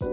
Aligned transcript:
Uh, 0.00 0.08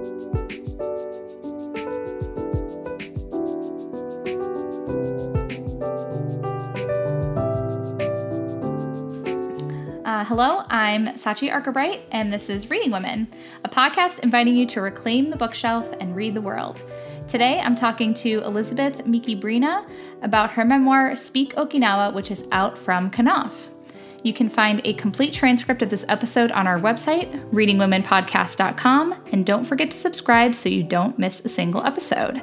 hello, 10.26 10.64
I'm 10.70 11.08
Sachi 11.16 11.52
Argabright, 11.52 12.02
and 12.12 12.32
this 12.32 12.50
is 12.50 12.70
Reading 12.70 12.92
Women, 12.92 13.28
a 13.64 13.70
podcast 13.70 14.20
inviting 14.20 14.56
you 14.56 14.66
to 14.68 14.82
reclaim 14.82 15.30
the 15.30 15.38
bookshelf 15.38 15.92
and 16.00 16.16
read 16.16 16.34
the 16.34 16.42
world. 16.42 16.84
Today, 17.28 17.60
I'm 17.60 17.76
talking 17.76 18.14
to 18.16 18.42
Elizabeth 18.44 19.06
Miki 19.06 19.40
Brina 19.40 19.90
about 20.22 20.52
her 20.52 20.66
memoir, 20.66 21.16
Speak 21.16 21.56
Okinawa, 21.56 22.14
which 22.14 22.30
is 22.30 22.46
out 22.52 22.78
from 22.78 23.10
Knopf. 23.10 23.71
You 24.24 24.34
can 24.34 24.50
find 24.50 24.82
a 24.84 24.94
complete 24.94 25.34
transcript 25.34 25.82
of 25.82 25.90
this 25.90 26.06
episode 26.08 26.52
on 26.52 26.68
our 26.68 26.80
website, 26.80 27.32
readingwomenpodcast.com, 27.52 29.16
and 29.32 29.46
don't 29.46 29.64
forget 29.64 29.90
to 29.92 29.98
subscribe 29.98 30.54
so 30.56 30.70
you 30.70 30.84
don't 30.84 31.18
miss 31.18 31.44
a 31.44 31.50
single 31.50 31.84
episode. 31.84 32.42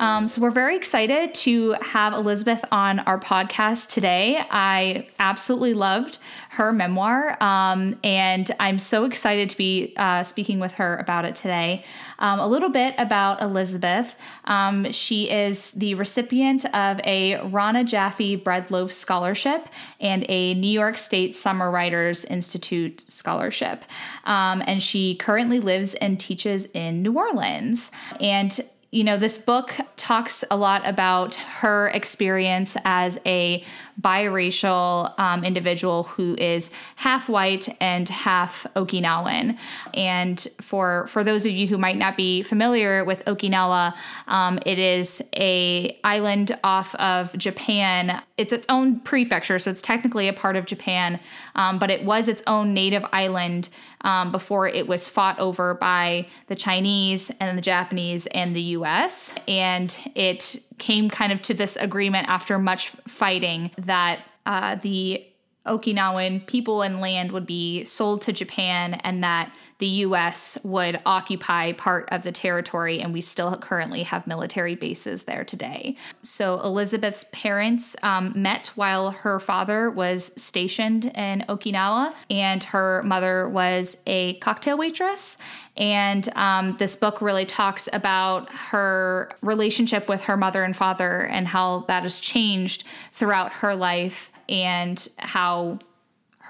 Um, 0.00 0.26
so, 0.28 0.40
we're 0.40 0.50
very 0.50 0.76
excited 0.76 1.34
to 1.34 1.72
have 1.82 2.14
Elizabeth 2.14 2.64
on 2.72 3.00
our 3.00 3.20
podcast 3.20 3.88
today. 3.90 4.42
I 4.50 5.06
absolutely 5.18 5.74
loved 5.74 6.18
her 6.52 6.72
memoir, 6.72 7.36
um, 7.42 7.98
and 8.02 8.50
I'm 8.58 8.78
so 8.78 9.04
excited 9.04 9.50
to 9.50 9.56
be 9.58 9.92
uh, 9.98 10.22
speaking 10.22 10.58
with 10.58 10.72
her 10.72 10.96
about 10.96 11.26
it 11.26 11.36
today. 11.36 11.84
Um, 12.18 12.40
a 12.40 12.46
little 12.46 12.70
bit 12.70 12.94
about 12.96 13.42
Elizabeth. 13.42 14.16
Um, 14.46 14.90
she 14.90 15.30
is 15.30 15.72
the 15.72 15.94
recipient 15.94 16.64
of 16.74 16.98
a 17.00 17.46
Rona 17.48 17.84
Jaffe 17.84 18.36
Bread 18.36 18.70
Loaf 18.70 18.92
Scholarship 18.92 19.68
and 20.00 20.24
a 20.30 20.54
New 20.54 20.70
York 20.70 20.96
State 20.96 21.36
Summer 21.36 21.70
Writers 21.70 22.24
Institute 22.24 23.04
Scholarship. 23.10 23.84
Um, 24.24 24.62
and 24.66 24.82
she 24.82 25.16
currently 25.16 25.60
lives 25.60 25.92
and 25.94 26.18
teaches 26.18 26.66
in 26.72 27.02
New 27.02 27.18
Orleans. 27.18 27.90
And 28.18 28.58
you 28.90 29.04
know, 29.04 29.16
this 29.16 29.38
book 29.38 29.72
talks 29.96 30.42
a 30.50 30.56
lot 30.56 30.86
about 30.86 31.36
her 31.36 31.88
experience 31.88 32.76
as 32.84 33.20
a 33.24 33.64
biracial 34.00 35.18
um, 35.18 35.44
individual 35.44 36.04
who 36.04 36.34
is 36.36 36.70
half 36.96 37.28
white 37.28 37.68
and 37.80 38.08
half 38.08 38.66
Okinawan. 38.74 39.58
And 39.94 40.46
for 40.60 41.06
for 41.08 41.24
those 41.24 41.44
of 41.46 41.52
you 41.52 41.66
who 41.66 41.78
might 41.78 41.96
not 41.96 42.16
be 42.16 42.42
familiar 42.42 43.04
with 43.04 43.24
Okinawa, 43.26 43.94
um, 44.26 44.58
it 44.64 44.78
is 44.78 45.22
a 45.36 45.98
island 46.04 46.58
off 46.64 46.94
of 46.96 47.36
Japan. 47.36 48.22
It's 48.36 48.52
its 48.52 48.66
own 48.68 49.00
prefecture, 49.00 49.58
so 49.58 49.70
it's 49.70 49.82
technically 49.82 50.28
a 50.28 50.32
part 50.32 50.56
of 50.56 50.66
Japan, 50.66 51.20
um, 51.54 51.78
but 51.78 51.90
it 51.90 52.04
was 52.04 52.28
its 52.28 52.42
own 52.46 52.74
native 52.74 53.04
island 53.12 53.68
um, 54.02 54.32
before 54.32 54.66
it 54.66 54.86
was 54.88 55.08
fought 55.08 55.38
over 55.38 55.74
by 55.74 56.26
the 56.46 56.54
Chinese 56.54 57.30
and 57.40 57.56
the 57.56 57.62
Japanese 57.62 58.26
and 58.26 58.54
the 58.56 58.62
US. 58.62 59.34
And 59.46 59.96
it 60.14 60.62
came 60.80 61.08
kind 61.08 61.30
of 61.30 61.40
to 61.42 61.54
this 61.54 61.76
agreement 61.76 62.28
after 62.28 62.58
much 62.58 62.88
fighting 63.06 63.70
that 63.78 64.20
uh, 64.46 64.74
the 64.76 65.24
Okinawan 65.66 66.46
people 66.46 66.82
and 66.82 67.00
land 67.00 67.32
would 67.32 67.46
be 67.46 67.84
sold 67.84 68.22
to 68.22 68.32
Japan 68.32 68.94
and 68.94 69.22
that 69.22 69.52
the 69.80 69.86
US 69.86 70.58
would 70.62 71.00
occupy 71.06 71.72
part 71.72 72.08
of 72.12 72.22
the 72.22 72.30
territory, 72.30 73.00
and 73.00 73.14
we 73.14 73.22
still 73.22 73.56
currently 73.56 74.02
have 74.02 74.26
military 74.26 74.74
bases 74.74 75.24
there 75.24 75.42
today. 75.42 75.96
So, 76.22 76.60
Elizabeth's 76.60 77.24
parents 77.32 77.96
um, 78.02 78.34
met 78.36 78.68
while 78.74 79.10
her 79.10 79.40
father 79.40 79.90
was 79.90 80.32
stationed 80.40 81.06
in 81.06 81.46
Okinawa, 81.48 82.12
and 82.28 82.62
her 82.64 83.02
mother 83.04 83.48
was 83.48 83.96
a 84.06 84.34
cocktail 84.34 84.76
waitress. 84.76 85.38
And 85.78 86.28
um, 86.36 86.76
this 86.76 86.94
book 86.94 87.22
really 87.22 87.46
talks 87.46 87.88
about 87.90 88.52
her 88.52 89.30
relationship 89.40 90.10
with 90.10 90.24
her 90.24 90.36
mother 90.36 90.62
and 90.62 90.76
father 90.76 91.22
and 91.22 91.48
how 91.48 91.86
that 91.88 92.02
has 92.02 92.20
changed 92.20 92.84
throughout 93.12 93.50
her 93.52 93.74
life 93.74 94.30
and 94.50 95.08
how 95.18 95.78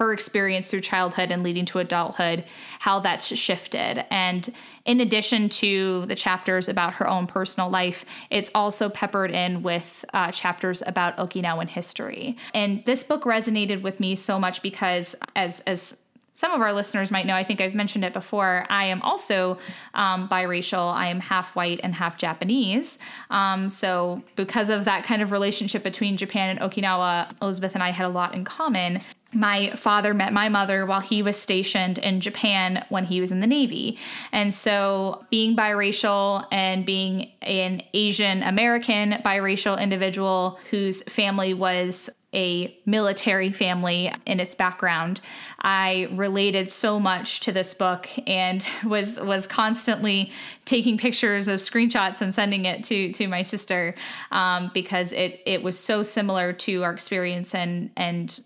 her 0.01 0.11
experience 0.13 0.71
through 0.71 0.81
childhood 0.81 1.31
and 1.31 1.43
leading 1.43 1.65
to 1.65 1.77
adulthood, 1.77 2.43
how 2.79 2.99
that's 2.99 3.27
shifted. 3.35 4.03
And 4.09 4.51
in 4.85 4.99
addition 4.99 5.47
to 5.49 6.07
the 6.07 6.15
chapters 6.15 6.67
about 6.67 6.95
her 6.95 7.07
own 7.07 7.27
personal 7.27 7.69
life, 7.69 8.03
it's 8.31 8.49
also 8.55 8.89
peppered 8.89 9.29
in 9.29 9.61
with 9.61 10.03
uh, 10.13 10.31
chapters 10.31 10.81
about 10.87 11.17
Okinawan 11.17 11.69
history. 11.69 12.35
And 12.55 12.83
this 12.85 13.03
book 13.03 13.25
resonated 13.25 13.83
with 13.83 13.99
me 13.99 14.15
so 14.15 14.39
much 14.39 14.63
because, 14.63 15.15
as 15.35 15.59
as 15.61 15.97
some 16.41 16.53
of 16.53 16.61
our 16.61 16.73
listeners 16.73 17.11
might 17.11 17.27
know, 17.27 17.35
I 17.35 17.43
think 17.43 17.61
I've 17.61 17.75
mentioned 17.75 18.03
it 18.03 18.13
before. 18.13 18.65
I 18.67 18.85
am 18.85 18.99
also 19.03 19.59
um, 19.93 20.27
biracial. 20.27 20.91
I 20.91 21.05
am 21.09 21.19
half 21.19 21.55
white 21.55 21.79
and 21.83 21.93
half 21.93 22.17
Japanese. 22.17 22.97
Um, 23.29 23.69
so, 23.69 24.23
because 24.35 24.71
of 24.71 24.85
that 24.85 25.03
kind 25.03 25.21
of 25.21 25.31
relationship 25.31 25.83
between 25.83 26.17
Japan 26.17 26.49
and 26.49 26.59
Okinawa, 26.59 27.39
Elizabeth 27.43 27.75
and 27.75 27.83
I 27.83 27.91
had 27.91 28.07
a 28.07 28.09
lot 28.09 28.33
in 28.33 28.43
common 28.43 29.01
my 29.33 29.69
father 29.77 30.13
met 30.13 30.33
my 30.33 30.49
mother 30.49 30.85
while 30.85 30.99
he 30.99 31.23
was 31.23 31.37
stationed 31.37 31.97
in 31.97 32.19
Japan 32.19 32.85
when 32.89 33.05
he 33.05 33.21
was 33.21 33.31
in 33.31 33.39
the 33.39 33.47
Navy. 33.47 33.97
And 34.33 34.53
so, 34.53 35.25
being 35.29 35.55
biracial 35.55 36.45
and 36.51 36.85
being 36.85 37.31
an 37.41 37.81
Asian 37.93 38.43
American 38.43 39.11
biracial 39.23 39.79
individual 39.79 40.59
whose 40.69 41.01
family 41.03 41.53
was 41.53 42.09
a 42.33 42.77
military 42.85 43.51
family 43.51 44.13
in 44.25 44.39
its 44.39 44.55
background 44.55 45.19
i 45.59 46.07
related 46.13 46.69
so 46.69 46.99
much 46.99 47.39
to 47.41 47.51
this 47.51 47.73
book 47.73 48.07
and 48.27 48.67
was 48.85 49.19
was 49.19 49.47
constantly 49.47 50.31
taking 50.65 50.97
pictures 50.97 51.47
of 51.47 51.59
screenshots 51.59 52.21
and 52.21 52.33
sending 52.33 52.65
it 52.65 52.83
to 52.83 53.11
to 53.11 53.27
my 53.27 53.41
sister 53.41 53.93
um, 54.31 54.71
because 54.73 55.11
it 55.11 55.41
it 55.45 55.61
was 55.63 55.77
so 55.77 56.03
similar 56.03 56.53
to 56.53 56.83
our 56.83 56.93
experience 56.93 57.53
and 57.53 57.89
and 57.97 58.41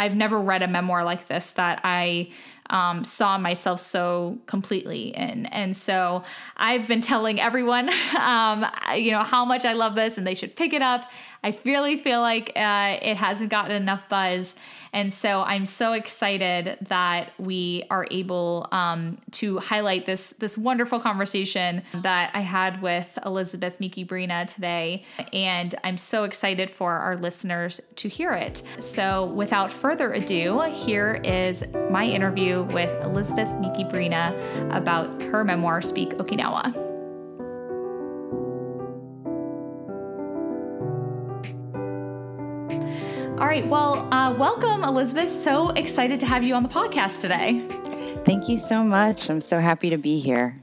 I've 0.00 0.16
never 0.16 0.40
read 0.40 0.62
a 0.62 0.68
memoir 0.68 1.04
like 1.04 1.28
this 1.28 1.52
that 1.52 1.80
I 1.84 2.30
um, 2.70 3.04
saw 3.04 3.36
myself 3.36 3.80
so 3.80 4.38
completely 4.46 5.14
in. 5.14 5.46
And 5.46 5.76
so 5.76 6.22
I've 6.56 6.88
been 6.88 7.00
telling 7.02 7.40
everyone, 7.40 7.90
um, 8.18 8.64
you 8.96 9.10
know, 9.10 9.22
how 9.22 9.44
much 9.44 9.64
I 9.64 9.74
love 9.74 9.94
this 9.94 10.16
and 10.16 10.26
they 10.26 10.34
should 10.34 10.56
pick 10.56 10.72
it 10.72 10.80
up. 10.80 11.10
I 11.42 11.58
really 11.64 11.96
feel 11.96 12.20
like 12.20 12.52
uh, 12.56 12.98
it 13.00 13.16
hasn't 13.16 13.50
gotten 13.50 13.72
enough 13.72 14.08
buzz. 14.08 14.56
And 14.92 15.12
so 15.12 15.42
I'm 15.42 15.66
so 15.66 15.92
excited 15.92 16.76
that 16.88 17.32
we 17.38 17.84
are 17.90 18.06
able 18.10 18.68
um, 18.72 19.18
to 19.32 19.58
highlight 19.58 20.04
this 20.04 20.30
this 20.38 20.58
wonderful 20.58 20.98
conversation 20.98 21.82
that 21.94 22.30
I 22.34 22.40
had 22.40 22.82
with 22.82 23.16
Elizabeth 23.24 23.78
Miki 23.78 24.04
Brina 24.04 24.46
today. 24.52 25.04
And 25.32 25.74
I'm 25.84 25.96
so 25.96 26.24
excited 26.24 26.70
for 26.70 26.92
our 26.92 27.16
listeners 27.16 27.80
to 27.96 28.08
hear 28.08 28.32
it. 28.32 28.62
So 28.80 29.26
without 29.26 29.70
further 29.70 30.12
ado, 30.12 30.60
here 30.72 31.20
is 31.24 31.64
my 31.90 32.04
interview 32.04 32.64
with 32.64 32.90
Elizabeth 33.04 33.48
Miki 33.60 33.84
Brina 33.84 34.34
about 34.74 35.22
her 35.22 35.44
memoir, 35.44 35.82
Speak 35.82 36.10
Okinawa. 36.14 36.89
All 43.40 43.46
right. 43.46 43.66
Well, 43.66 44.06
uh, 44.12 44.34
welcome, 44.34 44.84
Elizabeth. 44.84 45.32
So 45.32 45.70
excited 45.70 46.20
to 46.20 46.26
have 46.26 46.42
you 46.44 46.54
on 46.54 46.62
the 46.62 46.68
podcast 46.68 47.20
today. 47.20 47.64
Thank 48.26 48.50
you 48.50 48.58
so 48.58 48.84
much. 48.84 49.30
I'm 49.30 49.40
so 49.40 49.58
happy 49.58 49.88
to 49.88 49.96
be 49.96 50.18
here. 50.18 50.62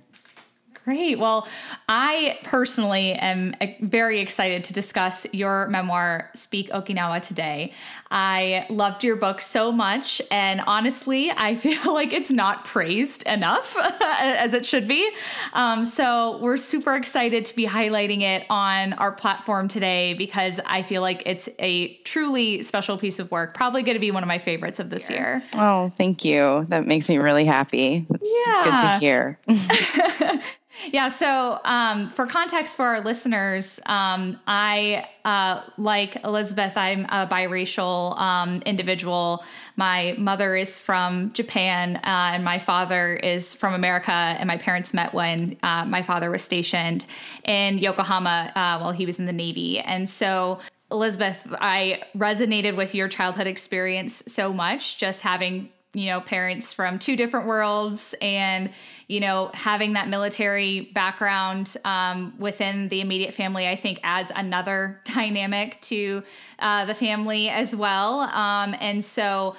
Great. 0.85 1.17
Well, 1.17 1.47
I 1.89 2.37
personally 2.43 3.13
am 3.13 3.55
uh, 3.59 3.66
very 3.81 4.19
excited 4.19 4.63
to 4.66 4.73
discuss 4.73 5.25
your 5.33 5.66
memoir, 5.69 6.29
Speak 6.35 6.69
Okinawa, 6.69 7.19
today. 7.19 7.73
I 8.09 8.66
loved 8.69 9.03
your 9.03 9.16
book 9.16 9.41
so 9.41 9.72
much, 9.72 10.22
and 10.31 10.62
honestly, 10.66 11.31
I 11.31 11.56
feel 11.68 11.94
like 11.94 12.13
it's 12.13 12.31
not 12.31 12.66
praised 12.66 13.23
enough 13.23 13.75
as 14.01 14.53
it 14.53 14.66
should 14.66 14.88
be. 14.88 15.09
Um, 15.53 15.85
so, 15.85 16.40
we're 16.41 16.58
super 16.58 16.96
excited 16.96 17.46
to 17.46 17.55
be 17.55 17.66
highlighting 17.66 18.22
it 18.22 18.46
on 18.49 18.93
our 18.93 19.11
platform 19.11 19.67
today 19.67 20.14
because 20.14 20.59
I 20.66 20.84
feel 20.84 21.02
like 21.02 21.23
it's 21.26 21.49
a 21.59 21.96
truly 22.03 22.64
special 22.64 22.97
piece 22.97 23.20
of 23.20 23.31
work. 23.31 23.53
Probably 23.53 23.84
going 23.84 23.96
to 23.96 23.99
be 23.99 24.11
one 24.11 24.23
of 24.23 24.28
my 24.28 24.40
favorites 24.40 24.79
of 24.79 24.90
this 24.90 25.09
year. 25.09 25.43
Oh, 25.55 25.90
thank 25.97 26.23
you. 26.23 26.66
That 26.70 26.85
makes 26.85 27.09
me 27.09 27.17
really 27.17 27.46
happy. 27.46 28.05
That's 28.09 28.29
yeah. 28.46 28.64
good 28.64 28.72
to 28.72 28.99
hear. 28.99 29.40
Yeah. 30.91 31.09
So, 31.09 31.59
um, 31.64 32.09
for 32.09 32.28
context 32.28 32.76
for 32.76 32.85
our 32.85 33.02
listeners, 33.02 33.79
um, 33.85 34.37
I, 34.46 35.08
uh, 35.26 35.64
like 35.78 36.23
Elizabeth, 36.23 36.78
I'm 36.78 37.05
a 37.05 37.28
biracial 37.28 37.97
um, 38.17 38.61
individual. 38.66 39.44
My 39.76 40.16
mother 40.17 40.55
is 40.55 40.79
from 40.79 41.32
Japan, 41.34 41.97
uh, 41.97 42.34
and 42.34 42.44
my 42.44 42.59
father 42.59 43.16
is 43.16 43.53
from 43.53 43.73
America. 43.73 44.11
And 44.11 44.47
my 44.47 44.58
parents 44.58 44.94
met 44.94 45.14
when 45.14 45.58
uh, 45.64 45.85
my 45.85 46.02
father 46.02 46.32
was 46.32 46.44
stationed 46.44 47.05
in 47.46 47.78
Yokohama 47.78 48.52
uh, 48.55 48.79
while 48.79 48.91
he 48.91 49.05
was 49.05 49.20
in 49.20 49.26
the 49.26 49.34
Navy. 49.34 49.79
And 49.79 50.09
so, 50.09 50.59
Elizabeth, 50.91 51.40
I 51.59 52.03
resonated 52.16 52.76
with 52.76 52.96
your 52.96 53.08
childhood 53.08 53.47
experience 53.47 54.23
so 54.28 54.53
much, 54.53 54.97
just 54.97 55.22
having 55.22 55.70
you 55.93 56.07
know, 56.07 56.22
parents 56.22 56.73
from 56.73 56.99
two 56.99 57.16
different 57.16 57.47
worlds 57.47 58.13
and, 58.22 58.72
you 59.07 59.19
know, 59.19 59.49
having 59.53 59.93
that 59.93 60.09
military 60.09 60.91
background 60.93 61.75
um, 61.85 62.34
within 62.37 62.89
the 62.89 63.01
immediate 63.01 63.34
family, 63.34 63.67
I 63.67 63.75
think 63.75 63.99
adds 64.03 64.31
another 64.35 65.01
dynamic 65.05 65.79
to 65.84 66.23
uh, 66.59 66.85
the 66.85 66.93
family 66.93 67.49
as 67.49 67.75
well. 67.75 68.19
Um, 68.19 68.75
and 68.79 69.03
so, 69.03 69.55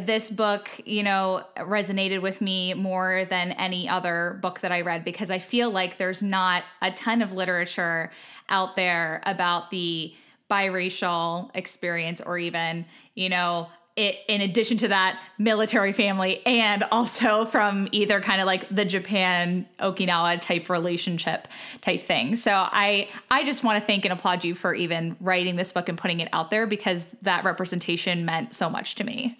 this 0.00 0.30
book, 0.30 0.68
you 0.84 1.04
know, 1.04 1.44
resonated 1.58 2.20
with 2.20 2.40
me 2.40 2.74
more 2.74 3.24
than 3.30 3.52
any 3.52 3.88
other 3.88 4.38
book 4.42 4.60
that 4.60 4.72
I 4.72 4.80
read 4.80 5.04
because 5.04 5.30
I 5.30 5.38
feel 5.38 5.70
like 5.70 5.96
there's 5.96 6.24
not 6.24 6.64
a 6.82 6.90
ton 6.90 7.22
of 7.22 7.32
literature 7.32 8.10
out 8.48 8.74
there 8.74 9.22
about 9.24 9.70
the 9.70 10.12
biracial 10.50 11.50
experience 11.54 12.20
or 12.20 12.36
even, 12.36 12.84
you 13.14 13.28
know, 13.28 13.68
it, 13.96 14.18
in 14.28 14.42
addition 14.42 14.76
to 14.78 14.88
that 14.88 15.18
military 15.38 15.92
family 15.92 16.44
and 16.44 16.84
also 16.92 17.46
from 17.46 17.88
either 17.92 18.20
kind 18.20 18.40
of 18.40 18.46
like 18.46 18.68
the 18.68 18.84
Japan 18.84 19.66
Okinawa 19.80 20.38
type 20.40 20.68
relationship 20.68 21.48
type 21.80 22.02
thing. 22.02 22.36
So 22.36 22.52
I 22.52 23.08
I 23.30 23.44
just 23.44 23.64
want 23.64 23.80
to 23.80 23.86
thank 23.86 24.04
and 24.04 24.12
applaud 24.12 24.44
you 24.44 24.54
for 24.54 24.74
even 24.74 25.16
writing 25.20 25.56
this 25.56 25.72
book 25.72 25.88
and 25.88 25.96
putting 25.96 26.20
it 26.20 26.28
out 26.32 26.50
there 26.50 26.66
because 26.66 27.16
that 27.22 27.44
representation 27.44 28.26
meant 28.26 28.54
so 28.54 28.68
much 28.68 28.96
to 28.96 29.04
me. 29.04 29.38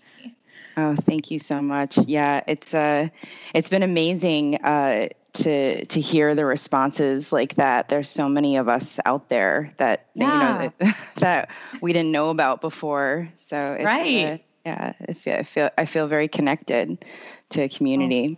Oh, 0.78 0.94
thank 0.94 1.30
you 1.30 1.38
so 1.38 1.60
much. 1.60 1.98
Yeah, 1.98 2.42
it's 2.46 2.72
uh 2.72 3.08
it's 3.54 3.68
been 3.68 3.82
amazing 3.82 4.56
uh 4.56 5.08
to 5.34 5.84
to 5.84 6.00
hear 6.00 6.34
the 6.34 6.46
responses 6.46 7.30
like 7.30 7.56
that. 7.56 7.88
There's 7.88 8.08
so 8.08 8.28
many 8.28 8.56
of 8.56 8.68
us 8.68 8.98
out 9.04 9.28
there 9.28 9.72
that 9.76 10.06
yeah. 10.14 10.24
you 10.24 10.32
know 10.32 10.72
that, 10.78 10.96
that, 11.16 11.50
we 11.80 11.92
didn't 11.92 12.12
know 12.12 12.30
about 12.30 12.60
before. 12.60 13.28
So 13.36 13.72
it's, 13.72 13.84
right. 13.84 14.24
Uh, 14.24 14.38
yeah, 14.66 14.94
I 15.08 15.12
feel, 15.12 15.34
I 15.34 15.42
feel 15.44 15.70
I 15.78 15.84
feel 15.84 16.08
very 16.08 16.26
connected 16.26 17.04
to 17.50 17.62
a 17.62 17.68
community. 17.68 18.36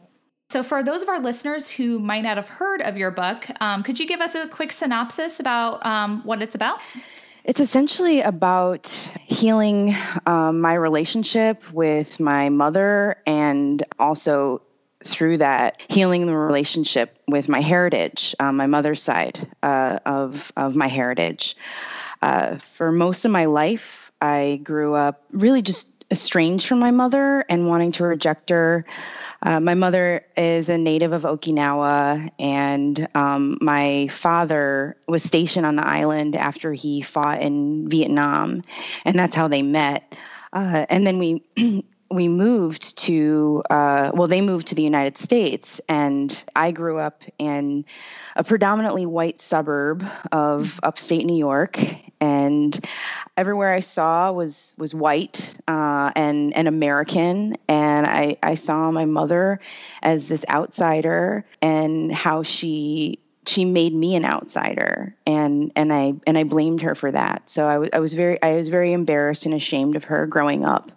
So, 0.51 0.63
for 0.63 0.83
those 0.83 1.01
of 1.01 1.09
our 1.09 1.21
listeners 1.21 1.71
who 1.71 1.99
might 1.99 2.21
not 2.21 2.37
have 2.37 2.49
heard 2.49 2.83
of 2.83 2.99
your 2.99 3.11
book, 3.11 3.47
um, 3.63 3.83
could 3.83 3.99
you 3.99 4.07
give 4.07 4.21
us 4.21 4.35
a 4.35 4.47
quick 4.47 4.71
synopsis 4.71 5.41
about 5.41 5.85
um, 5.87 6.23
what 6.25 6.43
it's 6.43 6.55
about? 6.55 6.81
It's 7.45 7.61
essentially 7.61 8.21
about 8.21 8.89
healing 9.25 9.97
um, 10.27 10.61
my 10.61 10.75
relationship 10.75 11.73
with 11.73 12.21
my 12.21 12.51
mother 12.51 13.17
and 13.27 13.83
also 13.99 14.61
through 15.03 15.39
that 15.39 15.81
healing 15.89 16.27
the 16.27 16.37
relationship 16.37 17.19
with 17.27 17.49
my 17.49 17.63
heritage, 17.63 18.35
uh, 18.39 18.53
my 18.53 18.67
mother's 18.67 19.03
side 19.03 19.49
uh, 19.63 19.99
of, 20.05 20.53
of 20.59 20.77
my 20.77 20.89
heritage. 20.89 21.57
Uh, 22.21 22.57
for 22.57 22.93
most 22.93 23.25
of 23.25 23.31
my 23.31 23.47
life, 23.47 24.13
I 24.21 24.61
grew 24.63 24.95
up 24.95 25.25
really 25.31 25.63
just 25.63 25.98
estranged 26.11 26.67
from 26.67 26.79
my 26.79 26.91
mother 26.91 27.45
and 27.49 27.69
wanting 27.69 27.93
to 27.93 28.05
reject 28.05 28.51
her. 28.51 28.85
Uh, 29.43 29.61
my 29.61 29.75
mother 29.75 30.25
is 30.37 30.69
a 30.69 30.79
native 30.79 31.13
of 31.13 31.23
Okinawa, 31.23 32.31
and 32.39 33.09
um, 33.15 33.59
my 33.61 34.09
father 34.09 34.97
was 35.07 35.23
stationed 35.23 35.67
on 35.67 35.77
the 35.77 35.87
island 35.87 36.35
after 36.35 36.73
he 36.73 37.03
fought 37.03 37.41
in 37.41 37.89
Vietnam, 37.89 38.63
and 39.05 39.19
that's 39.19 39.37
how 39.37 39.49
they 39.49 39.63
met. 39.63 40.15
Uh, 40.53 40.87
and 40.89 41.07
then 41.07 41.19
we 41.19 41.45
we 42.11 42.29
moved 42.29 42.99
to 42.99 43.63
uh, 43.71 44.11
well 44.15 44.29
they 44.29 44.41
moved 44.41 44.69
to 44.69 44.75
the 44.75 44.83
united 44.83 45.19
states 45.19 45.81
and 45.89 46.45
i 46.57 46.71
grew 46.71 46.99
up 46.99 47.23
in 47.39 47.85
a 48.37 48.45
predominantly 48.45 49.07
white 49.07 49.41
suburb 49.41 50.05
of 50.33 50.81
upstate 50.83 51.27
new 51.27 51.37
york 51.37 51.79
and 52.21 52.85
everywhere 53.37 53.73
i 53.73 53.81
saw 53.81 54.33
was 54.33 54.75
was 54.79 54.95
white 54.95 55.55
uh, 55.69 56.11
and 56.17 56.57
and 56.57 56.69
american 56.69 57.57
and 57.69 58.07
I, 58.07 58.37
I 58.43 58.55
saw 58.55 58.91
my 58.91 59.05
mother 59.05 59.61
as 60.03 60.29
this 60.29 60.45
outsider 60.49 61.45
and 61.61 62.13
how 62.13 62.43
she 62.43 63.21
she 63.49 63.65
made 63.65 63.95
me 63.95 64.15
an 64.15 64.25
outsider 64.25 65.17
and 65.27 65.73
and 65.75 65.93
I 65.93 66.15
and 66.27 66.37
I 66.37 66.45
blamed 66.45 66.83
her 66.83 66.95
for 66.95 67.11
that. 67.11 67.49
So 67.49 67.67
I, 67.67 67.75
w- 67.75 67.91
I 67.93 68.01
was 68.01 68.15
very 68.15 68.41
I 68.43 68.57
was 68.57 68.69
very 68.69 68.93
embarrassed 68.93 69.47
and 69.47 69.55
ashamed 69.55 69.97
of 69.97 70.05
her 70.05 70.27
growing 70.27 70.65
up. 70.65 70.93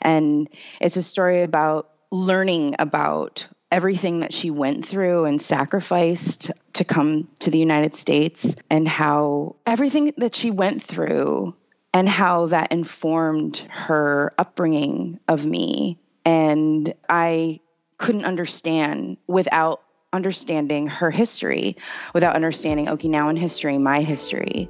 And 0.00 0.48
it's 0.80 0.96
a 0.96 1.02
story 1.02 1.42
about 1.42 1.90
learning 2.10 2.76
about 2.78 3.48
everything 3.70 4.20
that 4.20 4.34
she 4.34 4.50
went 4.50 4.84
through 4.84 5.24
and 5.24 5.40
sacrificed 5.40 6.50
to 6.74 6.84
come 6.84 7.28
to 7.38 7.50
the 7.50 7.58
United 7.58 7.94
States 7.94 8.54
and 8.68 8.86
how 8.86 9.56
everything 9.66 10.12
that 10.18 10.34
she 10.34 10.50
went 10.50 10.82
through 10.82 11.54
and 11.94 12.08
how 12.08 12.46
that 12.46 12.72
informed 12.72 13.58
her 13.70 14.32
upbringing 14.38 15.20
of 15.28 15.46
me. 15.46 15.98
And 16.24 16.92
I 17.08 17.60
couldn't 17.96 18.24
understand 18.24 19.16
without 19.26 19.82
understanding 20.12 20.86
her 20.86 21.10
history, 21.10 21.76
without 22.14 22.34
understanding 22.34 22.86
Okinawan 22.86 23.38
history, 23.38 23.78
my 23.78 24.00
history. 24.02 24.68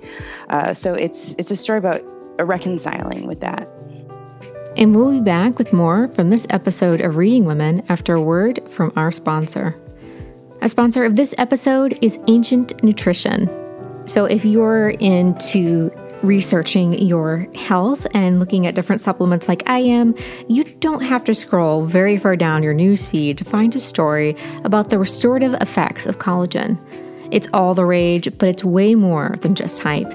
Uh, 0.49 0.73
so 0.73 0.95
it's 0.95 1.35
it's 1.39 1.51
a 1.51 1.57
story 1.57 1.79
about 1.79 2.03
reconciling 2.39 3.27
with 3.27 3.41
that. 3.41 3.69
And 4.77 4.97
we'll 4.97 5.13
be 5.13 5.21
back 5.21 5.59
with 5.59 5.73
more 5.73 6.09
from 6.09 6.31
this 6.31 6.47
episode 6.49 7.03
of 7.03 7.17
Reading 7.17 7.45
Women 7.45 7.83
after 7.89 8.15
a 8.15 8.23
word 8.23 8.61
from 8.71 8.93
our 8.97 9.11
sponsor. 9.11 9.77
A 10.63 10.69
sponsor 10.69 11.05
of 11.05 11.17
this 11.17 11.35
episode 11.39 11.99
is 12.01 12.19
Ancient 12.29 12.83
Nutrition. 12.83 13.51
So 14.07 14.25
if 14.25 14.45
you're 14.45 14.91
into 14.91 15.91
researching 16.23 16.95
your 16.95 17.49
health 17.55 18.07
and 18.15 18.39
looking 18.39 18.67
at 18.67 18.75
different 18.75 19.01
supplements 19.01 19.49
like 19.49 19.63
I 19.67 19.79
am, 19.79 20.15
you 20.49 20.65
don't 20.65 21.03
have 21.03 21.25
to 21.25 21.35
scroll 21.35 21.85
very 21.85 22.17
far 22.17 22.37
down 22.37 22.63
your 22.63 22.75
newsfeed 22.75 23.37
to 23.39 23.45
find 23.45 23.75
a 23.75 23.81
story 23.81 24.37
about 24.65 24.91
the 24.91 24.99
restorative 24.99 25.55
effects 25.55 26.07
of 26.07 26.19
collagen. 26.19 26.79
It's 27.31 27.49
all 27.53 27.75
the 27.75 27.87
rage, 27.87 28.29
but 28.39 28.49
it's 28.49 28.65
way 28.65 28.95
more 28.95 29.37
than 29.41 29.55
just 29.55 29.81
hype. 29.81 30.13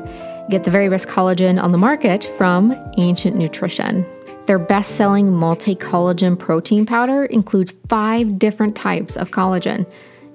Get 0.50 0.63
the 0.63 0.71
very 0.71 0.88
best 0.88 1.07
collagen 1.07 1.62
on 1.62 1.71
the 1.71 1.77
market 1.77 2.25
from 2.38 2.75
Ancient 2.98 3.36
Nutrition. 3.36 4.06
Their 4.45 4.60
best 4.60 4.95
selling 4.95 5.33
multi 5.33 5.75
collagen 5.75 6.39
protein 6.39 6.86
powder 6.86 7.25
includes 7.25 7.74
five 7.89 8.39
different 8.39 8.77
types 8.77 9.18
of 9.18 9.31
collagen. 9.31 9.86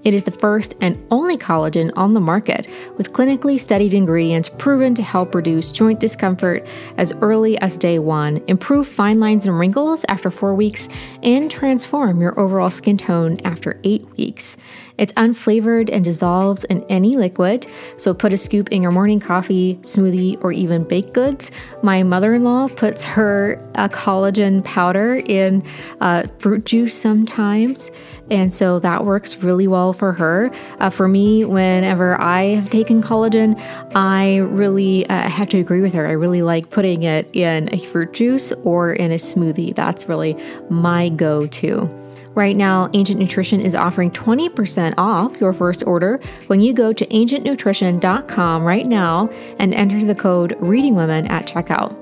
It 0.05 0.15
is 0.15 0.25
the 0.25 0.33
first 0.33 0.75
and 0.81 1.01
only 1.11 1.37
collagen 1.39 1.93
on 1.95 2.13
the 2.13 2.21
market 2.21 2.69
with 2.97 3.13
clinically 3.13 3.59
studied 3.59 3.95
ingredients 3.95 4.49
proven 4.49 4.95
to 4.97 5.03
help 5.03 5.35
reduce 5.35 5.71
joint 5.71 6.01
discomfort 6.01 6.67
as 6.97 7.13
early 7.21 7.57
as 7.59 7.77
day 7.77 7.99
one, 8.01 8.43
improve 8.49 8.89
fine 8.89 9.21
lines 9.21 9.47
and 9.47 9.57
wrinkles 9.57 10.05
after 10.09 10.31
four 10.31 10.55
weeks, 10.55 10.89
and 11.23 11.51
transform 11.51 12.21
your 12.21 12.39
overall 12.39 12.71
skin 12.71 12.97
tone 12.97 13.39
after 13.45 13.79
eight 13.85 14.05
weeks. 14.17 14.57
It's 14.99 15.13
unflavored 15.15 15.91
and 15.93 16.05
dissolves 16.05 16.65
in 16.65 16.85
any 16.89 17.17
liquid, 17.17 17.67
so 17.97 18.15
put 18.15 18.33
a 18.33 18.37
scoop 18.37 18.71
in 18.71 18.83
your 18.83 18.93
morning 18.93 19.21
coffee, 19.21 19.79
smoothie, 19.83 20.43
or 20.43 20.53
even 20.53 20.85
baked 20.85 21.13
goods. 21.13 21.51
My 21.83 22.03
mother 22.03 22.35
in 22.35 22.45
law 22.45 22.69
puts 22.69 23.05
her 23.05 23.59
uh, 23.75 23.89
collagen 23.89 24.65
powder 24.65 25.23
in 25.27 25.65
uh, 26.01 26.27
fruit 26.39 26.65
juice 26.65 26.95
sometimes, 26.95 27.91
and 28.31 28.53
so 28.53 28.79
that 28.81 29.05
works 29.05 29.37
really 29.39 29.67
well 29.67 29.93
for 29.93 30.13
her. 30.13 30.51
Uh, 30.79 30.91
for 30.91 31.09
me, 31.09 31.45
whenever 31.45 32.21
I 32.21 32.43
have 32.55 32.71
taken 32.71 33.03
collagen, 33.03 33.61
I 33.95 34.39
really 34.39 35.07
uh, 35.09 35.29
have 35.29 35.49
to 35.51 35.59
agree 35.59 35.81
with 35.81 35.93
her. 35.95 36.07
I 36.07 36.13
really 36.13 36.43
like 36.43 36.71
putting 36.71 37.03
it 37.03 37.35
in 37.35 37.73
a 37.73 37.79
fruit 37.79 38.13
juice 38.13 38.53
or 38.65 38.93
in 38.93 39.11
a 39.11 39.17
smoothie. 39.17 39.75
That's 39.75 40.09
really 40.09 40.37
my 40.69 41.09
go 41.09 41.47
to. 41.47 42.02
Right 42.35 42.57
now, 42.57 42.89
Ancient 42.95 43.21
Nutrition 43.21 43.61
is 43.61 43.75
offering 43.75 44.11
20% 44.11 44.95
off 44.97 45.39
your 45.41 45.53
first 45.53 45.83
order 45.87 46.19
when 46.47 46.61
you 46.61 46.73
go 46.73 46.93
to 46.93 47.07
ancientnutrition.com 47.07 48.65
right 48.65 48.87
now 48.87 49.29
and 49.59 49.75
enter 49.75 50.03
the 50.03 50.15
code 50.15 50.57
Reading 50.59 50.95
Women 50.95 51.27
at 51.27 51.47
checkout. 51.47 51.97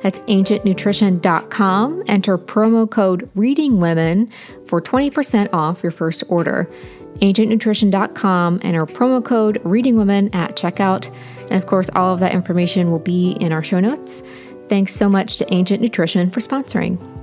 That's 0.00 0.18
ancientnutrition.com. 0.20 2.04
Enter 2.06 2.38
promo 2.38 2.90
code 2.90 3.30
Reading 3.34 3.80
Women 3.80 4.30
for 4.66 4.80
20% 4.80 5.48
off 5.52 5.82
your 5.82 5.92
first 5.92 6.24
order. 6.28 6.68
Ancientnutrition.com. 7.16 8.60
Enter 8.62 8.86
promo 8.86 9.24
code 9.24 9.60
Reading 9.64 9.96
Women 9.96 10.32
at 10.34 10.56
checkout. 10.56 11.12
And 11.42 11.52
of 11.52 11.66
course, 11.66 11.90
all 11.94 12.14
of 12.14 12.20
that 12.20 12.34
information 12.34 12.90
will 12.90 12.98
be 13.00 13.32
in 13.40 13.52
our 13.52 13.62
show 13.62 13.80
notes. 13.80 14.22
Thanks 14.68 14.94
so 14.94 15.08
much 15.08 15.38
to 15.38 15.52
Ancient 15.52 15.80
Nutrition 15.80 16.30
for 16.30 16.40
sponsoring. 16.40 17.17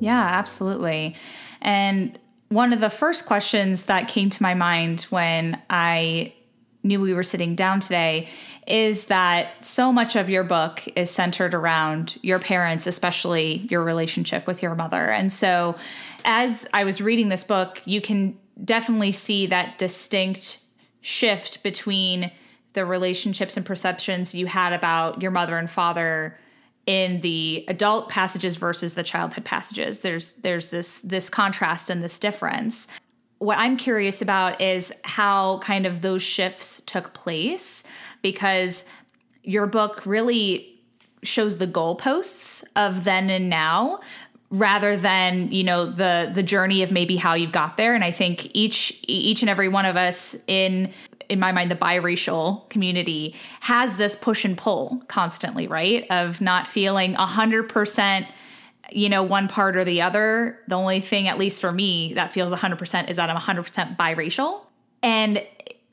Yeah, 0.00 0.20
absolutely. 0.20 1.16
And 1.60 2.18
one 2.48 2.72
of 2.72 2.80
the 2.80 2.90
first 2.90 3.26
questions 3.26 3.84
that 3.84 4.08
came 4.08 4.30
to 4.30 4.42
my 4.42 4.54
mind 4.54 5.02
when 5.10 5.60
I 5.70 6.34
knew 6.82 7.00
we 7.00 7.14
were 7.14 7.22
sitting 7.22 7.54
down 7.54 7.78
today 7.80 8.28
is 8.66 9.06
that 9.06 9.64
so 9.64 9.92
much 9.92 10.16
of 10.16 10.30
your 10.30 10.44
book 10.44 10.82
is 10.96 11.10
centered 11.10 11.54
around 11.54 12.18
your 12.22 12.38
parents, 12.38 12.86
especially 12.86 13.66
your 13.70 13.84
relationship 13.84 14.46
with 14.46 14.62
your 14.62 14.74
mother. 14.74 15.10
And 15.10 15.32
so, 15.32 15.76
as 16.24 16.68
I 16.72 16.84
was 16.84 17.00
reading 17.00 17.28
this 17.28 17.44
book, 17.44 17.82
you 17.84 18.00
can 18.00 18.38
definitely 18.64 19.12
see 19.12 19.46
that 19.46 19.78
distinct 19.78 20.60
shift 21.00 21.62
between 21.62 22.30
the 22.72 22.84
relationships 22.84 23.56
and 23.56 23.66
perceptions 23.66 24.34
you 24.34 24.46
had 24.46 24.72
about 24.72 25.20
your 25.20 25.30
mother 25.30 25.56
and 25.58 25.68
father 25.68 26.38
in 26.86 27.20
the 27.20 27.64
adult 27.68 28.08
passages 28.08 28.56
versus 28.56 28.94
the 28.94 29.02
childhood 29.02 29.44
passages. 29.44 30.00
There's 30.00 30.32
there's 30.32 30.70
this 30.70 31.02
this 31.02 31.28
contrast 31.28 31.90
and 31.90 32.02
this 32.02 32.18
difference. 32.18 32.88
What 33.38 33.58
I'm 33.58 33.76
curious 33.76 34.20
about 34.20 34.60
is 34.60 34.92
how 35.02 35.60
kind 35.60 35.86
of 35.86 36.02
those 36.02 36.22
shifts 36.22 36.82
took 36.86 37.12
place 37.14 37.84
because 38.22 38.84
your 39.42 39.66
book 39.66 40.04
really 40.04 40.80
shows 41.22 41.58
the 41.58 41.66
goalposts 41.66 42.64
of 42.76 43.04
then 43.04 43.30
and 43.30 43.48
now 43.48 44.00
rather 44.50 44.96
than 44.96 45.50
you 45.52 45.62
know 45.62 45.86
the 45.86 46.30
the 46.34 46.42
journey 46.42 46.82
of 46.82 46.90
maybe 46.90 47.16
how 47.16 47.34
you 47.34 47.48
got 47.48 47.76
there 47.76 47.94
and 47.94 48.02
i 48.02 48.10
think 48.10 48.50
each 48.52 48.98
each 49.06 49.42
and 49.42 49.48
every 49.48 49.68
one 49.68 49.86
of 49.86 49.96
us 49.96 50.36
in 50.48 50.92
in 51.30 51.38
my 51.38 51.52
mind 51.52 51.70
the 51.70 51.76
biracial 51.76 52.68
community 52.68 53.34
has 53.60 53.96
this 53.96 54.14
push 54.16 54.44
and 54.44 54.58
pull 54.58 55.02
constantly 55.08 55.66
right? 55.66 56.06
Of 56.10 56.40
not 56.40 56.66
feeling 56.66 57.14
100% 57.14 58.26
you 58.92 59.08
know 59.08 59.22
one 59.22 59.48
part 59.48 59.76
or 59.76 59.84
the 59.84 60.02
other. 60.02 60.58
The 60.68 60.74
only 60.74 61.00
thing 61.00 61.28
at 61.28 61.38
least 61.38 61.60
for 61.60 61.72
me 61.72 62.14
that 62.14 62.32
feels 62.32 62.52
100% 62.52 63.08
is 63.08 63.16
that 63.16 63.30
i'm 63.30 63.36
100% 63.36 63.96
biracial. 63.96 64.62
And 65.02 65.44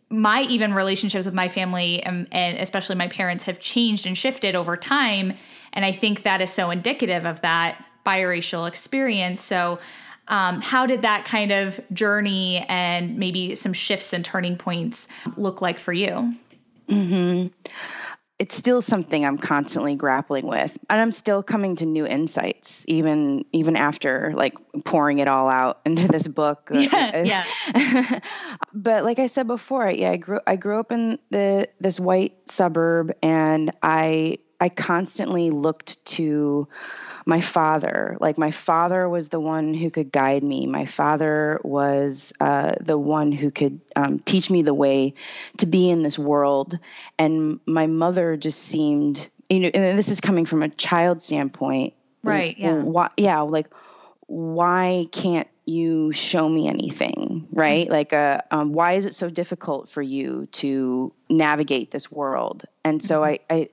my 0.09 0.41
even 0.43 0.73
relationships 0.73 1.25
with 1.25 1.35
my 1.35 1.49
family 1.49 2.01
and, 2.01 2.27
and, 2.31 2.57
especially 2.57 2.95
my 2.95 3.07
parents 3.07 3.43
have 3.43 3.59
changed 3.59 4.07
and 4.07 4.17
shifted 4.17 4.55
over 4.55 4.75
time. 4.77 5.33
And 5.73 5.85
i 5.85 5.91
think 5.91 6.23
that 6.23 6.41
is 6.41 6.51
so 6.51 6.71
indicative 6.71 7.25
of 7.25 7.41
that 7.41 7.83
biracial 8.05 8.67
experience. 8.67 9.41
So, 9.41 9.79
um, 10.27 10.61
how 10.61 10.85
did 10.85 11.03
that 11.03 11.25
kind 11.25 11.51
of 11.51 11.79
journey 11.93 12.65
and 12.67 13.17
maybe 13.17 13.55
some 13.55 13.73
shifts 13.73 14.13
and 14.13 14.23
turning 14.23 14.57
points 14.57 15.07
look 15.35 15.61
like 15.61 15.79
for 15.79 15.93
you? 15.93 16.35
Mm-hmm. 16.89 17.47
It's 18.39 18.55
still 18.55 18.83
something 18.83 19.25
I'm 19.25 19.39
constantly 19.39 19.95
grappling 19.95 20.45
with, 20.45 20.77
and 20.91 21.01
I'm 21.01 21.09
still 21.09 21.41
coming 21.41 21.75
to 21.77 21.87
new 21.87 22.05
insights, 22.05 22.83
even 22.87 23.45
even 23.51 23.75
after 23.75 24.31
like 24.35 24.55
pouring 24.85 25.17
it 25.17 25.27
all 25.27 25.49
out 25.49 25.79
into 25.85 26.07
this 26.07 26.27
book. 26.27 26.69
Yeah, 26.73 27.43
yeah. 27.73 28.19
but 28.73 29.03
like 29.03 29.17
I 29.17 29.25
said 29.25 29.47
before, 29.47 29.89
yeah, 29.89 30.11
I 30.11 30.17
grew 30.17 30.39
I 30.45 30.55
grew 30.55 30.79
up 30.79 30.91
in 30.91 31.17
the 31.31 31.67
this 31.79 31.99
white 31.99 32.37
suburb, 32.47 33.11
and 33.23 33.71
I 33.81 34.37
I 34.59 34.69
constantly 34.69 35.49
looked 35.49 36.05
to 36.05 36.67
my 37.27 37.41
father. 37.41 38.17
Like 38.21 38.37
my 38.37 38.51
father 38.51 39.07
was 39.07 39.27
the 39.27 39.39
one 39.39 39.73
who 39.73 39.91
could 39.91 40.11
guide 40.13 40.43
me. 40.43 40.65
My 40.65 40.85
father 40.85 41.59
was 41.61 42.31
uh, 42.39 42.75
the 42.79 42.97
one 42.97 43.33
who 43.33 43.51
could 43.51 43.81
um, 43.97 44.19
teach 44.19 44.49
me 44.49 44.61
the 44.61 44.73
way 44.73 45.13
to 45.57 45.65
be 45.65 45.89
in 45.89 46.03
this 46.03 46.17
world. 46.17 46.79
And 47.19 47.59
my 47.65 47.85
mother 47.85 48.37
just 48.37 48.59
seemed, 48.59 49.29
you 49.49 49.59
know, 49.59 49.69
and 49.73 49.99
this 49.99 50.09
is 50.09 50.21
coming 50.21 50.45
from 50.45 50.63
a 50.63 50.69
child 50.69 51.21
standpoint. 51.21 51.93
Right. 52.23 52.57
Yeah. 52.57 52.75
Why, 52.75 53.09
yeah. 53.17 53.41
Like, 53.41 53.67
why 54.27 55.07
can't 55.11 55.49
you 55.65 56.13
show 56.13 56.47
me 56.47 56.69
anything 56.69 57.45
right 57.51 57.87
mm-hmm. 57.87 57.91
like 57.91 58.13
uh, 58.13 58.39
um, 58.51 58.71
why 58.71 58.93
is 58.93 59.05
it 59.05 59.13
so 59.13 59.29
difficult 59.29 59.89
for 59.89 60.01
you 60.01 60.47
to 60.53 61.11
navigate 61.29 61.91
this 61.91 62.09
world 62.09 62.63
and 62.85 63.03
so 63.03 63.21
mm-hmm. 63.21 63.43
I, 63.49 63.55
I 63.55 63.69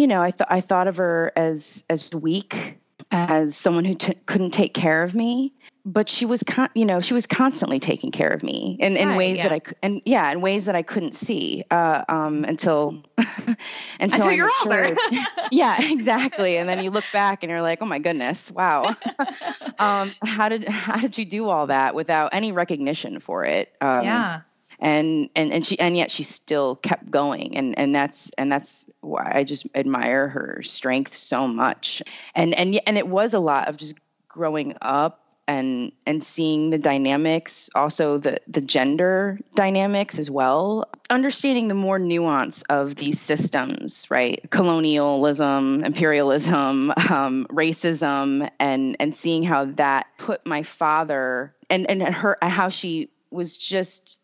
you 0.00 0.06
know, 0.06 0.22
I 0.22 0.30
thought 0.30 0.48
I 0.50 0.62
thought 0.62 0.88
of 0.88 0.96
her 0.96 1.30
as 1.36 1.84
as 1.90 2.10
weak, 2.14 2.78
as 3.10 3.54
someone 3.54 3.84
who 3.84 3.94
t- 3.94 4.14
couldn't 4.24 4.52
take 4.52 4.72
care 4.72 5.02
of 5.02 5.14
me. 5.14 5.52
But 5.84 6.08
she 6.08 6.26
was, 6.26 6.42
con- 6.42 6.68
you 6.74 6.84
know, 6.84 7.00
she 7.00 7.14
was 7.14 7.26
constantly 7.26 7.80
taking 7.80 8.10
care 8.10 8.28
of 8.28 8.42
me 8.42 8.76
in, 8.80 8.98
in 8.98 9.08
right, 9.08 9.16
ways 9.16 9.38
yeah. 9.38 9.48
that 9.48 9.52
I 9.52 9.60
and 9.82 10.00
yeah, 10.06 10.30
in 10.30 10.40
ways 10.40 10.64
that 10.66 10.74
I 10.74 10.82
couldn't 10.82 11.14
see 11.14 11.64
uh, 11.70 12.04
um, 12.08 12.44
until 12.44 13.02
until, 13.18 13.56
until 14.00 14.32
you're 14.32 14.50
older. 14.62 14.96
yeah, 15.50 15.76
exactly. 15.92 16.56
And 16.56 16.66
then 16.66 16.82
you 16.82 16.90
look 16.90 17.04
back 17.12 17.42
and 17.42 17.50
you're 17.50 17.62
like, 17.62 17.82
oh 17.82 17.86
my 17.86 17.98
goodness, 17.98 18.50
wow. 18.50 18.94
um, 19.78 20.12
how 20.24 20.48
did 20.48 20.66
how 20.66 20.98
did 20.98 21.18
you 21.18 21.26
do 21.26 21.48
all 21.48 21.66
that 21.66 21.94
without 21.94 22.32
any 22.32 22.52
recognition 22.52 23.20
for 23.20 23.44
it? 23.44 23.70
Um, 23.82 24.04
yeah 24.04 24.40
and 24.80 25.28
and 25.36 25.52
and 25.52 25.66
she 25.66 25.78
and 25.78 25.96
yet 25.96 26.10
she 26.10 26.22
still 26.22 26.76
kept 26.76 27.10
going 27.10 27.56
and 27.56 27.78
and 27.78 27.94
that's 27.94 28.30
and 28.38 28.50
that's 28.50 28.86
I 29.18 29.44
just 29.44 29.66
admire 29.74 30.28
her 30.28 30.60
strength 30.62 31.14
so 31.14 31.48
much. 31.48 32.02
And 32.34 32.54
and 32.54 32.80
and 32.86 32.98
it 32.98 33.08
was 33.08 33.34
a 33.34 33.40
lot 33.40 33.68
of 33.68 33.76
just 33.76 33.94
growing 34.28 34.76
up 34.80 35.20
and 35.48 35.90
and 36.06 36.22
seeing 36.22 36.70
the 36.70 36.78
dynamics 36.78 37.68
also 37.74 38.18
the 38.18 38.40
the 38.46 38.60
gender 38.60 39.38
dynamics 39.56 40.18
as 40.18 40.30
well. 40.30 40.88
Understanding 41.10 41.68
the 41.68 41.74
more 41.74 41.98
nuance 41.98 42.62
of 42.70 42.96
these 42.96 43.20
systems 43.20 44.06
right? 44.10 44.48
Colonialism 44.50 45.82
imperialism 45.84 46.90
um, 47.10 47.46
racism 47.50 48.48
and 48.60 48.96
and 49.00 49.14
seeing 49.14 49.42
how 49.42 49.64
that 49.64 50.06
put 50.18 50.46
my 50.46 50.62
father 50.62 51.54
and 51.68 51.90
and 51.90 52.02
her 52.02 52.38
how 52.42 52.68
she 52.68 53.10
was 53.30 53.58
just 53.58 54.20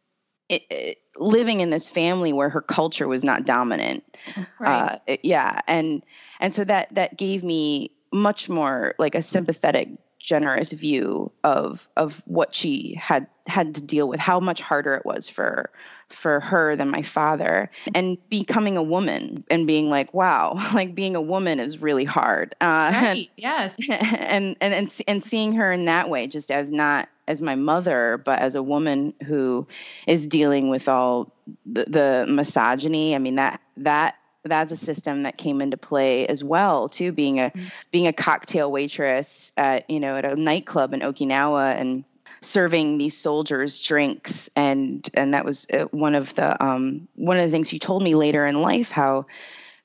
it, 0.48 0.62
it, 0.70 0.98
living 1.16 1.60
in 1.60 1.70
this 1.70 1.90
family 1.90 2.32
where 2.32 2.48
her 2.48 2.60
culture 2.60 3.08
was 3.08 3.24
not 3.24 3.44
dominant. 3.44 4.04
Right. 4.58 5.00
Uh, 5.08 5.16
yeah, 5.22 5.60
and 5.66 6.02
and 6.40 6.54
so 6.54 6.64
that 6.64 6.94
that 6.94 7.16
gave 7.16 7.44
me 7.44 7.92
much 8.12 8.48
more 8.48 8.94
like 8.98 9.14
a 9.14 9.22
sympathetic, 9.22 9.88
generous 10.26 10.73
view 10.73 11.30
of 11.45 11.88
of 11.97 12.21
what 12.26 12.52
she 12.52 12.99
had 13.00 13.28
had 13.47 13.76
to 13.76 13.80
deal 13.80 14.09
with, 14.09 14.18
how 14.18 14.40
much 14.40 14.61
harder 14.61 14.95
it 14.95 15.06
was 15.06 15.28
for 15.28 15.71
for 16.09 16.40
her 16.40 16.75
than 16.75 16.90
my 16.90 17.02
father, 17.02 17.71
and 17.95 18.18
becoming 18.28 18.76
a 18.76 18.83
woman 18.83 19.45
and 19.50 19.68
being 19.68 19.88
like, 19.88 20.12
wow, 20.12 20.54
like 20.75 20.97
being 20.97 21.14
a 21.14 21.21
woman 21.21 21.61
is 21.61 21.80
really 21.80 22.04
hard. 22.04 22.56
Uh, 22.61 22.90
right. 22.92 22.92
And, 22.92 23.28
yes. 23.37 23.76
And 23.88 24.56
and 24.61 24.75
and 24.75 25.02
and 25.06 25.23
seeing 25.23 25.52
her 25.52 25.71
in 25.71 25.85
that 25.85 26.11
way, 26.11 26.26
just 26.26 26.50
as 26.50 26.73
not 26.73 27.09
as 27.28 27.40
my 27.40 27.54
mother, 27.54 28.21
but 28.25 28.40
as 28.40 28.56
a 28.56 28.62
woman 28.62 29.14
who 29.25 29.64
is 30.09 30.26
dealing 30.26 30.71
with 30.71 30.88
all 30.88 31.33
the, 31.64 31.85
the 31.85 32.26
misogyny. 32.28 33.14
I 33.14 33.18
mean 33.18 33.37
that 33.37 33.61
that 33.76 34.16
that's 34.48 34.72
a 34.72 34.76
system 34.76 35.22
that 35.22 35.36
came 35.36 35.60
into 35.60 35.76
play 35.76 36.26
as 36.26 36.42
well 36.42 36.88
too 36.88 37.12
being 37.12 37.40
a 37.40 37.50
mm-hmm. 37.50 37.66
being 37.90 38.06
a 38.06 38.12
cocktail 38.12 38.70
waitress 38.70 39.52
at 39.56 39.88
you 39.90 40.00
know 40.00 40.16
at 40.16 40.24
a 40.24 40.36
nightclub 40.36 40.92
in 40.92 41.00
Okinawa 41.00 41.76
and 41.76 42.04
serving 42.40 42.98
these 42.98 43.16
soldiers 43.16 43.80
drinks 43.80 44.50
and 44.56 45.08
and 45.14 45.34
that 45.34 45.44
was 45.44 45.66
uh, 45.72 45.86
one 45.90 46.14
of 46.14 46.34
the 46.34 46.62
um, 46.64 47.08
one 47.14 47.36
of 47.36 47.44
the 47.44 47.50
things 47.50 47.68
she 47.68 47.78
told 47.78 48.02
me 48.02 48.14
later 48.14 48.46
in 48.46 48.60
life 48.60 48.90
how 48.90 49.26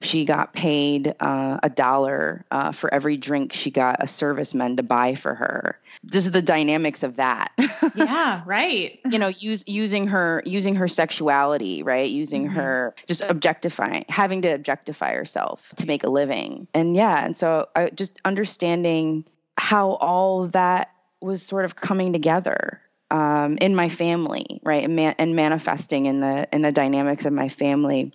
she 0.01 0.25
got 0.25 0.53
paid 0.53 1.15
uh, 1.19 1.59
a 1.61 1.69
dollar 1.69 2.45
uh, 2.51 2.71
for 2.71 2.93
every 2.93 3.17
drink 3.17 3.53
she 3.53 3.71
got 3.71 4.01
a 4.01 4.05
serviceman 4.05 4.77
to 4.77 4.83
buy 4.83 5.15
for 5.15 5.33
her. 5.35 5.79
This 6.03 6.25
is 6.25 6.31
the 6.31 6.41
dynamics 6.41 7.03
of 7.03 7.17
that. 7.17 7.51
yeah, 7.95 8.41
right. 8.45 8.89
you 9.09 9.19
know, 9.19 9.27
use 9.27 9.63
using 9.67 10.07
her 10.07 10.41
using 10.45 10.75
her 10.75 10.87
sexuality, 10.87 11.83
right? 11.83 12.09
Using 12.09 12.45
mm-hmm. 12.45 12.55
her 12.55 12.95
just 13.07 13.21
objectifying, 13.21 14.05
having 14.09 14.41
to 14.41 14.49
objectify 14.49 15.13
herself 15.13 15.69
to 15.77 15.85
make 15.85 16.03
a 16.03 16.09
living. 16.09 16.67
And 16.73 16.95
yeah, 16.95 17.23
and 17.23 17.37
so 17.37 17.69
I 17.75 17.89
just 17.89 18.19
understanding 18.25 19.25
how 19.57 19.91
all 19.91 20.47
that 20.47 20.91
was 21.21 21.43
sort 21.43 21.65
of 21.65 21.75
coming 21.75 22.13
together 22.13 22.81
um, 23.11 23.57
in 23.59 23.75
my 23.75 23.89
family, 23.89 24.61
right, 24.63 24.83
and, 24.83 24.95
man- 24.95 25.15
and 25.19 25.35
manifesting 25.35 26.07
in 26.07 26.21
the 26.21 26.47
in 26.51 26.61
the 26.61 26.71
dynamics 26.71 27.25
of 27.25 27.33
my 27.33 27.49
family 27.49 28.13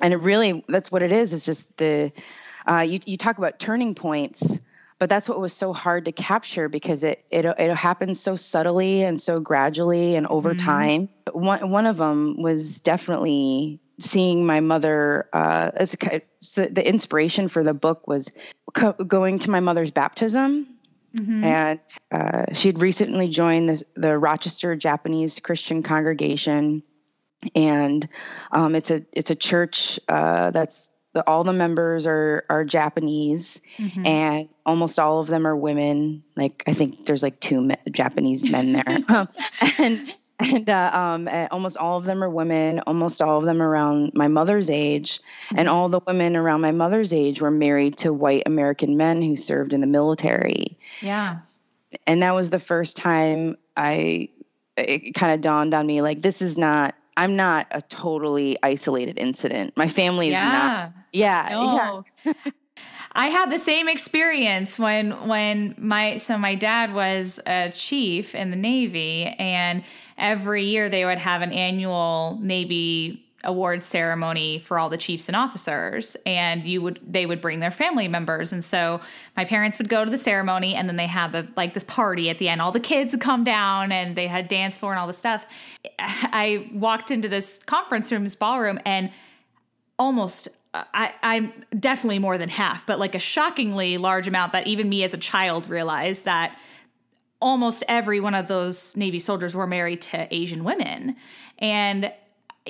and 0.00 0.12
it 0.12 0.18
really 0.18 0.64
that's 0.68 0.90
what 0.90 1.02
it 1.02 1.12
is 1.12 1.32
it's 1.32 1.44
just 1.44 1.76
the 1.76 2.12
uh, 2.68 2.80
you, 2.80 3.00
you 3.06 3.16
talk 3.16 3.38
about 3.38 3.58
turning 3.58 3.94
points 3.94 4.58
but 4.98 5.08
that's 5.08 5.28
what 5.28 5.40
was 5.40 5.52
so 5.52 5.72
hard 5.72 6.04
to 6.06 6.12
capture 6.12 6.68
because 6.68 7.04
it 7.04 7.24
it, 7.30 7.44
it 7.44 7.74
happens 7.74 8.20
so 8.20 8.36
subtly 8.36 9.02
and 9.02 9.20
so 9.20 9.40
gradually 9.40 10.16
and 10.16 10.26
over 10.26 10.54
mm-hmm. 10.54 10.66
time 10.66 11.08
one, 11.32 11.70
one 11.70 11.86
of 11.86 11.96
them 11.96 12.40
was 12.40 12.80
definitely 12.80 13.80
seeing 14.00 14.46
my 14.46 14.60
mother 14.60 15.28
uh, 15.32 15.72
as 15.74 15.94
a, 15.94 16.20
so 16.40 16.66
the 16.66 16.86
inspiration 16.86 17.48
for 17.48 17.64
the 17.64 17.74
book 17.74 18.06
was 18.06 18.30
co- 18.72 18.92
going 18.92 19.38
to 19.40 19.50
my 19.50 19.60
mother's 19.60 19.90
baptism 19.90 20.66
mm-hmm. 21.16 21.44
and 21.44 21.80
uh, 22.12 22.44
she 22.52 22.68
had 22.68 22.80
recently 22.80 23.28
joined 23.28 23.68
the, 23.68 23.82
the 23.94 24.18
rochester 24.18 24.76
japanese 24.76 25.40
christian 25.40 25.82
congregation 25.82 26.82
and 27.54 28.08
um, 28.52 28.74
it's 28.74 28.90
a 28.90 29.04
it's 29.12 29.30
a 29.30 29.36
church 29.36 30.00
uh, 30.08 30.50
that's 30.50 30.90
the, 31.14 31.26
all 31.26 31.44
the 31.44 31.52
members 31.52 32.06
are 32.06 32.44
are 32.48 32.64
Japanese, 32.64 33.60
mm-hmm. 33.76 34.06
and 34.06 34.48
almost 34.66 34.98
all 34.98 35.20
of 35.20 35.26
them 35.26 35.46
are 35.46 35.56
women. 35.56 36.22
Like 36.36 36.62
I 36.66 36.72
think 36.72 37.06
there's 37.06 37.22
like 37.22 37.40
two 37.40 37.60
me- 37.60 37.76
Japanese 37.90 38.48
men 38.48 38.72
there, 38.72 38.98
um, 39.08 39.28
and 39.78 40.12
and 40.38 40.68
uh, 40.68 40.90
um, 40.92 41.28
almost 41.50 41.76
all 41.76 41.98
of 41.98 42.04
them 42.04 42.22
are 42.22 42.30
women. 42.30 42.80
Almost 42.86 43.22
all 43.22 43.38
of 43.38 43.44
them 43.44 43.62
around 43.62 44.12
my 44.14 44.28
mother's 44.28 44.68
age, 44.68 45.18
mm-hmm. 45.18 45.58
and 45.58 45.68
all 45.68 45.88
the 45.88 46.00
women 46.06 46.36
around 46.36 46.60
my 46.60 46.72
mother's 46.72 47.12
age 47.12 47.40
were 47.40 47.50
married 47.50 47.96
to 47.98 48.12
white 48.12 48.42
American 48.46 48.96
men 48.96 49.22
who 49.22 49.36
served 49.36 49.72
in 49.72 49.80
the 49.80 49.86
military. 49.86 50.78
Yeah, 51.00 51.38
and 52.06 52.22
that 52.22 52.34
was 52.34 52.50
the 52.50 52.58
first 52.58 52.96
time 52.96 53.56
I 53.76 54.28
it 54.76 55.14
kind 55.14 55.32
of 55.32 55.40
dawned 55.40 55.74
on 55.74 55.86
me 55.86 56.02
like 56.02 56.22
this 56.22 56.40
is 56.40 56.56
not 56.56 56.94
I'm 57.18 57.34
not 57.34 57.66
a 57.72 57.82
totally 57.82 58.56
isolated 58.62 59.18
incident. 59.18 59.76
My 59.76 59.88
family 59.88 60.28
is 60.28 60.32
yeah. 60.32 60.52
not. 60.52 60.92
Yeah. 61.12 61.48
No. 61.50 62.04
Yeah. 62.24 62.32
I 63.12 63.26
had 63.26 63.50
the 63.50 63.58
same 63.58 63.88
experience 63.88 64.78
when 64.78 65.26
when 65.26 65.74
my 65.76 66.18
so 66.18 66.38
my 66.38 66.54
dad 66.54 66.94
was 66.94 67.40
a 67.44 67.70
chief 67.70 68.36
in 68.36 68.50
the 68.50 68.56
Navy 68.56 69.24
and 69.24 69.82
every 70.16 70.66
year 70.66 70.88
they 70.88 71.04
would 71.04 71.18
have 71.18 71.42
an 71.42 71.52
annual 71.52 72.38
Navy 72.40 73.27
award 73.48 73.82
ceremony 73.82 74.58
for 74.58 74.78
all 74.78 74.90
the 74.90 74.98
chiefs 74.98 75.28
and 75.28 75.34
officers 75.34 76.16
and 76.26 76.64
you 76.64 76.82
would 76.82 77.00
they 77.04 77.24
would 77.24 77.40
bring 77.40 77.60
their 77.60 77.70
family 77.70 78.06
members. 78.06 78.52
And 78.52 78.62
so 78.62 79.00
my 79.36 79.44
parents 79.46 79.78
would 79.78 79.88
go 79.88 80.04
to 80.04 80.10
the 80.10 80.18
ceremony 80.18 80.74
and 80.74 80.86
then 80.86 80.96
they 80.96 81.06
had 81.06 81.32
the 81.32 81.48
like 81.56 81.72
this 81.72 81.84
party 81.84 82.28
at 82.28 82.38
the 82.38 82.48
end. 82.48 82.60
All 82.60 82.70
the 82.70 82.78
kids 82.78 83.14
would 83.14 83.22
come 83.22 83.42
down 83.42 83.90
and 83.90 84.14
they 84.14 84.26
had 84.26 84.48
dance 84.48 84.76
floor 84.76 84.92
and 84.92 85.00
all 85.00 85.06
this 85.06 85.18
stuff. 85.18 85.46
I 85.98 86.70
walked 86.74 87.10
into 87.10 87.28
this 87.28 87.58
conference 87.64 88.12
room 88.12 88.22
this 88.22 88.36
ballroom 88.36 88.78
and 88.84 89.10
almost 89.98 90.48
I, 90.74 91.14
I'm 91.22 91.64
definitely 91.80 92.18
more 92.18 92.36
than 92.36 92.50
half, 92.50 92.84
but 92.84 92.98
like 92.98 93.14
a 93.14 93.18
shockingly 93.18 93.96
large 93.96 94.28
amount 94.28 94.52
that 94.52 94.66
even 94.66 94.90
me 94.90 95.02
as 95.02 95.14
a 95.14 95.18
child 95.18 95.68
realized 95.68 96.26
that 96.26 96.56
almost 97.40 97.82
every 97.88 98.20
one 98.20 98.34
of 98.34 98.48
those 98.48 98.94
Navy 98.94 99.18
soldiers 99.18 99.56
were 99.56 99.66
married 99.66 100.02
to 100.02 100.28
Asian 100.30 100.64
women. 100.64 101.16
And 101.58 102.12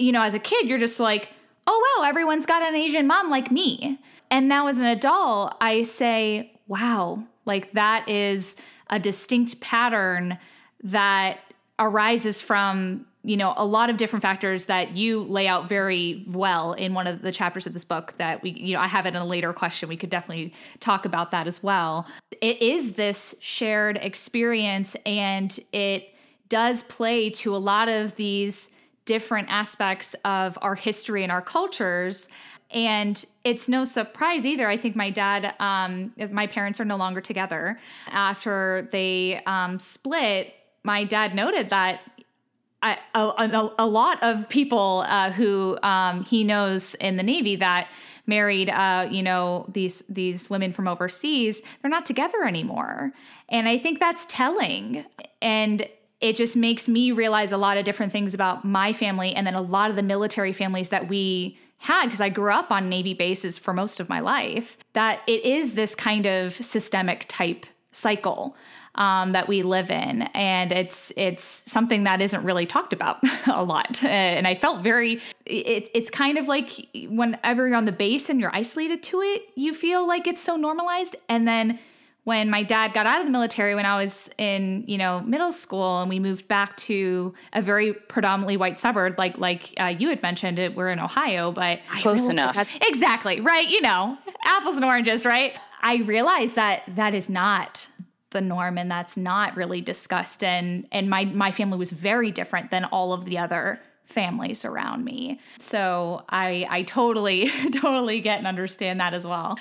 you 0.01 0.13
know, 0.13 0.23
as 0.23 0.35
a 0.35 0.39
kid, 0.39 0.69
you're 0.69 0.79
just 0.79 1.01
like, 1.01 1.31
oh, 1.67 1.99
wow, 1.99 2.09
everyone's 2.09 2.47
got 2.47 2.63
an 2.63 2.75
Asian 2.75 3.07
mom 3.07 3.31
like 3.31 3.51
me. 3.51 3.99
And 4.31 4.49
now 4.49 4.69
as 4.69 4.79
an 4.79 4.87
adult, 4.87 5.55
I 5.61 5.83
say, 5.83 6.53
wow, 6.67 7.25
like 7.45 7.73
that 7.73 8.09
is 8.09 8.57
a 8.91 8.99
distinct 8.99 9.61
pattern 9.61 10.39
that 10.85 11.39
arises 11.79 12.43
from 12.43 13.07
you 13.25 13.37
know 13.37 13.53
a 13.57 13.67
lot 13.67 13.91
of 13.91 13.97
different 13.97 14.23
factors 14.23 14.67
that 14.67 14.97
you 14.97 15.23
lay 15.23 15.47
out 15.49 15.69
very 15.69 16.25
well 16.29 16.73
in 16.73 16.95
one 16.95 17.07
of 17.07 17.21
the 17.21 17.33
chapters 17.33 17.67
of 17.67 17.73
this 17.73 17.85
book 17.85 18.15
that 18.19 18.43
we 18.43 18.51
you 18.51 18.75
know 18.75 18.81
i 18.81 18.87
have 18.87 19.07
it 19.07 19.11
in 19.11 19.17
a 19.17 19.25
later 19.25 19.53
question 19.53 19.89
we 19.89 19.97
could 19.97 20.11
definitely 20.11 20.53
talk 20.81 21.05
about 21.05 21.31
that 21.33 21.47
as 21.47 21.63
well 21.63 22.07
it 22.41 22.61
is 22.63 22.95
this 22.95 23.35
shared 23.41 23.99
experience 23.99 24.97
and 25.05 25.59
it 25.73 26.15
does 26.49 26.83
play 26.85 27.29
to 27.29 27.55
a 27.55 27.59
lot 27.59 27.89
of 27.89 28.15
these 28.17 28.71
different 29.09 29.49
aspects 29.51 30.15
of 30.27 30.59
our 30.61 30.75
history 30.75 31.23
and 31.23 31.33
our 31.33 31.41
cultures. 31.41 32.29
And 32.71 33.25
it's 33.43 33.67
no 33.67 33.85
surprise 33.85 34.45
either. 34.45 34.69
I 34.69 34.77
think 34.77 34.95
my 34.95 35.09
dad, 35.09 35.55
um, 35.59 36.13
my 36.31 36.47
parents 36.47 36.79
are 36.79 36.85
no 36.85 36.97
longer 36.97 37.23
together. 37.23 37.79
After 38.09 38.87
they 38.93 39.43
um, 39.47 39.79
split, 39.79 40.53
my 40.85 41.05
dad 41.05 41.35
noted 41.35 41.71
that 41.71 42.03
I, 42.83 42.99
a, 43.15 43.71
a, 43.79 43.87
lot 43.87 44.23
of 44.23 44.49
people 44.51 45.05
uh, 45.07 45.33
who 45.33 45.79
um, 45.83 46.23
he 46.25 46.45
knows 46.45 46.95
in 46.97 47.17
the 47.17 47.23
Navy 47.23 47.57
that 47.57 47.89
married, 48.27 48.69
uh, 48.69 49.09
you 49.11 49.23
know, 49.23 49.67
these 49.73 50.03
these 50.09 50.49
women 50.49 50.71
from 50.71 50.87
overseas, 50.87 51.61
they're 51.81 51.91
not 51.91 52.07
together 52.07 52.45
anymore, 52.45 53.13
and 53.49 53.67
I 53.67 53.79
think 53.79 53.99
that's 53.99 54.27
telling. 54.27 55.05
And 55.43 55.89
it 56.21 56.37
just 56.37 56.57
makes 56.57 56.89
me 56.89 57.13
realize 57.13 57.53
a 57.53 57.57
lot 57.57 57.77
of 57.77 57.85
different 57.85 58.13
things 58.13 58.35
about 58.35 58.65
my 58.65 58.93
family 58.93 59.35
and 59.35 59.47
then 59.47 59.55
a 59.55 59.63
lot 59.63 59.91
of 59.91 59.97
the 59.97 60.03
military 60.03 60.53
families 60.53 60.89
that 60.89 61.09
we 61.09 61.57
had 61.79 62.07
because 62.07 62.21
I 62.21 62.29
grew 62.29 62.53
up 62.53 62.71
on 62.71 62.89
Navy 62.89 63.15
bases 63.15 63.59
for 63.59 63.73
most 63.73 64.01
of 64.01 64.09
my 64.09 64.21
life. 64.21 64.77
That 64.95 65.21
it 65.27 65.45
is 65.45 65.75
this 65.75 65.95
kind 65.95 66.27
of 66.27 66.55
systemic 66.55 67.27
type 67.29 67.67
cycle 67.93 68.57
um, 68.97 69.31
that 69.33 69.47
we 69.47 69.63
live 69.63 69.91
in, 69.91 70.23
and 70.35 70.73
it's 70.73 71.13
it's 71.17 71.45
something 71.45 72.03
that 72.03 72.21
isn't 72.21 72.43
really 72.43 72.67
talked 72.67 72.93
about 72.93 73.19
a 73.47 73.63
lot. 73.63 74.03
And 74.03 74.47
I 74.47 74.57
felt 74.57 74.83
very. 74.83 75.21
It, 75.47 75.89
it's 75.95 76.11
kind 76.11 76.37
of 76.37 76.49
like 76.49 76.89
whenever 77.09 77.69
you're 77.69 77.77
on 77.77 77.85
the 77.85 77.93
base 77.93 78.29
and 78.29 78.41
you're 78.41 78.55
isolated 78.55 79.03
to 79.05 79.21
it, 79.23 79.43
you 79.55 79.73
feel 79.73 80.07
like 80.07 80.27
it's 80.27 80.43
so 80.43 80.57
normalized, 80.57 81.15
and 81.29 81.47
then 81.47 81.79
when 82.29 82.51
my 82.51 82.63
dad 82.63 82.93
got 82.93 83.07
out 83.07 83.21
of 83.21 83.27
the 83.27 83.33
military 83.33 83.75
when 83.75 83.87
I 83.87 83.97
was 83.97 84.29
in, 84.37 84.85
you 84.87 84.99
know, 84.99 85.21
middle 85.21 85.51
school 85.51 86.03
and 86.03 86.11
we 86.11 86.19
moved 86.19 86.47
back 86.47 86.77
to 86.77 87.33
a 87.55 87.63
very 87.63 87.95
predominantly 87.95 88.59
white 88.59 88.79
suburb, 88.79 89.19
like 89.19 89.39
like 89.39 89.73
uh, 89.81 89.87
you 89.87 90.11
had 90.11 90.21
mentioned 90.21 90.59
it, 90.59 90.77
we're 90.77 90.91
in 90.91 91.01
Ohio, 91.01 91.51
but 91.51 91.81
close 92.03 92.29
enough. 92.29 92.69
Exactly, 92.83 93.41
right? 93.41 93.67
You 93.67 93.81
know, 93.81 94.19
apples 94.45 94.77
and 94.77 94.85
oranges, 94.85 95.25
right? 95.25 95.55
I 95.81 95.97
realized 96.03 96.55
that 96.57 96.83
that 96.97 97.15
is 97.15 97.31
not 97.31 97.89
the 98.29 98.43
norm 98.43 98.77
and 98.77 98.91
that's 98.91 99.17
not 99.17 99.57
really 99.57 99.81
discussed 99.81 100.45
and 100.45 100.87
and 100.93 101.09
my 101.09 101.25
my 101.25 101.51
family 101.51 101.79
was 101.79 101.93
very 101.93 102.31
different 102.31 102.71
than 102.71 102.85
all 102.85 103.15
of 103.15 103.25
the 103.25 103.39
other 103.39 103.81
families 104.09 104.65
around 104.65 105.05
me. 105.05 105.39
So 105.59 106.25
I 106.29 106.67
I 106.69 106.83
totally 106.83 107.51
totally 107.73 108.21
get 108.21 108.39
and 108.39 108.47
understand 108.47 109.01
that 109.01 109.15
as 109.15 109.27
well. 109.27 109.59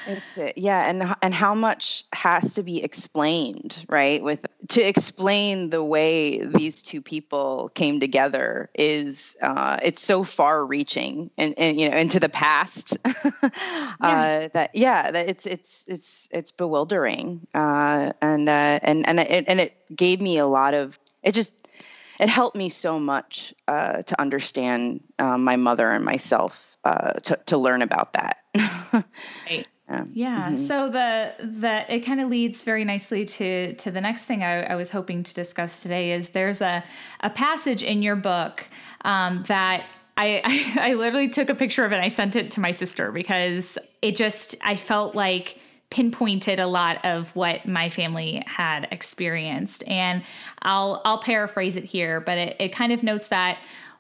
Yeah, 0.56 0.90
and 0.90 1.16
and 1.22 1.34
how 1.34 1.54
much 1.54 2.06
has 2.14 2.54
to 2.54 2.64
be 2.64 2.82
explained, 2.82 3.86
right? 3.90 4.24
With 4.24 4.46
to 4.70 4.82
explain 4.82 5.70
the 5.70 5.84
way 5.84 6.44
these 6.46 6.82
two 6.82 7.02
people 7.02 7.72
came 7.76 8.00
together 8.00 8.70
is 8.74 9.36
uh, 9.42 9.80
it's 9.84 10.02
so 10.02 10.24
far 10.24 10.66
reaching 10.66 11.30
and, 11.38 11.54
and 11.58 11.80
you 11.80 11.90
know 11.90 11.98
into 11.98 12.20
the 12.20 12.30
past 12.30 12.98
uh, 13.06 14.48
that 14.54 14.70
yeah 14.74 15.12
that 15.12 15.30
it's 15.30 15.46
it's 15.46 15.86
it's 15.88 16.30
it's 16.32 16.52
bewildering 16.54 17.46
uh, 17.54 18.14
and 18.22 18.48
uh, 18.48 18.80
and 18.82 19.08
and 19.08 19.20
it, 19.20 19.46
and 19.48 19.60
it 19.60 19.74
gave 19.94 20.22
me 20.22 20.38
a 20.38 20.48
lot 20.48 20.74
of 20.74 20.98
it 21.22 21.34
just 21.34 21.67
it 22.20 22.30
helped 22.30 22.56
me 22.56 22.70
so 22.70 23.00
much 23.00 23.54
uh, 23.68 24.02
to 24.02 24.20
understand 24.20 25.02
um, 25.20 25.44
my 25.44 25.56
mother 25.56 25.90
and 25.90 26.04
myself 26.04 26.78
uh, 26.84 27.14
to, 27.14 27.40
to 27.46 27.58
learn 27.58 27.82
about 27.82 28.14
that. 28.14 28.38
right. 29.50 29.68
Um, 29.90 30.12
yeah. 30.14 30.48
Mm-hmm. 30.48 30.58
So 30.58 30.90
the 30.90 31.34
the 31.40 31.94
it 31.94 32.02
kind 32.02 32.20
of 32.20 32.30
leads 32.30 32.64
very 32.64 32.84
nicely 32.84 33.24
to 33.24 33.74
to 33.76 33.92
the 33.92 34.02
next 34.02 34.26
thing 34.26 34.44
I, 34.44 34.64
I, 34.64 34.76
was 34.76 34.90
hoping 34.90 35.24
to 35.24 35.34
discuss 35.34 35.82
today 35.82 36.12
is 36.12 36.32
there's 36.32 36.62
a 36.62 36.84
a 37.22 37.30
passage 37.30 37.84
in 37.84 38.02
your 38.02 38.18
book 38.18 38.66
um, 39.06 39.44
that 39.48 39.86
I, 40.18 40.42
I 40.80 40.92
I 40.92 40.94
literally 40.96 41.30
took 41.30 41.50
a 41.50 41.56
picture 41.56 41.86
of 41.86 41.94
it. 41.94 41.96
and 41.96 42.04
I 42.06 42.10
sent 42.10 42.36
it 42.36 42.52
to 42.52 42.60
my 42.60 42.72
sister 42.72 43.14
because 43.14 43.78
it 44.02 44.18
just 44.18 44.56
I 44.62 44.76
felt 44.76 45.16
like 45.16 45.60
pinpointed 45.90 46.60
a 46.60 46.68
lot 46.68 47.04
of 47.06 47.36
what 47.36 47.66
my 47.66 47.90
family 47.90 48.44
had 48.46 48.88
experienced. 48.92 49.84
And 49.88 50.24
I'll 50.62 51.02
I'll 51.06 51.22
paraphrase 51.22 51.76
it 51.76 51.86
here, 51.86 52.20
but 52.20 52.38
it, 52.38 52.56
it 52.60 52.70
kind 52.70 52.92
of 52.92 53.04
notes 53.04 53.30
that 53.30 53.58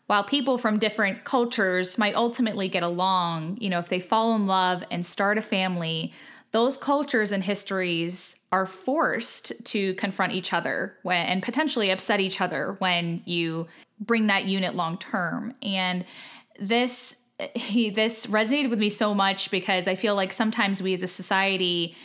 while 0.08 0.24
people 0.24 0.58
from 0.58 0.80
different 0.80 1.26
cultures 1.26 1.98
might 1.98 2.16
ultimately 2.16 2.70
get 2.70 2.84
along, 2.84 3.58
you 3.60 3.70
know, 3.70 3.80
if 3.80 3.90
they 3.90 4.00
fall 4.00 4.36
in 4.36 4.48
love 4.48 4.84
and 4.90 5.06
start 5.06 5.38
a 5.38 5.42
family, 5.42 6.14
those 6.52 6.78
cultures 6.78 7.32
and 7.34 7.44
histories 7.44 8.40
are 8.52 8.66
forced 8.66 9.52
to 9.66 9.94
confront 9.96 10.32
each 10.32 10.54
other 10.54 10.96
when, 11.04 11.26
and 11.26 11.44
potentially 11.44 11.90
upset 11.90 12.22
each 12.22 12.40
other 12.40 12.78
when 12.80 13.22
you 13.26 13.68
bring 14.00 14.28
that 14.28 14.46
unit 14.46 14.76
long 14.76 14.98
term. 14.98 15.54
And 15.62 16.06
this 16.60 17.18
he 17.56 17.90
this 17.90 18.26
resonated 18.28 18.70
with 18.70 18.80
me 18.80 18.90
so 18.90 19.14
much 19.14 19.52
because 19.52 19.88
I 19.88 19.96
feel 19.96 20.16
like 20.16 20.34
sometimes 20.34 20.82
we 20.82 20.94
as 20.94 21.04
a 21.04 21.08
society 21.08 21.96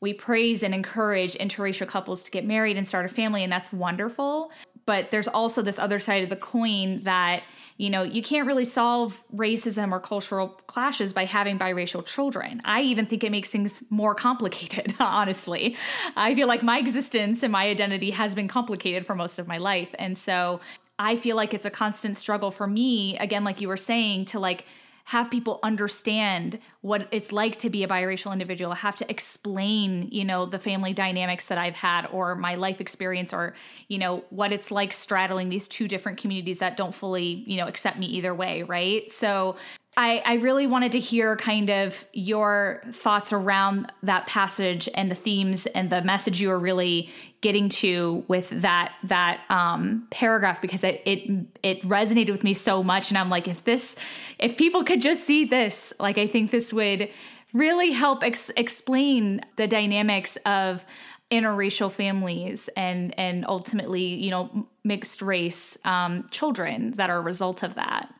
we 0.00 0.14
praise 0.14 0.62
and 0.62 0.74
encourage 0.74 1.34
interracial 1.34 1.86
couples 1.86 2.24
to 2.24 2.30
get 2.30 2.44
married 2.44 2.76
and 2.76 2.88
start 2.88 3.06
a 3.06 3.08
family 3.08 3.44
and 3.44 3.52
that's 3.52 3.72
wonderful. 3.72 4.50
But 4.86 5.10
there's 5.10 5.28
also 5.28 5.62
this 5.62 5.78
other 5.78 5.98
side 5.98 6.24
of 6.24 6.30
the 6.30 6.36
coin 6.36 7.02
that 7.02 7.42
you 7.76 7.90
know 7.90 8.02
you 8.02 8.22
can't 8.22 8.46
really 8.46 8.64
solve 8.64 9.22
racism 9.34 9.92
or 9.92 10.00
cultural 10.00 10.48
clashes 10.48 11.12
by 11.12 11.26
having 11.26 11.58
biracial 11.58 12.04
children. 12.04 12.62
I 12.64 12.80
even 12.82 13.06
think 13.06 13.22
it 13.22 13.30
makes 13.30 13.50
things 13.50 13.82
more 13.90 14.14
complicated 14.14 14.94
honestly. 15.00 15.76
I 16.16 16.34
feel 16.34 16.48
like 16.48 16.62
my 16.62 16.78
existence 16.78 17.42
and 17.42 17.52
my 17.52 17.66
identity 17.66 18.10
has 18.10 18.34
been 18.34 18.48
complicated 18.48 19.04
for 19.04 19.14
most 19.14 19.38
of 19.38 19.46
my 19.46 19.58
life. 19.58 19.94
And 19.98 20.16
so 20.16 20.60
I 21.00 21.16
feel 21.16 21.34
like 21.34 21.54
it's 21.54 21.64
a 21.64 21.70
constant 21.70 22.18
struggle 22.18 22.50
for 22.50 22.66
me, 22.66 23.16
again, 23.16 23.42
like 23.42 23.62
you 23.62 23.68
were 23.68 23.78
saying, 23.78 24.26
to 24.26 24.38
like 24.38 24.66
have 25.04 25.30
people 25.30 25.58
understand 25.62 26.58
what 26.82 27.08
it's 27.10 27.32
like 27.32 27.56
to 27.56 27.70
be 27.70 27.82
a 27.82 27.88
biracial 27.88 28.34
individual, 28.34 28.74
have 28.74 28.96
to 28.96 29.10
explain, 29.10 30.08
you 30.12 30.26
know, 30.26 30.44
the 30.44 30.58
family 30.58 30.92
dynamics 30.92 31.46
that 31.46 31.56
I've 31.56 31.74
had 31.74 32.06
or 32.12 32.36
my 32.36 32.54
life 32.54 32.82
experience 32.82 33.32
or, 33.32 33.54
you 33.88 33.96
know, 33.96 34.24
what 34.28 34.52
it's 34.52 34.70
like 34.70 34.92
straddling 34.92 35.48
these 35.48 35.68
two 35.68 35.88
different 35.88 36.18
communities 36.18 36.58
that 36.58 36.76
don't 36.76 36.94
fully, 36.94 37.44
you 37.46 37.56
know, 37.56 37.66
accept 37.66 37.98
me 37.98 38.06
either 38.06 38.34
way, 38.34 38.62
right? 38.62 39.10
So 39.10 39.56
I, 40.00 40.22
I 40.24 40.34
really 40.36 40.66
wanted 40.66 40.92
to 40.92 40.98
hear 40.98 41.36
kind 41.36 41.68
of 41.68 42.06
your 42.14 42.82
thoughts 42.90 43.34
around 43.34 43.92
that 44.02 44.26
passage 44.26 44.88
and 44.94 45.10
the 45.10 45.14
themes 45.14 45.66
and 45.66 45.90
the 45.90 46.00
message 46.00 46.40
you 46.40 46.48
were 46.48 46.58
really 46.58 47.10
getting 47.42 47.68
to 47.68 48.24
with 48.26 48.48
that 48.62 48.94
that 49.04 49.42
um, 49.50 50.06
paragraph 50.10 50.62
because 50.62 50.84
it, 50.84 51.02
it 51.04 51.46
it 51.62 51.82
resonated 51.82 52.30
with 52.30 52.42
me 52.42 52.54
so 52.54 52.82
much 52.82 53.10
and 53.10 53.18
I'm 53.18 53.28
like 53.28 53.46
if 53.46 53.64
this 53.64 53.94
if 54.38 54.56
people 54.56 54.84
could 54.84 55.02
just 55.02 55.24
see 55.24 55.44
this 55.44 55.92
like 56.00 56.16
I 56.16 56.26
think 56.26 56.50
this 56.50 56.72
would 56.72 57.10
really 57.52 57.90
help 57.90 58.24
ex- 58.24 58.50
explain 58.56 59.42
the 59.56 59.66
dynamics 59.66 60.38
of 60.46 60.86
interracial 61.30 61.92
families 61.92 62.70
and 62.74 63.14
and 63.18 63.44
ultimately 63.46 64.14
you 64.14 64.30
know 64.30 64.66
mixed 64.82 65.20
race 65.20 65.76
um, 65.84 66.26
children 66.30 66.92
that 66.92 67.10
are 67.10 67.18
a 67.18 67.22
result 67.22 67.62
of 67.62 67.74
that. 67.74 68.14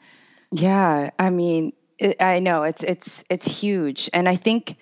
Yeah, 0.52 1.10
I 1.18 1.30
mean, 1.30 1.72
it, 1.98 2.20
I 2.20 2.40
know 2.40 2.64
it's 2.64 2.82
it's 2.82 3.24
it's 3.30 3.46
huge, 3.46 4.10
and 4.12 4.28
I 4.28 4.36
think 4.36 4.76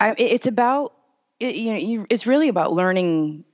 I, 0.00 0.14
it's 0.16 0.46
about 0.46 0.94
it, 1.40 1.56
you 1.56 1.72
know 1.72 1.78
you, 1.78 2.06
it's 2.10 2.26
really 2.26 2.48
about 2.48 2.72
learning 2.72 3.44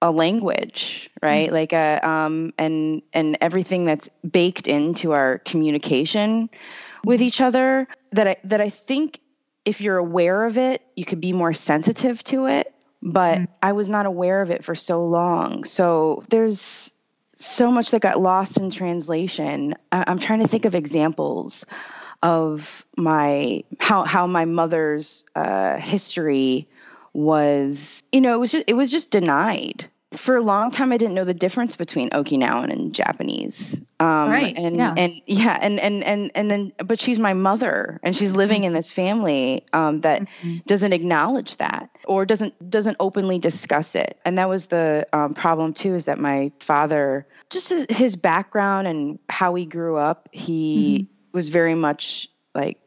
a 0.00 0.10
language 0.12 1.10
right 1.22 1.46
mm-hmm. 1.46 1.54
like 1.54 1.72
a 1.72 2.08
um 2.08 2.52
and 2.56 3.02
and 3.12 3.36
everything 3.40 3.84
that's 3.84 4.08
baked 4.28 4.68
into 4.68 5.12
our 5.12 5.38
communication 5.38 6.48
with 7.04 7.20
each 7.20 7.40
other 7.40 7.88
that 8.12 8.28
i 8.28 8.36
that 8.44 8.60
i 8.60 8.68
think 8.68 9.18
if 9.64 9.80
you're 9.80 9.96
aware 9.96 10.44
of 10.44 10.56
it 10.56 10.82
you 10.94 11.04
could 11.04 11.20
be 11.20 11.32
more 11.32 11.52
sensitive 11.52 12.22
to 12.22 12.46
it 12.46 12.72
but 13.02 13.38
mm-hmm. 13.38 13.52
i 13.60 13.72
was 13.72 13.88
not 13.88 14.06
aware 14.06 14.40
of 14.40 14.52
it 14.52 14.64
for 14.64 14.76
so 14.76 15.04
long 15.04 15.64
so 15.64 16.22
there's 16.30 16.92
so 17.38 17.70
much 17.70 17.92
that 17.92 18.02
got 18.02 18.20
lost 18.20 18.58
in 18.58 18.70
translation. 18.70 19.74
I'm 19.92 20.18
trying 20.18 20.40
to 20.40 20.48
think 20.48 20.64
of 20.64 20.74
examples 20.74 21.64
of 22.22 22.84
my 22.96 23.62
how 23.78 24.04
how 24.04 24.26
my 24.26 24.44
mother's 24.44 25.24
uh, 25.34 25.76
history 25.76 26.68
was 27.12 28.02
you 28.12 28.20
know 28.20 28.34
it 28.34 28.38
was 28.38 28.52
just 28.52 28.64
it 28.68 28.74
was 28.74 28.90
just 28.90 29.10
denied 29.10 29.88
for 30.18 30.36
a 30.36 30.40
long 30.40 30.70
time 30.70 30.92
i 30.92 30.96
didn't 30.96 31.14
know 31.14 31.24
the 31.24 31.34
difference 31.34 31.76
between 31.76 32.10
okinawan 32.10 32.70
and 32.72 32.94
japanese 32.94 33.80
um 34.00 34.30
right. 34.30 34.58
and 34.58 34.76
yeah. 34.76 34.94
and 34.96 35.12
yeah 35.26 35.58
and 35.60 35.80
and 35.80 36.04
and 36.04 36.30
and 36.34 36.50
then 36.50 36.72
but 36.84 37.00
she's 37.00 37.18
my 37.18 37.34
mother 37.34 38.00
and 38.02 38.16
she's 38.16 38.32
living 38.32 38.64
in 38.64 38.72
this 38.72 38.90
family 38.90 39.64
um 39.72 40.00
that 40.00 40.22
mm-hmm. 40.22 40.58
doesn't 40.66 40.92
acknowledge 40.92 41.56
that 41.56 41.90
or 42.04 42.26
doesn't 42.26 42.70
doesn't 42.70 42.96
openly 43.00 43.38
discuss 43.38 43.94
it 43.94 44.18
and 44.24 44.38
that 44.38 44.48
was 44.48 44.66
the 44.66 45.06
um, 45.12 45.34
problem 45.34 45.72
too 45.72 45.94
is 45.94 46.06
that 46.06 46.18
my 46.18 46.50
father 46.60 47.26
just 47.50 47.72
his 47.90 48.16
background 48.16 48.86
and 48.86 49.18
how 49.28 49.54
he 49.54 49.66
grew 49.66 49.96
up 49.96 50.28
he 50.32 51.00
mm-hmm. 51.00 51.36
was 51.36 51.48
very 51.48 51.74
much 51.74 52.28
like 52.54 52.78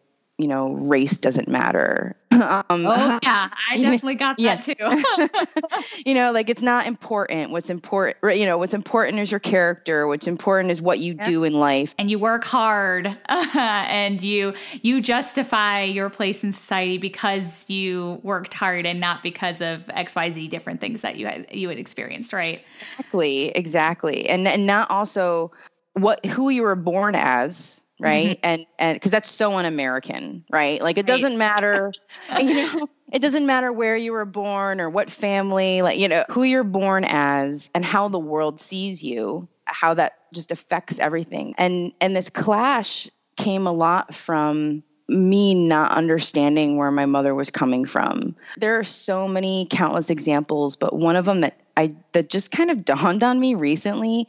you 0.41 0.47
know, 0.47 0.71
race 0.73 1.17
doesn't 1.17 1.47
matter. 1.47 2.15
Um, 2.41 2.88
oh 2.88 3.19
yeah, 3.21 3.49
I 3.69 3.77
definitely 3.82 4.15
got 4.15 4.38
that 4.38 4.67
yeah. 4.67 4.73
too. 4.73 5.99
you 6.06 6.15
know, 6.15 6.32
like 6.32 6.49
it's 6.49 6.63
not 6.63 6.88
important. 6.88 7.51
What's 7.51 7.69
important, 7.69 8.17
you 8.36 8.47
know, 8.47 8.58
what's 8.58 8.73
important 8.73 9.19
is 9.19 9.30
your 9.30 9.39
character. 9.39 10.08
What's 10.08 10.27
important 10.27 10.71
is 10.71 10.82
what 10.82 10.97
you 10.97 11.13
do 11.13 11.43
in 11.43 11.54
life. 11.54 11.93
And 11.99 12.10
you 12.10 12.17
work 12.17 12.43
hard, 12.43 13.15
and 13.30 14.23
you 14.23 14.56
you 14.82 15.01
justify 15.01 15.84
your 15.84 16.10
place 16.10 16.43
in 16.43 16.51
society 16.51 16.97
because 16.97 17.69
you 17.69 18.19
worked 18.23 18.56
hard 18.56 18.88
and 18.88 18.99
not 18.99 19.21
because 19.21 19.62
of 19.62 19.84
X, 19.89 20.15
Y, 20.15 20.32
Z 20.32 20.47
different 20.47 20.82
things 20.82 21.01
that 21.01 21.17
you 21.17 21.27
had 21.27 21.45
you 21.51 21.69
had 21.69 21.77
experienced, 21.77 22.34
right? 22.34 22.63
Exactly, 22.97 23.49
exactly, 23.49 24.30
and 24.30 24.47
and 24.47 24.65
not 24.65 24.89
also 24.89 25.51
what 25.93 26.25
who 26.25 26.49
you 26.49 26.63
were 26.63 26.75
born 26.75 27.13
as 27.13 27.81
right 28.01 28.29
mm-hmm. 28.29 28.39
and 28.43 28.65
and 28.79 28.95
because 28.95 29.11
that's 29.11 29.29
so 29.29 29.57
un-american 29.57 30.43
right 30.49 30.81
like 30.81 30.97
it 30.97 31.01
right. 31.01 31.07
doesn't 31.07 31.37
matter 31.37 31.93
you 32.39 32.53
know 32.53 32.87
it 33.11 33.19
doesn't 33.19 33.45
matter 33.45 33.71
where 33.71 33.95
you 33.95 34.11
were 34.11 34.25
born 34.25 34.81
or 34.81 34.89
what 34.89 35.09
family 35.11 35.81
like 35.81 35.99
you 35.99 36.07
know 36.07 36.25
who 36.29 36.43
you're 36.43 36.63
born 36.63 37.05
as 37.05 37.69
and 37.75 37.85
how 37.85 38.07
the 38.07 38.19
world 38.19 38.59
sees 38.59 39.03
you 39.03 39.47
how 39.65 39.93
that 39.93 40.13
just 40.33 40.51
affects 40.51 40.99
everything 40.99 41.53
and 41.57 41.93
and 42.01 42.15
this 42.15 42.29
clash 42.29 43.09
came 43.37 43.67
a 43.67 43.71
lot 43.71 44.13
from 44.13 44.83
me 45.07 45.53
not 45.53 45.91
understanding 45.91 46.77
where 46.77 46.91
my 46.91 47.05
mother 47.05 47.35
was 47.35 47.49
coming 47.49 47.85
from. 47.85 48.35
There 48.57 48.79
are 48.79 48.83
so 48.83 49.27
many 49.27 49.67
countless 49.69 50.09
examples, 50.09 50.77
but 50.77 50.93
one 50.95 51.15
of 51.15 51.25
them 51.25 51.41
that 51.41 51.57
I 51.77 51.95
that 52.13 52.29
just 52.29 52.51
kind 52.51 52.71
of 52.71 52.85
dawned 52.85 53.23
on 53.23 53.39
me 53.39 53.55
recently 53.55 54.27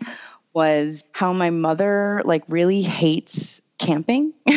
was 0.54 1.02
how 1.12 1.32
my 1.32 1.50
mother 1.50 2.22
like 2.24 2.42
really 2.48 2.82
hates 2.82 3.62
camping. 3.82 4.32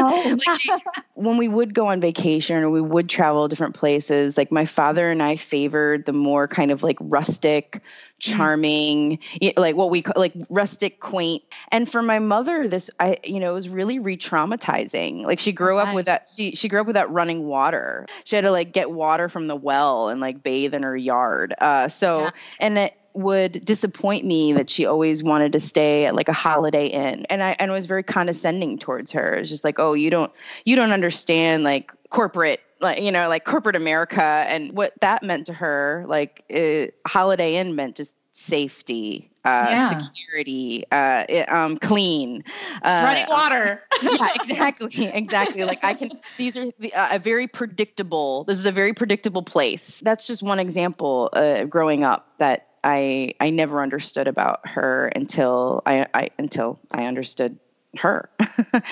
Oh. 0.00 0.36
like 0.46 0.60
she, 0.60 0.70
when 1.14 1.38
we 1.38 1.48
would 1.48 1.74
go 1.74 1.88
on 1.88 2.00
vacation 2.00 2.62
or 2.62 2.70
we 2.70 2.80
would 2.80 3.08
travel 3.08 3.48
different 3.48 3.74
places, 3.74 4.38
like 4.38 4.52
my 4.52 4.64
father 4.64 5.10
and 5.10 5.20
I 5.20 5.34
favored 5.34 6.06
the 6.06 6.12
more 6.12 6.46
kind 6.46 6.70
of 6.70 6.84
like 6.84 6.96
rustic, 7.00 7.72
mm. 7.72 7.80
charming, 8.20 9.18
like 9.56 9.74
what 9.74 9.90
we 9.90 10.02
call 10.02 10.14
like 10.16 10.34
rustic, 10.48 11.00
quaint. 11.00 11.42
And 11.72 11.90
for 11.90 12.00
my 12.00 12.20
mother, 12.20 12.68
this 12.68 12.90
I 13.00 13.18
you 13.24 13.40
know 13.40 13.50
it 13.50 13.54
was 13.54 13.68
really 13.68 13.98
re-traumatizing. 13.98 15.24
Like 15.24 15.40
she 15.40 15.50
grew 15.50 15.78
up 15.78 15.92
with 15.94 16.06
that. 16.06 16.30
She 16.36 16.54
she 16.54 16.68
grew 16.68 16.80
up 16.80 16.86
with 16.86 16.94
that 16.94 17.10
running 17.10 17.44
water. 17.44 18.06
She 18.22 18.36
had 18.36 18.42
to 18.42 18.52
like 18.52 18.72
get 18.72 18.88
water 18.88 19.28
from 19.28 19.48
the 19.48 19.56
well 19.56 20.10
and 20.10 20.20
like 20.20 20.44
bathe 20.44 20.74
in 20.74 20.84
her 20.84 20.96
yard. 20.96 21.54
Uh, 21.60 21.88
so 21.88 22.20
yeah. 22.20 22.30
and 22.60 22.78
it 22.78 22.97
would 23.18 23.64
disappoint 23.64 24.24
me 24.24 24.52
that 24.52 24.70
she 24.70 24.86
always 24.86 25.24
wanted 25.24 25.50
to 25.52 25.58
stay 25.58 26.06
at 26.06 26.14
like 26.14 26.28
a 26.28 26.32
holiday 26.32 26.86
inn 26.86 27.26
and 27.28 27.42
i 27.42 27.56
and 27.58 27.72
was 27.72 27.84
very 27.84 28.04
condescending 28.04 28.78
towards 28.78 29.10
her 29.10 29.34
it's 29.34 29.50
just 29.50 29.64
like 29.64 29.80
oh 29.80 29.92
you 29.92 30.08
don't 30.08 30.32
you 30.64 30.76
don't 30.76 30.92
understand 30.92 31.64
like 31.64 31.92
corporate 32.10 32.60
like 32.80 33.02
you 33.02 33.10
know 33.10 33.28
like 33.28 33.44
corporate 33.44 33.74
america 33.74 34.22
and 34.22 34.72
what 34.72 34.92
that 35.00 35.24
meant 35.24 35.46
to 35.46 35.52
her 35.52 36.04
like 36.06 36.44
it, 36.48 36.94
holiday 37.06 37.56
inn 37.56 37.74
meant 37.74 37.96
just 37.96 38.14
safety 38.34 39.28
uh, 39.44 39.66
yeah. 39.70 39.98
security, 39.98 40.84
uh, 40.92 41.24
um, 41.48 41.78
clean, 41.78 42.44
uh, 42.82 43.02
running 43.04 43.26
water. 43.28 43.80
yeah, 44.02 44.28
exactly, 44.34 45.06
exactly. 45.06 45.64
Like 45.64 45.82
I 45.82 45.94
can. 45.94 46.10
These 46.36 46.56
are 46.58 46.66
the, 46.78 46.92
uh, 46.92 47.16
a 47.16 47.18
very 47.18 47.46
predictable. 47.46 48.44
This 48.44 48.58
is 48.58 48.66
a 48.66 48.72
very 48.72 48.92
predictable 48.92 49.42
place. 49.42 50.00
That's 50.00 50.26
just 50.26 50.42
one 50.42 50.58
example. 50.58 51.30
Uh, 51.32 51.64
growing 51.64 52.04
up, 52.04 52.28
that 52.38 52.67
I 52.84 53.34
I 53.40 53.50
never 53.50 53.82
understood 53.82 54.28
about 54.28 54.66
her 54.68 55.06
until 55.08 55.82
I, 55.86 56.06
I 56.14 56.30
until 56.38 56.78
I 56.90 57.06
understood 57.06 57.58
her. 57.98 58.30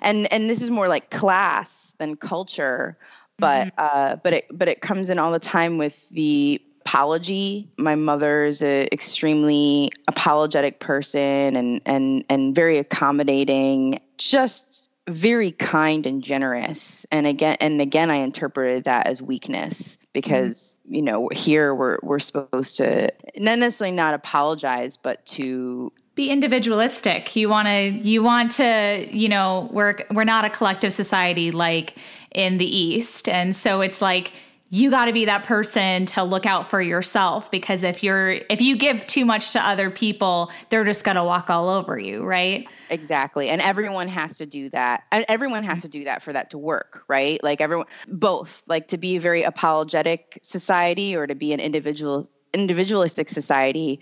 and 0.00 0.32
and 0.32 0.48
this 0.48 0.62
is 0.62 0.70
more 0.70 0.88
like 0.88 1.10
class 1.10 1.92
than 1.98 2.16
culture, 2.16 2.98
but 3.38 3.68
mm-hmm. 3.68 3.78
uh, 3.78 4.16
but 4.16 4.32
it 4.32 4.46
but 4.52 4.68
it 4.68 4.80
comes 4.80 5.10
in 5.10 5.18
all 5.18 5.32
the 5.32 5.38
time 5.38 5.78
with 5.78 6.08
the 6.10 6.62
apology. 6.80 7.68
My 7.78 7.94
mother 7.94 8.44
is 8.46 8.62
an 8.62 8.88
extremely 8.92 9.90
apologetic 10.08 10.80
person 10.80 11.56
and 11.56 11.80
and 11.86 12.24
and 12.28 12.54
very 12.54 12.78
accommodating. 12.78 14.00
Just 14.18 14.90
very 15.06 15.52
kind 15.52 16.06
and 16.06 16.22
generous. 16.22 17.04
And 17.10 17.26
again 17.26 17.56
and 17.60 17.80
again 17.80 18.10
I 18.10 18.16
interpreted 18.16 18.84
that 18.84 19.06
as 19.06 19.20
weakness 19.20 19.98
because 20.14 20.78
mm-hmm. 20.86 20.94
you 20.94 21.02
know 21.02 21.28
here 21.32 21.74
we're 21.74 21.98
we're 22.02 22.18
supposed 22.18 22.78
to 22.78 23.12
not 23.36 23.58
necessarily 23.58 23.94
not 23.94 24.14
apologize 24.14 24.96
but 24.96 25.24
to 25.26 25.92
be 26.14 26.30
individualistic 26.30 27.36
you 27.36 27.50
want 27.50 27.68
to 27.68 27.90
you 28.08 28.22
want 28.22 28.50
to 28.52 29.06
you 29.10 29.28
know 29.28 29.68
we're 29.72 29.98
we're 30.12 30.24
not 30.24 30.46
a 30.46 30.50
collective 30.50 30.92
society 30.94 31.50
like 31.50 31.96
in 32.30 32.56
the 32.56 32.76
east 32.76 33.28
and 33.28 33.54
so 33.54 33.82
it's 33.82 34.00
like 34.00 34.32
you 34.70 34.90
got 34.90 35.04
to 35.04 35.12
be 35.12 35.26
that 35.26 35.44
person 35.44 36.06
to 36.06 36.24
look 36.24 36.46
out 36.46 36.66
for 36.66 36.80
yourself 36.80 37.50
because 37.50 37.84
if 37.84 38.02
you're 38.02 38.30
if 38.30 38.60
you 38.60 38.76
give 38.76 39.06
too 39.06 39.24
much 39.24 39.52
to 39.52 39.64
other 39.64 39.90
people 39.90 40.50
they're 40.70 40.84
just 40.84 41.04
going 41.04 41.16
to 41.16 41.24
walk 41.24 41.50
all 41.50 41.68
over 41.68 41.98
you 41.98 42.24
right? 42.24 42.68
Exactly. 42.90 43.48
And 43.48 43.62
everyone 43.62 44.08
has 44.08 44.38
to 44.38 44.46
do 44.46 44.68
that. 44.70 45.04
And 45.10 45.24
everyone 45.28 45.64
has 45.64 45.82
to 45.82 45.88
do 45.88 46.04
that 46.04 46.22
for 46.22 46.32
that 46.32 46.50
to 46.50 46.58
work 46.58 47.04
right? 47.08 47.42
Like 47.42 47.60
everyone 47.60 47.86
both 48.08 48.62
like 48.66 48.88
to 48.88 48.98
be 48.98 49.16
a 49.16 49.20
very 49.20 49.42
apologetic 49.42 50.38
society 50.42 51.16
or 51.16 51.26
to 51.26 51.34
be 51.34 51.52
an 51.52 51.60
individual 51.60 52.28
individualistic 52.54 53.28
society 53.28 54.00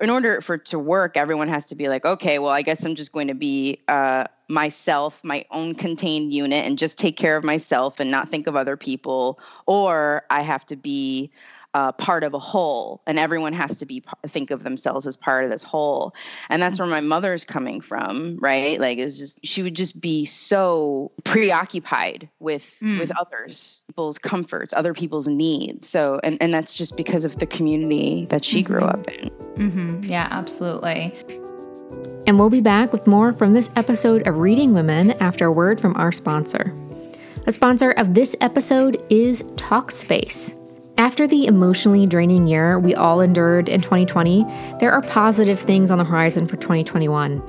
in 0.00 0.10
order 0.10 0.40
for 0.40 0.58
to 0.58 0.78
work 0.78 1.16
everyone 1.16 1.48
has 1.48 1.64
to 1.64 1.74
be 1.74 1.88
like 1.88 2.04
okay 2.04 2.38
well 2.38 2.52
i 2.52 2.62
guess 2.62 2.84
i'm 2.84 2.94
just 2.94 3.12
going 3.12 3.28
to 3.28 3.34
be 3.34 3.80
uh, 3.88 4.24
myself 4.48 5.24
my 5.24 5.44
own 5.50 5.74
contained 5.74 6.32
unit 6.32 6.66
and 6.66 6.78
just 6.78 6.98
take 6.98 7.16
care 7.16 7.36
of 7.36 7.42
myself 7.42 7.98
and 7.98 8.10
not 8.10 8.28
think 8.28 8.46
of 8.46 8.54
other 8.54 8.76
people 8.76 9.40
or 9.66 10.22
i 10.30 10.42
have 10.42 10.66
to 10.66 10.76
be 10.76 11.30
uh, 11.74 11.92
part 11.92 12.22
of 12.22 12.34
a 12.34 12.38
whole 12.38 13.02
and 13.06 13.18
everyone 13.18 13.52
has 13.52 13.78
to 13.78 13.86
be 13.86 14.02
think 14.28 14.50
of 14.50 14.62
themselves 14.62 15.06
as 15.06 15.16
part 15.16 15.44
of 15.44 15.50
this 15.50 15.62
whole. 15.62 16.14
And 16.48 16.62
that's 16.62 16.78
where 16.78 16.88
my 16.88 17.00
mother's 17.00 17.44
coming 17.44 17.80
from 17.80 18.38
right? 18.40 18.80
Like 18.80 18.98
it's 18.98 19.18
just 19.18 19.40
she 19.44 19.62
would 19.62 19.74
just 19.74 20.00
be 20.00 20.24
so 20.24 21.10
preoccupied 21.24 22.28
with 22.38 22.76
mm. 22.80 22.98
with 22.98 23.10
others 23.18 23.82
people's 23.88 24.18
comforts 24.18 24.72
other 24.72 24.94
people's 24.94 25.26
needs. 25.26 25.88
So 25.88 26.20
and 26.22 26.38
and 26.40 26.54
that's 26.54 26.74
just 26.74 26.96
because 26.96 27.24
of 27.24 27.38
the 27.38 27.46
community 27.46 28.26
that 28.30 28.44
she 28.44 28.62
mm-hmm. 28.62 28.72
grew 28.72 28.84
up 28.84 29.08
in. 29.08 29.30
Mm-hmm. 29.30 30.04
yeah 30.04 30.28
absolutely. 30.30 31.12
And 32.26 32.38
we'll 32.38 32.50
be 32.50 32.60
back 32.60 32.92
with 32.92 33.06
more 33.06 33.32
from 33.32 33.52
this 33.52 33.70
episode 33.76 34.26
of 34.26 34.38
reading 34.38 34.72
women 34.72 35.10
after 35.12 35.46
a 35.46 35.52
word 35.52 35.80
from 35.80 35.94
our 35.96 36.10
sponsor. 36.12 36.74
A 37.46 37.52
sponsor 37.52 37.90
of 37.92 38.14
this 38.14 38.34
episode 38.40 39.02
is 39.10 39.42
talkspace 39.56 40.54
after 40.96 41.26
the 41.26 41.46
emotionally 41.46 42.06
draining 42.06 42.46
year 42.46 42.78
we 42.78 42.94
all 42.94 43.20
endured 43.20 43.68
in 43.68 43.80
2020, 43.80 44.44
there 44.78 44.92
are 44.92 45.02
positive 45.02 45.58
things 45.58 45.90
on 45.90 45.98
the 45.98 46.04
horizon 46.04 46.46
for 46.46 46.56
2021. 46.56 47.42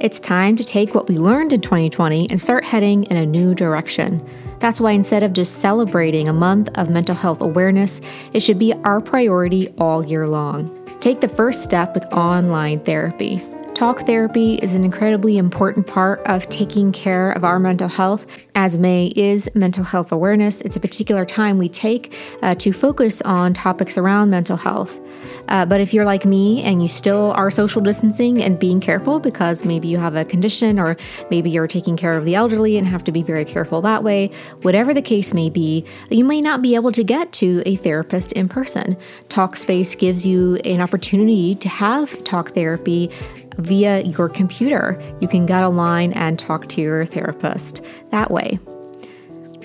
It's 0.00 0.20
time 0.20 0.56
to 0.56 0.64
take 0.64 0.94
what 0.94 1.08
we 1.08 1.18
learned 1.18 1.52
in 1.52 1.60
2020 1.60 2.30
and 2.30 2.40
start 2.40 2.64
heading 2.64 3.04
in 3.04 3.16
a 3.16 3.26
new 3.26 3.54
direction. 3.54 4.26
That's 4.60 4.80
why 4.80 4.92
instead 4.92 5.22
of 5.22 5.32
just 5.32 5.60
celebrating 5.60 6.28
a 6.28 6.32
month 6.32 6.68
of 6.76 6.90
mental 6.90 7.14
health 7.14 7.40
awareness, 7.40 8.00
it 8.32 8.40
should 8.40 8.58
be 8.58 8.72
our 8.84 9.00
priority 9.00 9.68
all 9.78 10.04
year 10.04 10.28
long. 10.28 10.78
Take 11.00 11.20
the 11.20 11.28
first 11.28 11.64
step 11.64 11.94
with 11.94 12.04
online 12.12 12.80
therapy. 12.80 13.44
Talk 13.74 14.06
therapy 14.06 14.56
is 14.56 14.74
an 14.74 14.84
incredibly 14.84 15.38
important 15.38 15.86
part 15.86 16.20
of 16.26 16.48
taking 16.50 16.92
care 16.92 17.32
of 17.32 17.42
our 17.42 17.58
mental 17.58 17.88
health, 17.88 18.26
as 18.54 18.78
May 18.78 19.06
is 19.16 19.50
Mental 19.54 19.82
Health 19.82 20.12
Awareness. 20.12 20.60
It's 20.60 20.76
a 20.76 20.80
particular 20.80 21.24
time 21.24 21.56
we 21.56 21.70
take 21.70 22.14
uh, 22.42 22.54
to 22.56 22.72
focus 22.72 23.22
on 23.22 23.54
topics 23.54 23.96
around 23.96 24.28
mental 24.28 24.58
health. 24.58 25.00
Uh, 25.48 25.66
but 25.66 25.80
if 25.80 25.92
you're 25.92 26.04
like 26.04 26.24
me 26.24 26.62
and 26.62 26.82
you 26.82 26.88
still 26.88 27.32
are 27.32 27.50
social 27.50 27.80
distancing 27.80 28.42
and 28.42 28.58
being 28.58 28.78
careful 28.78 29.18
because 29.18 29.64
maybe 29.64 29.88
you 29.88 29.98
have 29.98 30.14
a 30.14 30.24
condition 30.24 30.78
or 30.78 30.96
maybe 31.30 31.50
you're 31.50 31.66
taking 31.66 31.96
care 31.96 32.16
of 32.16 32.24
the 32.24 32.34
elderly 32.34 32.76
and 32.76 32.86
have 32.86 33.02
to 33.04 33.10
be 33.10 33.22
very 33.22 33.44
careful 33.44 33.80
that 33.80 34.04
way, 34.04 34.30
whatever 34.60 34.94
the 34.94 35.02
case 35.02 35.34
may 35.34 35.50
be, 35.50 35.84
you 36.10 36.24
may 36.24 36.40
not 36.40 36.62
be 36.62 36.74
able 36.74 36.92
to 36.92 37.02
get 37.02 37.32
to 37.32 37.62
a 37.66 37.76
therapist 37.76 38.32
in 38.32 38.48
person. 38.48 38.96
Talkspace 39.28 39.98
gives 39.98 40.24
you 40.24 40.56
an 40.64 40.80
opportunity 40.80 41.54
to 41.56 41.68
have 41.68 42.22
talk 42.22 42.54
therapy 42.54 43.10
via 43.58 44.02
your 44.02 44.28
computer. 44.28 45.00
You 45.20 45.28
can 45.28 45.46
get 45.46 45.64
online 45.64 46.12
and 46.12 46.38
talk 46.38 46.68
to 46.70 46.80
your 46.80 47.06
therapist 47.06 47.84
that 48.10 48.30
way. 48.30 48.58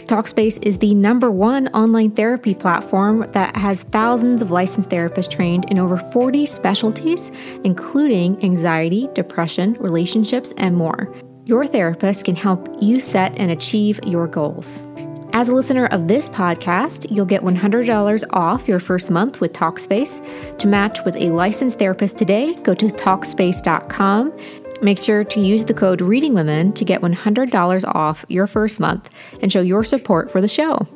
Talkspace 0.07 0.65
is 0.65 0.77
the 0.77 0.95
number 0.95 1.29
one 1.29 1.67
online 1.69 2.11
therapy 2.11 2.55
platform 2.55 3.29
that 3.33 3.57
has 3.57 3.83
thousands 3.83 4.41
of 4.41 4.51
licensed 4.51 4.89
therapists 4.89 5.29
trained 5.29 5.69
in 5.69 5.77
over 5.77 5.97
40 5.97 6.45
specialties, 6.45 7.29
including 7.65 8.41
anxiety, 8.41 9.09
depression, 9.13 9.73
relationships, 9.81 10.53
and 10.57 10.77
more. 10.77 11.13
Your 11.45 11.65
therapist 11.65 12.23
can 12.23 12.37
help 12.37 12.69
you 12.81 13.01
set 13.01 13.37
and 13.37 13.51
achieve 13.51 13.99
your 14.05 14.27
goals. 14.27 14.87
As 15.33 15.49
a 15.49 15.53
listener 15.53 15.85
of 15.87 16.07
this 16.07 16.29
podcast, 16.29 17.11
you'll 17.11 17.25
get 17.25 17.41
$100 17.43 18.23
off 18.31 18.67
your 18.67 18.79
first 18.79 19.11
month 19.11 19.39
with 19.39 19.53
Talkspace. 19.53 20.57
To 20.57 20.67
match 20.67 21.03
with 21.05 21.15
a 21.15 21.29
licensed 21.29 21.77
therapist 21.77 22.17
today, 22.17 22.55
go 22.63 22.73
to 22.73 22.87
Talkspace.com. 22.87 24.35
Make 24.81 25.01
sure 25.01 25.23
to 25.23 25.39
use 25.39 25.65
the 25.65 25.73
code 25.73 26.01
Reading 26.01 26.33
Women 26.33 26.71
to 26.73 26.85
get 26.85 27.01
$100 27.01 27.83
off 27.95 28.25
your 28.29 28.47
first 28.47 28.79
month 28.79 29.09
and 29.41 29.51
show 29.51 29.61
your 29.61 29.83
support 29.83 30.31
for 30.31 30.41
the 30.41 30.47
show. 30.47 30.87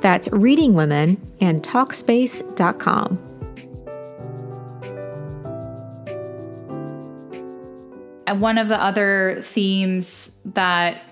That's 0.00 0.28
Reading 0.32 0.74
Women 0.74 1.20
and 1.40 1.62
Talkspace.com. 1.62 3.24
And 8.26 8.40
one 8.42 8.58
of 8.58 8.68
the 8.68 8.80
other 8.80 9.40
themes 9.42 10.38
that 10.44 11.02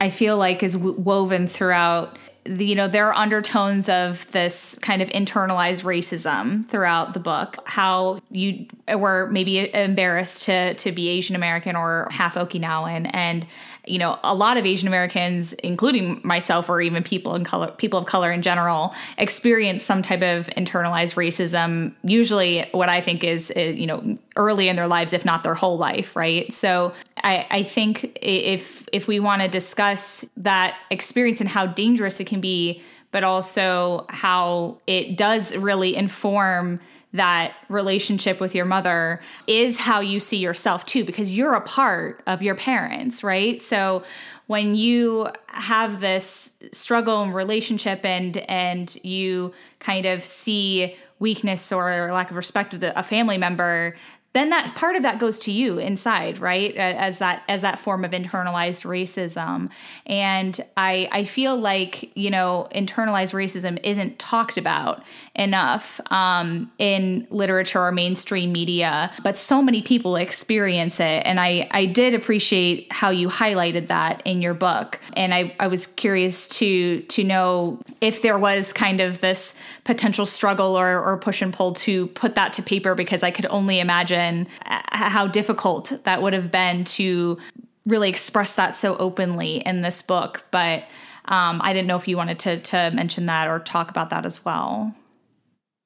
I 0.00 0.10
feel 0.10 0.36
like 0.36 0.62
is 0.62 0.76
woven 0.76 1.46
throughout 1.46 2.18
the, 2.44 2.64
you 2.64 2.74
know 2.74 2.88
there 2.88 3.06
are 3.08 3.14
undertones 3.14 3.88
of 3.90 4.30
this 4.32 4.78
kind 4.80 5.02
of 5.02 5.08
internalized 5.10 5.82
racism 5.82 6.66
throughout 6.66 7.12
the 7.12 7.20
book 7.20 7.58
how 7.66 8.18
you 8.30 8.66
were 8.88 9.28
maybe 9.30 9.72
embarrassed 9.74 10.44
to 10.44 10.72
to 10.74 10.90
be 10.90 11.08
asian 11.08 11.36
american 11.36 11.76
or 11.76 12.08
half 12.10 12.36
okinawan 12.36 13.10
and 13.12 13.46
you 13.86 13.98
know, 13.98 14.18
a 14.22 14.34
lot 14.34 14.56
of 14.56 14.66
Asian 14.66 14.88
Americans, 14.88 15.52
including 15.54 16.20
myself 16.22 16.68
or 16.68 16.80
even 16.80 17.02
people 17.02 17.34
in 17.34 17.44
color, 17.44 17.70
people 17.72 17.98
of 17.98 18.06
color 18.06 18.30
in 18.30 18.42
general, 18.42 18.94
experience 19.18 19.82
some 19.82 20.02
type 20.02 20.22
of 20.22 20.46
internalized 20.56 21.14
racism. 21.14 21.94
Usually, 22.04 22.68
what 22.72 22.88
I 22.88 23.00
think 23.00 23.24
is, 23.24 23.52
you 23.56 23.86
know, 23.86 24.16
early 24.36 24.68
in 24.68 24.76
their 24.76 24.86
lives, 24.86 25.12
if 25.12 25.24
not 25.24 25.42
their 25.42 25.54
whole 25.54 25.78
life, 25.78 26.14
right? 26.14 26.52
So, 26.52 26.94
I, 27.22 27.46
I 27.50 27.62
think 27.62 28.18
if 28.20 28.88
if 28.92 29.06
we 29.06 29.20
want 29.20 29.42
to 29.42 29.48
discuss 29.48 30.24
that 30.36 30.76
experience 30.90 31.40
and 31.40 31.48
how 31.48 31.66
dangerous 31.66 32.20
it 32.20 32.26
can 32.26 32.40
be, 32.40 32.82
but 33.10 33.24
also 33.24 34.06
how 34.08 34.78
it 34.86 35.16
does 35.16 35.54
really 35.56 35.96
inform 35.96 36.80
that 37.12 37.54
relationship 37.68 38.40
with 38.40 38.54
your 38.54 38.64
mother 38.64 39.20
is 39.48 39.76
how 39.78 39.98
you 40.00 40.20
see 40.20 40.36
yourself 40.36 40.86
too, 40.86 41.04
because 41.04 41.32
you're 41.32 41.54
a 41.54 41.60
part 41.60 42.22
of 42.26 42.40
your 42.40 42.54
parents, 42.54 43.24
right? 43.24 43.60
So 43.60 44.04
when 44.46 44.74
you 44.76 45.28
have 45.46 46.00
this 46.00 46.56
struggle 46.72 47.22
and 47.22 47.34
relationship 47.34 48.04
and 48.04 48.36
and 48.36 48.96
you 49.04 49.52
kind 49.80 50.06
of 50.06 50.24
see 50.24 50.96
weakness 51.18 51.70
or 51.70 52.10
lack 52.12 52.30
of 52.30 52.36
respect 52.36 52.74
of 52.74 52.80
the, 52.80 52.98
a 52.98 53.02
family 53.02 53.38
member 53.38 53.94
then 54.32 54.50
that 54.50 54.76
part 54.76 54.94
of 54.94 55.02
that 55.02 55.18
goes 55.18 55.40
to 55.40 55.50
you 55.50 55.78
inside 55.78 56.38
right? 56.38 56.74
As 56.76 57.18
that 57.18 57.42
as 57.48 57.62
that 57.62 57.78
form 57.80 58.04
of 58.04 58.12
internalized 58.12 58.84
racism. 58.84 59.70
And 60.06 60.60
i 60.76 61.08
i 61.10 61.24
feel 61.24 61.56
like 61.56 62.16
you 62.16 62.30
know 62.30 62.68
internalized 62.74 63.34
racism 63.34 63.78
isn't 63.82 64.18
talked 64.18 64.56
about 64.56 65.02
enough 65.34 66.00
um, 66.12 66.70
in 66.78 67.26
literature 67.30 67.80
or 67.80 67.92
mainstream 67.92 68.52
media 68.52 69.10
but 69.22 69.36
so 69.36 69.60
many 69.60 69.82
people 69.82 70.16
experience 70.16 71.00
it. 71.00 71.22
And 71.26 71.40
i 71.40 71.68
i 71.72 71.86
did 71.86 72.14
appreciate 72.14 72.92
how 72.92 73.10
you 73.10 73.28
highlighted 73.28 73.88
that 73.88 74.22
in 74.24 74.40
your 74.42 74.54
book. 74.54 75.00
And 75.14 75.34
i 75.34 75.56
i 75.58 75.66
was 75.66 75.88
curious 75.88 76.46
to 76.60 77.00
to 77.02 77.24
know 77.24 77.80
if 78.00 78.22
there 78.22 78.38
was 78.38 78.72
kind 78.72 79.00
of 79.00 79.20
this 79.20 79.54
potential 79.84 80.24
struggle 80.24 80.78
or, 80.78 81.02
or 81.02 81.18
push 81.18 81.42
and 81.42 81.52
pull 81.52 81.74
to 81.74 82.06
put 82.08 82.36
that 82.36 82.52
to 82.52 82.62
paper 82.62 82.94
because 82.94 83.24
i 83.24 83.30
could 83.32 83.46
only 83.46 83.80
imagine 83.80 84.19
imagine 84.20 84.48
how 84.64 85.26
difficult 85.26 85.92
that 86.04 86.22
would 86.22 86.32
have 86.32 86.50
been 86.50 86.84
to 86.84 87.38
really 87.86 88.08
express 88.08 88.54
that 88.56 88.74
so 88.74 88.96
openly 88.98 89.56
in 89.58 89.80
this 89.80 90.02
book. 90.02 90.44
But 90.50 90.84
um, 91.26 91.60
I 91.62 91.72
didn't 91.72 91.88
know 91.88 91.96
if 91.96 92.08
you 92.08 92.16
wanted 92.16 92.38
to 92.40 92.60
to 92.60 92.90
mention 92.92 93.26
that 93.26 93.48
or 93.48 93.58
talk 93.58 93.90
about 93.90 94.10
that 94.10 94.26
as 94.26 94.44
well. 94.44 94.94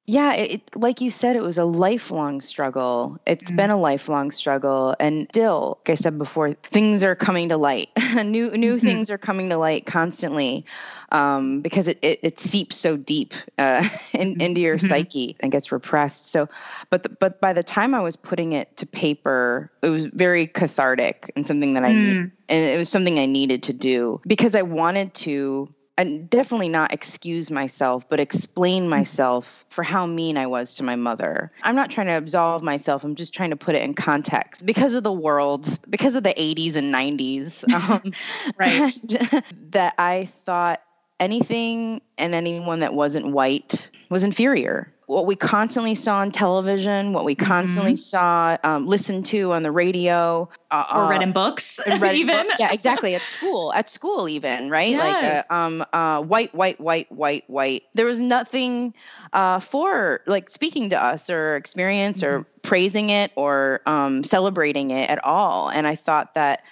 Yeah, 0.06 0.34
it, 0.34 0.76
like 0.76 1.00
you 1.00 1.10
said, 1.10 1.34
it 1.34 1.42
was 1.42 1.56
a 1.56 1.64
lifelong 1.64 2.42
struggle. 2.42 3.18
It's 3.26 3.44
mm-hmm. 3.44 3.56
been 3.56 3.70
a 3.70 3.80
lifelong 3.80 4.30
struggle, 4.32 4.94
and 5.00 5.26
still, 5.30 5.78
like 5.80 5.90
I 5.90 5.94
said 5.94 6.18
before, 6.18 6.52
things 6.52 7.02
are 7.02 7.14
coming 7.14 7.48
to 7.48 7.56
light. 7.56 7.88
new 8.14 8.50
new 8.50 8.76
mm-hmm. 8.76 8.86
things 8.86 9.08
are 9.08 9.16
coming 9.16 9.48
to 9.48 9.56
light 9.56 9.86
constantly, 9.86 10.66
um, 11.10 11.62
because 11.62 11.88
it, 11.88 12.00
it, 12.02 12.20
it 12.22 12.38
seeps 12.38 12.76
so 12.76 12.98
deep 12.98 13.32
uh, 13.56 13.88
in, 14.12 14.42
into 14.42 14.60
your 14.60 14.76
mm-hmm. 14.76 14.88
psyche 14.88 15.36
and 15.40 15.50
gets 15.50 15.72
repressed. 15.72 16.26
So, 16.26 16.50
but 16.90 17.04
the, 17.04 17.08
but 17.08 17.40
by 17.40 17.54
the 17.54 17.62
time 17.62 17.94
I 17.94 18.00
was 18.00 18.16
putting 18.16 18.52
it 18.52 18.76
to 18.76 18.86
paper, 18.86 19.70
it 19.80 19.88
was 19.88 20.04
very 20.04 20.46
cathartic 20.46 21.32
and 21.34 21.46
something 21.46 21.74
that 21.74 21.84
I 21.84 21.92
mm. 21.92 22.30
and 22.50 22.74
it 22.74 22.78
was 22.78 22.90
something 22.90 23.18
I 23.18 23.24
needed 23.24 23.62
to 23.64 23.72
do 23.72 24.20
because 24.26 24.54
I 24.54 24.62
wanted 24.62 25.14
to 25.14 25.72
and 25.96 26.28
definitely 26.28 26.68
not 26.68 26.92
excuse 26.92 27.50
myself, 27.50 28.08
but 28.08 28.20
explain 28.20 28.88
myself 28.88 29.64
for 29.68 29.82
how 29.82 30.06
mean 30.06 30.36
I 30.36 30.46
was 30.46 30.74
to 30.76 30.82
my 30.82 30.96
mother. 30.96 31.52
I'm 31.62 31.76
not 31.76 31.90
trying 31.90 32.08
to 32.08 32.14
absolve 32.14 32.62
myself. 32.62 33.04
I'm 33.04 33.14
just 33.14 33.34
trying 33.34 33.50
to 33.50 33.56
put 33.56 33.74
it 33.74 33.82
in 33.82 33.94
context 33.94 34.66
because 34.66 34.94
of 34.94 35.04
the 35.04 35.12
world, 35.12 35.78
because 35.88 36.14
of 36.14 36.22
the 36.22 36.34
80s 36.34 36.76
and 36.76 36.92
90s, 36.92 37.72
um, 37.90 38.12
right? 38.56 39.44
that 39.70 39.94
I 39.98 40.26
thought 40.44 40.82
anything 41.20 42.00
and 42.18 42.34
anyone 42.34 42.80
that 42.80 42.94
wasn't 42.94 43.26
white 43.28 43.90
was 44.10 44.24
inferior 44.24 44.93
what 45.06 45.26
we 45.26 45.36
constantly 45.36 45.94
saw 45.94 46.18
on 46.18 46.30
television, 46.30 47.12
what 47.12 47.24
we 47.24 47.34
constantly 47.34 47.92
mm-hmm. 47.92 47.96
saw, 47.96 48.56
um, 48.64 48.86
listened 48.86 49.26
to 49.26 49.52
on 49.52 49.62
the 49.62 49.70
radio, 49.70 50.48
uh, 50.70 50.86
or 50.94 51.08
read 51.08 51.22
in 51.22 51.32
books, 51.32 51.78
read 51.98 52.14
even. 52.16 52.46
yeah, 52.58 52.72
exactly. 52.72 53.14
At 53.14 53.24
school, 53.26 53.72
at 53.74 53.88
school, 53.88 54.28
even 54.28 54.70
right, 54.70 54.90
yes. 54.90 55.46
like 55.50 55.50
uh, 55.50 55.54
um, 55.54 55.84
uh, 55.92 56.22
white, 56.22 56.54
white, 56.54 56.80
white, 56.80 57.10
white, 57.12 57.44
white. 57.48 57.84
There 57.94 58.06
was 58.06 58.18
nothing 58.18 58.94
uh, 59.32 59.60
for 59.60 60.22
like 60.26 60.48
speaking 60.48 60.90
to 60.90 61.02
us 61.02 61.28
or 61.28 61.56
experience 61.56 62.22
mm-hmm. 62.22 62.40
or 62.40 62.46
praising 62.62 63.10
it 63.10 63.30
or 63.36 63.82
um, 63.86 64.24
celebrating 64.24 64.90
it 64.90 65.10
at 65.10 65.22
all. 65.24 65.68
And 65.68 65.86
I 65.86 65.96
thought 65.96 66.34
that, 66.34 66.62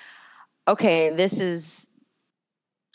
okay, 0.66 1.10
this 1.10 1.38
is 1.38 1.86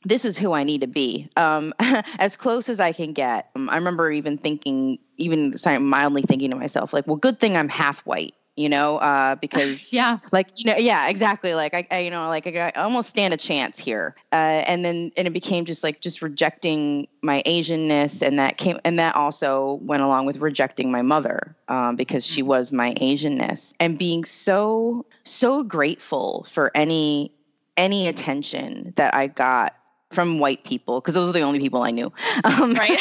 this 0.08 0.24
is 0.24 0.38
who 0.38 0.54
I 0.54 0.63
need 0.63 0.82
to 0.82 0.88
be, 0.88 1.30
um, 1.36 1.74
as 1.80 2.38
close 2.38 2.70
as 2.70 2.80
I 2.80 2.93
can 2.93 3.12
get. 3.13 3.50
Um, 3.56 3.70
I 3.70 3.76
remember 3.76 4.10
even 4.10 4.38
thinking, 4.38 5.00
even 5.17 5.58
sorry, 5.58 5.80
mildly 5.80 6.22
thinking 6.22 6.50
to 6.52 6.56
myself, 6.56 6.93
like, 6.93 7.06
well, 7.08 7.17
good 7.17 7.39
thing 7.39 7.58
I'm 7.58 7.67
half 7.67 8.06
white, 8.06 8.34
you 8.56 8.70
know, 8.70 8.98
uh, 8.98 9.36
because 9.36 9.91
yeah, 9.93 10.20
like 10.32 10.48
you 10.56 10.72
know, 10.72 10.78
yeah, 10.78 11.10
exactly. 11.10 11.54
Like 11.56 11.74
I, 11.74 11.88
I 11.91 12.00
you 12.00 12.10
know, 12.10 12.28
like 12.30 12.48
I, 12.48 12.72
I, 12.74 12.82
almost 12.82 13.10
stand 13.10 13.34
a 13.34 13.38
chance 13.38 13.78
here, 13.78 14.15
uh, 14.32 14.36
and 14.36 14.86
then 14.86 15.12
and 15.17 15.28
it 15.28 15.32
became 15.32 15.65
just 15.65 15.84
like 15.84 16.00
just 16.00 16.22
rejecting 16.22 17.08
my 17.22 17.43
Asianness, 17.46 18.22
and 18.22 18.39
that 18.39 18.58
came, 18.58 18.80
and 18.86 18.98
that 19.00 19.13
also 19.15 19.74
went 19.82 20.04
along 20.04 20.26
with 20.26 20.38
rejecting 20.38 20.89
my 20.89 21.02
mother 21.02 21.56
um, 21.67 21.98
because 21.98 22.26
she 22.26 22.41
mm-hmm. 22.41 22.50
was 22.50 22.72
my 22.72 22.93
Asianness, 22.93 23.74
and 23.82 24.00
being 24.00 24.24
so 24.24 25.06
so 25.24 25.63
grateful 25.63 26.46
for 26.50 26.72
any 26.76 27.34
any 27.76 28.08
attention 28.08 28.93
that 28.96 29.13
I 29.13 29.28
got 29.28 29.76
from 30.12 30.39
white 30.39 30.63
people 30.63 31.02
because 31.02 31.13
those 31.13 31.30
are 31.30 31.34
the 31.34 31.41
only 31.41 31.60
people 31.60 31.84
I 31.84 31.91
knew. 31.91 32.12
Um, 32.43 32.74
right. 32.74 33.00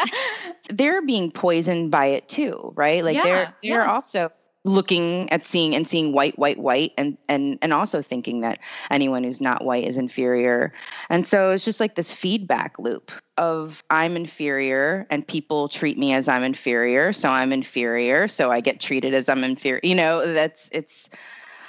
they're 0.70 1.02
being 1.02 1.30
poisoned 1.30 1.90
by 1.90 2.06
it 2.06 2.28
too, 2.28 2.72
right? 2.76 3.04
Like 3.04 3.16
yeah, 3.16 3.22
they're 3.22 3.54
they're 3.62 3.84
yes. 3.84 3.90
also 3.90 4.30
looking 4.64 5.30
at 5.32 5.46
seeing 5.46 5.74
and 5.74 5.88
seeing 5.88 6.12
white 6.12 6.38
white 6.38 6.58
white 6.58 6.92
and 6.98 7.16
and 7.28 7.58
and 7.62 7.72
also 7.72 8.02
thinking 8.02 8.40
that 8.40 8.58
anyone 8.90 9.24
who's 9.24 9.40
not 9.40 9.64
white 9.64 9.84
is 9.84 9.96
inferior 9.96 10.74
and 11.08 11.24
so 11.24 11.52
it's 11.52 11.64
just 11.64 11.78
like 11.80 11.94
this 11.94 12.12
feedback 12.12 12.76
loop 12.78 13.12
of 13.38 13.82
i'm 13.88 14.16
inferior 14.16 15.06
and 15.10 15.26
people 15.26 15.68
treat 15.68 15.96
me 15.96 16.12
as 16.12 16.28
i'm 16.28 16.42
inferior 16.42 17.12
so 17.12 17.30
i'm 17.30 17.52
inferior 17.52 18.26
so 18.26 18.50
i 18.50 18.60
get 18.60 18.80
treated 18.80 19.14
as 19.14 19.28
i'm 19.28 19.44
inferior 19.44 19.80
you 19.84 19.94
know 19.94 20.34
that's 20.34 20.68
it's 20.72 21.08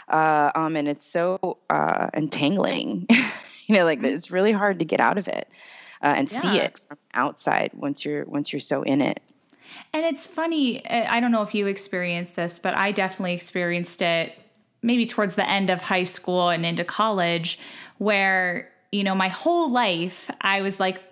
uh, 0.10 0.52
um, 0.56 0.76
and 0.76 0.88
it's 0.88 1.06
so 1.06 1.58
uh, 1.70 2.10
entangling. 2.14 3.08
you 3.74 3.76
know, 3.76 3.86
like 3.86 4.04
it's 4.04 4.32
really 4.32 4.52
hard 4.52 4.80
to 4.80 4.86
get 4.86 5.00
out 5.00 5.20
of 5.20 5.28
it 5.28 5.48
uh, 6.02 6.08
and 6.08 6.32
yeah. 6.32 6.42
see 6.42 6.58
it 6.58 6.80
from 6.80 6.98
outside 7.14 7.72
once 7.74 8.04
you're 8.04 8.26
once 8.26 8.52
you're 8.52 8.60
so 8.60 8.82
in 8.82 9.00
it. 9.00 9.22
And 9.94 10.04
it's 10.04 10.26
funny. 10.26 10.84
Uh, 10.84 11.06
I 11.08 11.20
don't 11.20 11.32
know 11.32 11.44
if 11.44 11.54
you 11.54 11.68
experienced 11.68 12.36
this, 12.36 12.58
but 12.58 12.76
I 12.76 12.92
definitely 12.92 13.34
experienced 13.34 14.02
it 14.02 14.34
maybe 14.82 15.06
towards 15.06 15.36
the 15.36 15.48
end 15.48 15.70
of 15.70 15.82
high 15.82 16.04
school 16.04 16.50
and 16.50 16.66
into 16.66 16.84
college, 16.84 17.60
where 18.00 18.72
you 18.92 19.04
know 19.04 19.14
my 19.14 19.28
whole 19.28 19.70
life 19.70 20.32
I 20.42 20.62
was 20.62 20.80
like 20.80 21.04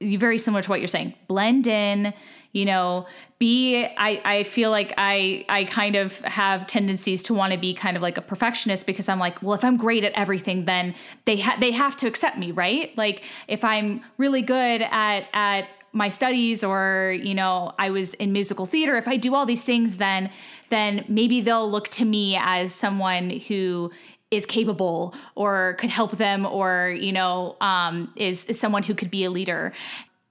very 0.00 0.38
similar 0.38 0.62
to 0.62 0.70
what 0.70 0.80
you're 0.80 0.88
saying, 0.88 1.14
blend 1.26 1.66
in 1.66 2.14
you 2.52 2.64
know 2.64 3.06
be 3.38 3.84
i 3.96 4.20
i 4.24 4.42
feel 4.42 4.70
like 4.70 4.92
i 4.98 5.44
i 5.48 5.64
kind 5.64 5.96
of 5.96 6.18
have 6.22 6.66
tendencies 6.66 7.22
to 7.22 7.34
want 7.34 7.52
to 7.52 7.58
be 7.58 7.72
kind 7.72 7.96
of 7.96 8.02
like 8.02 8.18
a 8.18 8.22
perfectionist 8.22 8.86
because 8.86 9.08
i'm 9.08 9.18
like 9.18 9.40
well 9.42 9.54
if 9.54 9.64
i'm 9.64 9.76
great 9.76 10.04
at 10.04 10.12
everything 10.12 10.64
then 10.64 10.94
they 11.24 11.38
ha- 11.38 11.56
they 11.60 11.70
have 11.70 11.96
to 11.96 12.06
accept 12.06 12.38
me 12.38 12.50
right? 12.50 12.96
Like 12.96 13.22
if 13.48 13.64
i'm 13.64 14.02
really 14.18 14.42
good 14.42 14.82
at 14.82 15.26
at 15.32 15.68
my 15.92 16.08
studies 16.08 16.62
or 16.62 17.16
you 17.22 17.34
know 17.34 17.72
i 17.78 17.90
was 17.90 18.14
in 18.14 18.32
musical 18.32 18.64
theater 18.66 18.96
if 18.96 19.08
i 19.08 19.16
do 19.16 19.34
all 19.34 19.44
these 19.44 19.64
things 19.64 19.96
then 19.96 20.30
then 20.68 21.04
maybe 21.08 21.40
they'll 21.40 21.68
look 21.68 21.88
to 21.88 22.04
me 22.04 22.36
as 22.40 22.72
someone 22.72 23.30
who 23.48 23.90
is 24.30 24.46
capable 24.46 25.12
or 25.34 25.74
could 25.80 25.90
help 25.90 26.16
them 26.16 26.46
or 26.46 26.96
you 26.98 27.12
know 27.12 27.56
um, 27.60 28.12
is, 28.14 28.44
is 28.46 28.60
someone 28.60 28.84
who 28.84 28.94
could 28.94 29.10
be 29.10 29.24
a 29.24 29.30
leader 29.30 29.72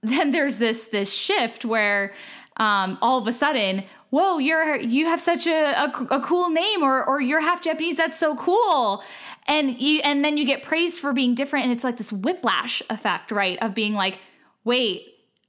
then 0.02 0.32
there's 0.32 0.58
this 0.58 0.86
this 0.86 1.12
shift 1.12 1.64
where 1.64 2.14
um, 2.56 2.98
all 3.00 3.18
of 3.18 3.26
a 3.26 3.32
sudden 3.32 3.84
whoa 4.10 4.38
you're 4.38 4.76
you 4.76 5.06
have 5.06 5.20
such 5.20 5.46
a, 5.46 5.84
a, 5.84 6.06
a 6.10 6.20
cool 6.20 6.50
name 6.50 6.82
or 6.82 7.04
or 7.04 7.20
you're 7.20 7.40
half 7.40 7.62
japanese 7.62 7.96
that's 7.96 8.18
so 8.18 8.36
cool. 8.36 9.02
And 9.46 9.80
you 9.80 10.00
and 10.04 10.24
then 10.24 10.36
you 10.36 10.44
get 10.44 10.62
praised 10.62 11.00
for 11.00 11.12
being 11.12 11.34
different 11.34 11.64
and 11.64 11.72
it's 11.72 11.84
like 11.84 11.96
this 11.96 12.12
whiplash 12.12 12.82
effect 12.90 13.32
right 13.32 13.58
of 13.62 13.74
being 13.74 13.94
like 13.94 14.18
wait 14.64 15.02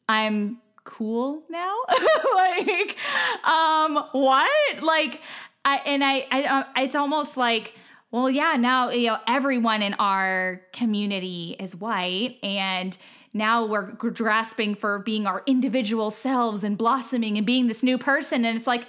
i'm 0.08 0.62
cool 0.84 1.44
now? 1.50 1.76
Like 2.36 2.98
um 3.44 4.04
what? 4.14 4.84
Like 4.84 5.22
I, 5.64 5.78
and 5.86 6.04
I, 6.04 6.26
I 6.32 6.44
uh, 6.44 6.64
it's 6.78 6.96
almost 6.96 7.38
like 7.38 7.76
well 8.10 8.30
yeah 8.30 8.56
now 8.58 8.90
you 8.90 9.08
know 9.08 9.18
everyone 9.28 9.82
in 9.82 9.94
our 9.96 10.62
community 10.74 11.56
is 11.60 11.76
white 11.76 12.38
and 12.42 12.98
now 13.34 13.66
we're 13.66 13.92
grasping 13.92 14.76
for 14.76 15.00
being 15.00 15.26
our 15.26 15.44
individual 15.46 16.12
selves 16.12 16.64
and 16.64 16.78
blossoming 16.78 17.38
and 17.38 17.46
being 17.46 17.68
this 17.68 17.82
new 17.82 17.98
person. 17.98 18.44
And 18.46 18.58
it's 18.58 18.68
like, 18.68 18.88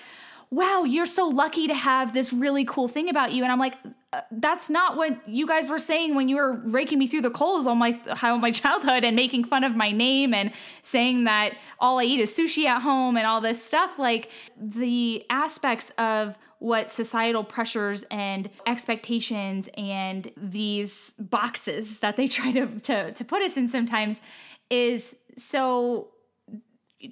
wow, 0.50 0.84
you're 0.84 1.06
so 1.06 1.26
lucky 1.26 1.68
to 1.68 1.74
have 1.74 2.12
this 2.12 2.32
really 2.32 2.64
cool 2.64 2.88
thing 2.88 3.08
about 3.08 3.32
you. 3.32 3.42
And 3.42 3.52
I'm 3.52 3.58
like, 3.58 3.74
that's 4.30 4.68
not 4.68 4.96
what 4.96 5.26
you 5.26 5.46
guys 5.46 5.70
were 5.70 5.78
saying 5.78 6.14
when 6.14 6.28
you 6.28 6.36
were 6.36 6.52
raking 6.64 6.98
me 6.98 7.06
through 7.06 7.22
the 7.22 7.30
coals 7.30 7.66
on 7.66 7.78
my 7.78 7.98
how 8.14 8.36
my 8.36 8.50
childhood 8.62 9.04
and 9.04 9.16
making 9.16 9.44
fun 9.44 9.64
of 9.64 9.74
my 9.74 9.90
name 9.90 10.34
and 10.34 10.52
saying 10.82 11.24
that 11.24 11.54
all 11.78 11.98
I 11.98 12.04
eat 12.04 12.20
is 12.20 12.30
sushi 12.36 12.66
at 12.66 12.82
home 12.82 13.16
and 13.16 13.26
all 13.26 13.40
this 13.40 13.64
stuff. 13.64 13.98
Like 13.98 14.30
the 14.56 15.24
aspects 15.30 15.90
of 15.98 16.36
what 16.58 16.90
societal 16.90 17.42
pressures 17.42 18.04
and 18.10 18.48
expectations 18.66 19.68
and 19.76 20.30
these 20.36 21.14
boxes 21.18 22.00
that 22.00 22.16
they 22.16 22.28
try 22.28 22.52
to, 22.52 22.66
to, 22.80 23.12
to 23.12 23.24
put 23.24 23.42
us 23.42 23.56
in 23.56 23.66
sometimes 23.66 24.20
is 24.70 25.16
so 25.36 26.08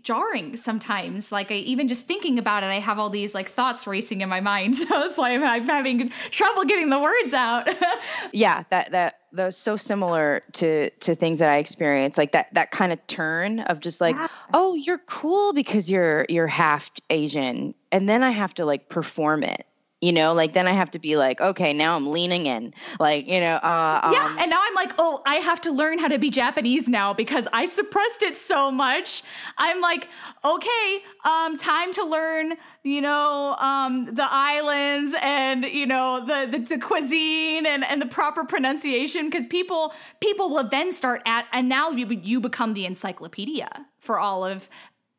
jarring 0.02 0.56
sometimes. 0.56 1.32
Like 1.32 1.50
I, 1.50 1.54
even 1.54 1.88
just 1.88 2.06
thinking 2.06 2.38
about 2.38 2.62
it 2.62 2.66
i 2.66 2.78
have 2.78 2.98
all 2.98 3.10
these 3.10 3.34
like 3.34 3.48
thoughts 3.48 3.86
racing 3.86 4.20
in 4.20 4.28
my 4.28 4.40
mind. 4.40 4.76
So 4.80 4.86
that's 4.86 5.18
why 5.18 5.34
I'm, 5.34 5.44
I'm 5.44 5.66
having 5.66 6.10
trouble 6.30 6.64
getting 6.64 6.90
the 6.90 6.98
words 6.98 7.34
out. 7.34 7.68
Yeah 8.32 8.64
that 8.70 8.90
that 8.92 9.20
those 9.32 9.56
so 9.56 9.76
similar 9.76 10.42
to 10.52 10.90
to 10.90 11.14
things 11.14 11.38
that 11.38 11.48
i 11.48 11.58
experience 11.58 12.18
like 12.18 12.32
that 12.32 12.52
that 12.54 12.70
kind 12.70 12.92
of 12.92 13.06
turn 13.06 13.60
of 13.60 13.80
just 13.80 14.00
like 14.00 14.16
yeah. 14.16 14.28
oh 14.54 14.74
you're 14.74 14.98
cool 15.06 15.52
because 15.52 15.90
you're 15.90 16.26
you're 16.28 16.46
half 16.46 16.90
asian. 17.10 17.74
And 17.92 18.08
then 18.08 18.22
I 18.22 18.30
have 18.30 18.54
to 18.54 18.64
like 18.64 18.88
perform 18.88 19.42
it 19.42 19.66
you 20.00 20.12
know 20.12 20.32
like 20.32 20.52
then 20.52 20.66
i 20.66 20.72
have 20.72 20.90
to 20.90 20.98
be 20.98 21.16
like 21.16 21.40
okay 21.40 21.72
now 21.72 21.96
i'm 21.96 22.10
leaning 22.10 22.46
in. 22.46 22.72
Like 22.98 23.26
you 23.28 23.40
know 23.40 23.56
uh, 23.56 24.00
um, 24.02 24.12
yeah 24.12 24.36
and 24.38 24.50
now 24.50 24.60
i'm 24.62 24.74
like 24.74 24.92
oh 24.98 25.22
i 25.26 25.36
have 25.36 25.60
to 25.62 25.72
learn 25.72 25.98
how 25.98 26.08
to 26.08 26.18
be 26.18 26.30
japanese 26.30 26.88
now 26.88 27.12
because 27.12 27.46
i 27.52 27.66
suppressed 27.66 28.22
it 28.22 28.36
so 28.36 28.70
much. 28.70 29.22
I'm 29.58 29.80
like 29.80 30.08
okay 30.44 31.02
um 31.24 31.56
time 31.56 31.92
to 31.92 32.04
learn 32.04 32.54
you 32.82 33.00
know 33.00 33.56
um 33.58 34.06
the 34.14 34.26
islands 34.30 35.14
and 35.20 35.64
you 35.64 35.86
know 35.86 36.24
the 36.24 36.50
the, 36.50 36.58
the 36.64 36.78
cuisine 36.78 37.66
and 37.66 37.84
and 37.84 38.00
the 38.00 38.06
proper 38.06 38.44
pronunciation. 38.44 39.28
Because 39.28 39.46
people 39.46 39.92
people 40.20 40.50
will 40.50 40.68
then 40.68 40.92
start 40.92 41.22
at 41.26 41.46
and 41.52 41.68
now 41.68 41.90
you 41.90 42.06
you 42.22 42.40
become 42.40 42.74
the 42.74 42.86
encyclopedia 42.86 43.86
for 43.98 44.18
all 44.18 44.44
of 44.44 44.70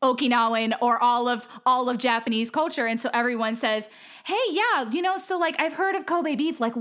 Okinawan 0.01 0.73
or 0.81 1.01
all 1.01 1.27
of 1.27 1.47
all 1.65 1.89
of 1.89 1.97
Japanese 1.97 2.49
culture, 2.49 2.87
and 2.87 2.99
so 2.99 3.09
everyone 3.13 3.55
says, 3.55 3.89
"Hey, 4.25 4.41
yeah, 4.49 4.89
you 4.89 5.01
know, 5.01 5.17
so 5.17 5.37
like 5.37 5.59
I've 5.61 5.73
heard 5.73 5.95
of 5.95 6.05
Kobe 6.05 6.35
beef, 6.35 6.59
like 6.59 6.73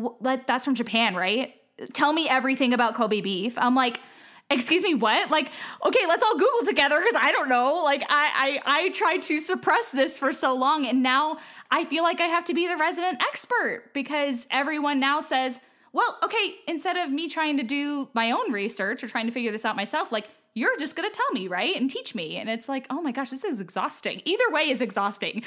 that's 0.46 0.64
from 0.64 0.74
Japan, 0.74 1.14
right? 1.14 1.54
Tell 1.92 2.12
me 2.12 2.28
everything 2.28 2.72
about 2.72 2.94
Kobe 2.94 3.20
beef." 3.20 3.59
I'm 3.59 3.74
like, 3.74 4.00
"Excuse 4.48 4.83
me, 4.83 4.94
what? 4.94 5.30
Like, 5.30 5.50
okay, 5.85 6.06
let's 6.09 6.22
all 6.24 6.33
Google 6.33 6.66
together 6.66 6.98
because 6.98 7.16
I 7.20 7.30
don't 7.33 7.48
know. 7.48 7.83
Like, 7.85 8.02
I 8.09 8.61
I 8.64 8.85
I 8.85 8.88
tried 8.90 9.22
to 9.22 9.38
suppress 9.38 9.92
this 9.92 10.18
for 10.18 10.33
so 10.33 10.54
long, 10.54 10.87
and 10.87 11.02
now 11.02 11.38
I 11.70 11.85
feel 11.85 12.02
like 12.02 12.20
I 12.20 12.26
have 12.26 12.44
to 12.46 12.54
be 12.54 12.66
the 12.66 12.76
resident 12.76 13.22
expert 13.22 13.90
because 13.92 14.46
everyone 14.50 14.98
now 14.98 15.20
says." 15.20 15.61
Well, 15.92 16.18
okay, 16.22 16.54
instead 16.68 16.96
of 16.96 17.11
me 17.11 17.28
trying 17.28 17.56
to 17.56 17.64
do 17.64 18.09
my 18.14 18.30
own 18.30 18.52
research 18.52 19.02
or 19.02 19.09
trying 19.09 19.26
to 19.26 19.33
figure 19.33 19.50
this 19.50 19.64
out 19.64 19.74
myself, 19.74 20.12
like 20.12 20.28
you're 20.54 20.76
just 20.78 20.96
going 20.96 21.08
to 21.08 21.16
tell 21.16 21.30
me, 21.32 21.46
right? 21.46 21.76
And 21.76 21.88
teach 21.88 22.14
me. 22.14 22.36
And 22.36 22.48
it's 22.48 22.68
like, 22.68 22.86
oh 22.90 23.00
my 23.00 23.12
gosh, 23.12 23.30
this 23.30 23.44
is 23.44 23.60
exhausting. 23.60 24.20
Either 24.24 24.50
way 24.50 24.68
is 24.70 24.80
exhausting. 24.80 25.44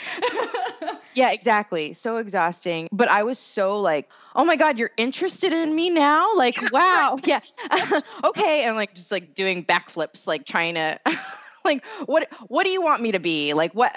yeah, 1.14 1.32
exactly. 1.32 1.94
So 1.94 2.18
exhausting. 2.18 2.88
But 2.92 3.10
I 3.10 3.24
was 3.24 3.38
so 3.38 3.80
like, 3.80 4.10
oh 4.36 4.46
my 4.46 4.56
God, 4.56 4.78
you're 4.80 4.92
interested 4.96 5.52
in 5.52 5.76
me 5.76 5.90
now? 5.90 6.34
Like, 6.36 6.58
wow. 6.72 7.18
Yeah. 7.26 7.42
okay. 8.24 8.64
And 8.64 8.78
like, 8.78 8.96
just 8.96 9.12
like 9.12 9.36
doing 9.36 9.66
backflips, 9.66 10.28
like 10.28 10.46
trying 10.46 10.76
to. 10.76 11.00
like 11.66 11.86
what 12.08 12.28
what 12.50 12.66
do 12.66 12.72
you 12.72 12.82
want 12.82 13.02
me 13.02 13.14
to 13.14 13.22
be 13.22 13.54
like 13.54 13.72
what 13.72 13.96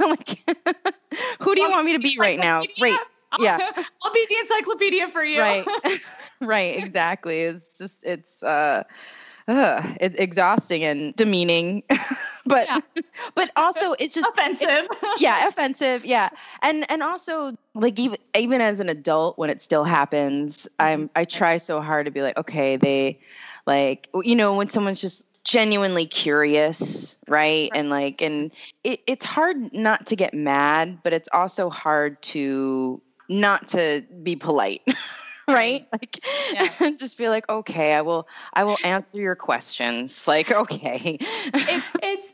like 0.00 0.38
who 1.40 1.54
do 1.54 1.62
you 1.62 1.70
want 1.70 1.86
me 1.86 1.94
to 1.94 1.98
be 1.98 2.14
right 2.18 2.38
now 2.38 2.62
great 2.78 2.94
yeah 3.38 3.56
i'll 4.02 4.12
be 4.12 4.26
the 4.28 4.36
encyclopedia 4.36 5.08
for 5.08 5.24
you 5.24 5.40
right 5.40 5.66
right 6.42 6.76
exactly 6.76 7.40
it's 7.40 7.78
just 7.78 8.04
it's 8.04 8.42
uh 8.42 8.82
uh, 9.48 9.94
it's 10.00 10.16
exhausting 10.16 10.84
and 10.84 11.14
demeaning. 11.16 11.82
But 12.48 12.68
yeah. 12.68 13.02
but 13.34 13.50
also 13.56 13.94
it's 13.98 14.14
just 14.14 14.28
offensive. 14.28 14.68
it, 14.68 15.20
yeah 15.20 15.48
offensive 15.48 16.04
yeah. 16.04 16.30
And 16.62 16.88
and 16.88 17.02
also 17.02 17.56
like 17.74 17.98
even 17.98 18.18
even 18.36 18.60
as 18.60 18.78
an 18.78 18.88
adult 18.88 19.36
when 19.36 19.50
it 19.50 19.60
still 19.60 19.84
happens 19.84 20.68
i'm 20.78 21.10
i 21.16 21.24
try 21.24 21.58
so 21.58 21.80
hard 21.80 22.06
to 22.06 22.12
be 22.12 22.22
like 22.22 22.36
okay 22.38 22.76
they 22.76 23.20
like 23.66 24.08
you 24.22 24.36
know 24.36 24.56
when 24.56 24.68
someone's 24.68 25.00
just 25.00 25.44
genuinely 25.44 26.06
curious 26.06 27.18
right, 27.28 27.68
right. 27.70 27.70
and 27.74 27.90
like 27.90 28.22
and 28.22 28.52
it, 28.84 29.00
it's 29.06 29.24
hard 29.24 29.72
not 29.74 30.06
to 30.06 30.16
get 30.16 30.32
mad 30.32 31.00
but 31.02 31.12
it's 31.12 31.28
also 31.32 31.68
hard 31.68 32.20
to 32.22 33.00
not 33.28 33.68
to 33.68 34.04
be 34.22 34.36
polite 34.36 34.82
right? 35.48 35.86
Like 35.92 36.24
yeah. 36.52 36.90
just 36.98 37.16
be 37.18 37.28
like 37.28 37.48
okay 37.48 37.94
i 37.94 38.02
will 38.02 38.26
i 38.54 38.64
will 38.64 38.78
answer 38.84 39.18
your 39.18 39.36
questions. 39.36 40.24
Like 40.36 40.50
okay. 40.50 41.18
It, 41.20 41.84
it's 42.02 42.32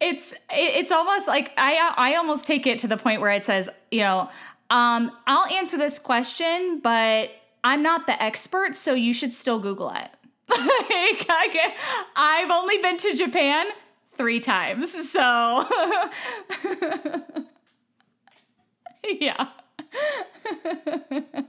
it's 0.00 0.34
it's 0.50 0.90
almost 0.90 1.26
like 1.26 1.52
i 1.56 1.92
i 1.96 2.14
almost 2.16 2.46
take 2.46 2.66
it 2.66 2.78
to 2.80 2.88
the 2.88 2.96
point 2.96 3.20
where 3.20 3.30
it 3.30 3.44
says 3.44 3.68
you 3.90 4.00
know 4.00 4.28
um 4.68 5.10
i'll 5.26 5.46
answer 5.46 5.76
this 5.78 5.98
question 5.98 6.80
but 6.82 7.30
i'm 7.64 7.82
not 7.82 8.06
the 8.06 8.22
expert 8.22 8.74
so 8.74 8.92
you 8.94 9.12
should 9.14 9.32
still 9.32 9.58
google 9.58 9.90
it. 9.90 10.08
Like 10.48 11.26
I 11.30 11.48
get, 11.52 11.74
i've 12.14 12.50
only 12.50 12.78
been 12.78 12.96
to 12.98 13.14
japan 13.14 13.66
three 14.16 14.40
times 14.40 15.10
so 15.10 15.66
yeah 19.20 19.48
but 21.12 21.44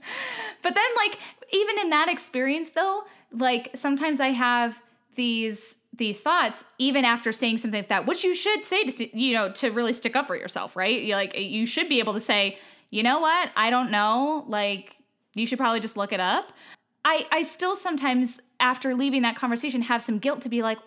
then 0.63 0.91
like 0.95 1.17
even 1.51 1.79
in 1.79 1.89
that 1.89 2.07
experience 2.09 2.71
though, 2.71 3.03
like 3.31 3.71
sometimes 3.75 4.19
I 4.19 4.29
have 4.29 4.81
these 5.15 5.77
these 5.93 6.21
thoughts 6.21 6.63
even 6.77 7.03
after 7.05 7.31
saying 7.31 7.57
something 7.57 7.79
like 7.79 7.89
that, 7.89 8.05
which 8.05 8.23
you 8.23 8.33
should 8.33 8.63
say 8.65 8.83
to 8.85 9.17
you 9.17 9.33
know 9.33 9.51
to 9.53 9.69
really 9.69 9.93
stick 9.93 10.15
up 10.15 10.27
for 10.27 10.35
yourself, 10.35 10.75
right? 10.75 11.01
You 11.01 11.15
like 11.15 11.37
you 11.37 11.65
should 11.65 11.89
be 11.89 11.99
able 11.99 12.13
to 12.13 12.19
say, 12.19 12.57
you 12.89 13.03
know 13.03 13.19
what, 13.19 13.49
I 13.55 13.69
don't 13.69 13.91
know, 13.91 14.45
like 14.47 14.97
you 15.35 15.45
should 15.45 15.57
probably 15.57 15.79
just 15.79 15.97
look 15.97 16.13
it 16.13 16.19
up. 16.19 16.51
I 17.03 17.27
I 17.31 17.41
still 17.41 17.75
sometimes 17.75 18.39
after 18.59 18.93
leaving 18.93 19.23
that 19.23 19.35
conversation 19.35 19.81
have 19.81 20.01
some 20.01 20.19
guilt 20.19 20.41
to 20.41 20.49
be 20.49 20.61
like 20.61 20.77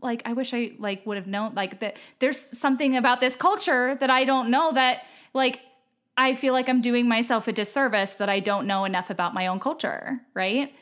like 0.00 0.22
I 0.24 0.32
wish 0.32 0.52
I 0.52 0.72
like 0.78 1.04
would 1.06 1.16
have 1.16 1.26
known 1.26 1.54
like 1.54 1.80
that 1.80 1.96
there's 2.18 2.38
something 2.38 2.96
about 2.96 3.20
this 3.20 3.34
culture 3.36 3.94
that 3.96 4.10
I 4.10 4.24
don't 4.24 4.50
know 4.50 4.72
that 4.72 5.04
like 5.32 5.60
I 6.16 6.34
feel 6.34 6.52
like 6.52 6.68
I'm 6.68 6.80
doing 6.80 7.08
myself 7.08 7.46
a 7.48 7.52
disservice 7.52 8.14
that 8.14 8.28
I 8.28 8.40
don't 8.40 8.66
know 8.66 8.84
enough 8.84 9.10
about 9.10 9.34
my 9.34 9.46
own 9.48 9.60
culture, 9.60 10.20
right? 10.34 10.72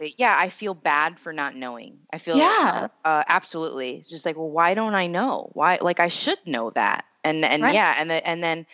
Yeah, 0.00 0.36
I 0.38 0.48
feel 0.48 0.74
bad 0.74 1.18
for 1.18 1.32
not 1.32 1.56
knowing. 1.56 1.98
I 2.12 2.18
feel 2.18 2.36
yeah, 2.38 2.86
uh, 3.04 3.24
absolutely. 3.26 3.96
It's 3.96 4.08
just 4.08 4.24
like, 4.24 4.36
well, 4.36 4.48
why 4.50 4.74
don't 4.74 4.94
I 4.94 5.08
know? 5.08 5.50
Why? 5.54 5.78
Like, 5.80 5.98
I 5.98 6.08
should 6.08 6.38
know 6.46 6.70
that. 6.70 7.04
And 7.24 7.44
and 7.44 7.62
Right. 7.62 7.74
yeah, 7.74 7.96
and 7.98 8.08
the, 8.10 8.26
and 8.26 8.42
then 8.42 8.66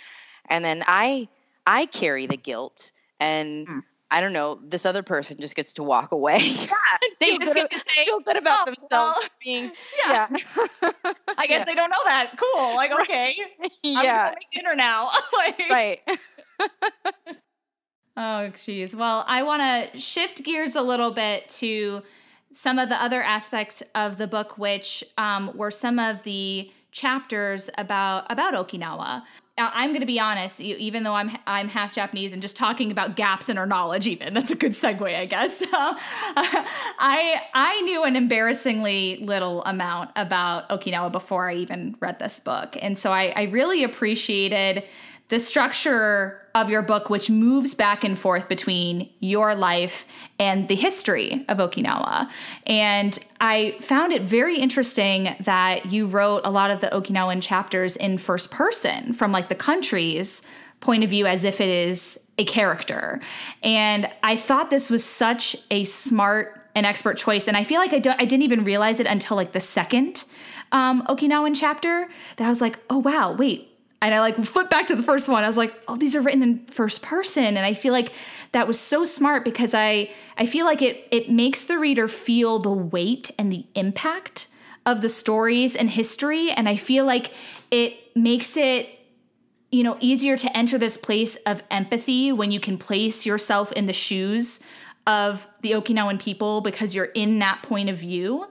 and 0.48 0.64
then 0.64 0.84
I 0.86 1.28
I 1.66 1.86
carry 1.86 2.26
the 2.26 2.36
guilt, 2.36 2.92
and 3.20 3.66
Hmm. 3.66 3.78
I 4.10 4.20
don't 4.20 4.32
know. 4.32 4.60
This 4.62 4.86
other 4.86 5.02
person 5.02 5.36
just 5.40 5.56
gets 5.56 5.72
to 5.74 5.82
walk 5.82 6.12
away. 6.12 6.38
yeah. 6.40 6.68
They 7.20 7.38
just 7.38 7.54
get 7.54 7.70
to 7.70 7.78
say, 7.78 8.04
feel 8.04 8.20
good 8.20 8.36
about 8.36 8.60
"Oh, 8.62 8.64
themselves 8.66 8.88
well, 8.90 9.18
being 9.42 9.64
yeah. 10.06 10.26
yeah 10.30 10.38
I 11.38 11.46
guess 11.46 11.60
Yeah. 11.60 11.64
they 11.64 11.74
don't 11.74 11.90
know 11.90 12.02
that. 12.04 12.34
Cool. 12.38 12.74
Like, 12.74 12.92
okay, 12.92 13.34
I'm 13.62 13.70
yeah 14.04 14.24
gonna 14.26 14.36
make 14.36 14.50
dinner 14.52 14.74
now. 14.74 15.10
Like- 15.32 15.60
right 15.70 16.00
Oh, 18.16 18.48
geez. 18.64 18.94
Well, 18.94 19.24
I 19.26 19.42
want 19.42 19.92
to 19.92 19.98
shift 19.98 20.44
gears 20.44 20.76
a 20.76 20.82
little 20.82 21.10
bit 21.10 21.48
to 21.60 22.02
some 22.54 22.78
of 22.78 22.88
the 22.88 23.02
other 23.02 23.20
aspects 23.22 23.82
of 23.96 24.18
the 24.18 24.28
book, 24.28 24.56
which 24.56 25.02
um, 25.18 25.50
were 25.56 25.72
some 25.72 25.98
of 25.98 26.22
the 26.22 26.70
chapters 26.92 27.68
about 27.76 28.30
about 28.30 28.54
Okinawa. 28.54 29.22
I'm 29.56 29.90
going 29.90 30.00
to 30.00 30.06
be 30.06 30.18
honest. 30.18 30.60
Even 30.60 31.04
though 31.04 31.14
I'm 31.14 31.36
I'm 31.46 31.68
half 31.68 31.92
Japanese 31.92 32.32
and 32.32 32.42
just 32.42 32.56
talking 32.56 32.90
about 32.90 33.14
gaps 33.14 33.48
in 33.48 33.56
our 33.56 33.66
knowledge, 33.66 34.06
even 34.06 34.34
that's 34.34 34.50
a 34.50 34.56
good 34.56 34.72
segue, 34.72 35.14
I 35.14 35.26
guess. 35.26 35.58
So, 35.58 35.66
I 35.70 37.40
I 37.54 37.80
knew 37.82 38.04
an 38.04 38.16
embarrassingly 38.16 39.18
little 39.18 39.62
amount 39.64 40.10
about 40.16 40.68
Okinawa 40.70 41.12
before 41.12 41.48
I 41.48 41.54
even 41.54 41.96
read 42.00 42.18
this 42.18 42.40
book, 42.40 42.76
and 42.82 42.98
so 42.98 43.12
I, 43.12 43.32
I 43.36 43.42
really 43.44 43.84
appreciated 43.84 44.82
the 45.28 45.38
structure 45.38 46.40
of 46.54 46.68
your 46.68 46.82
book, 46.82 47.10
which 47.10 47.30
moves 47.30 47.74
back 47.74 48.04
and 48.04 48.18
forth 48.18 48.48
between 48.48 49.10
your 49.20 49.54
life 49.54 50.06
and 50.38 50.68
the 50.68 50.74
history 50.74 51.44
of 51.48 51.58
Okinawa. 51.58 52.28
And 52.66 53.18
I 53.40 53.76
found 53.80 54.12
it 54.12 54.22
very 54.22 54.58
interesting 54.58 55.34
that 55.40 55.86
you 55.86 56.06
wrote 56.06 56.42
a 56.44 56.50
lot 56.50 56.70
of 56.70 56.80
the 56.80 56.88
Okinawan 56.88 57.42
chapters 57.42 57.96
in 57.96 58.18
first 58.18 58.50
person 58.50 59.12
from 59.12 59.32
like 59.32 59.48
the 59.48 59.54
country's 59.54 60.42
point 60.80 61.02
of 61.02 61.10
view 61.10 61.26
as 61.26 61.44
if 61.44 61.60
it 61.60 61.68
is 61.68 62.30
a 62.38 62.44
character. 62.44 63.20
And 63.62 64.08
I 64.22 64.36
thought 64.36 64.70
this 64.70 64.90
was 64.90 65.04
such 65.04 65.56
a 65.70 65.84
smart 65.84 66.68
and 66.74 66.84
expert 66.84 67.16
choice. 67.16 67.48
And 67.48 67.56
I 67.56 67.64
feel 67.64 67.78
like 67.78 67.92
I, 67.92 67.98
don't, 67.98 68.20
I 68.20 68.24
didn't 68.24 68.42
even 68.42 68.64
realize 68.64 69.00
it 69.00 69.06
until 69.06 69.36
like 69.36 69.52
the 69.52 69.60
second 69.60 70.24
um, 70.72 71.02
Okinawan 71.08 71.56
chapter 71.56 72.08
that 72.36 72.44
I 72.44 72.50
was 72.50 72.60
like, 72.60 72.78
oh, 72.90 72.98
wow, 72.98 73.32
wait, 73.32 73.73
and 74.06 74.14
I 74.14 74.20
like 74.20 74.42
flip 74.44 74.70
back 74.70 74.86
to 74.88 74.96
the 74.96 75.02
first 75.02 75.28
one. 75.28 75.44
I 75.44 75.46
was 75.46 75.56
like, 75.56 75.74
"Oh, 75.88 75.96
these 75.96 76.14
are 76.14 76.20
written 76.20 76.42
in 76.42 76.66
first 76.66 77.02
person." 77.02 77.44
And 77.44 77.58
I 77.58 77.74
feel 77.74 77.92
like 77.92 78.12
that 78.52 78.66
was 78.66 78.78
so 78.78 79.04
smart 79.04 79.44
because 79.44 79.74
I 79.74 80.10
I 80.36 80.46
feel 80.46 80.66
like 80.66 80.82
it 80.82 81.08
it 81.10 81.30
makes 81.30 81.64
the 81.64 81.78
reader 81.78 82.08
feel 82.08 82.58
the 82.58 82.70
weight 82.70 83.30
and 83.38 83.50
the 83.50 83.66
impact 83.74 84.48
of 84.86 85.00
the 85.00 85.08
stories 85.08 85.74
and 85.74 85.88
history 85.88 86.50
and 86.50 86.68
I 86.68 86.76
feel 86.76 87.06
like 87.06 87.32
it 87.70 87.94
makes 88.14 88.56
it 88.56 88.88
you 89.72 89.82
know 89.82 89.96
easier 90.00 90.36
to 90.36 90.56
enter 90.56 90.76
this 90.76 90.96
place 90.96 91.36
of 91.46 91.62
empathy 91.70 92.30
when 92.32 92.50
you 92.50 92.60
can 92.60 92.76
place 92.76 93.24
yourself 93.24 93.72
in 93.72 93.86
the 93.86 93.92
shoes 93.92 94.60
of 95.06 95.48
the 95.62 95.72
Okinawan 95.72 96.20
people 96.20 96.60
because 96.60 96.94
you're 96.94 97.06
in 97.06 97.38
that 97.40 97.62
point 97.62 97.90
of 97.90 97.98
view. 97.98 98.46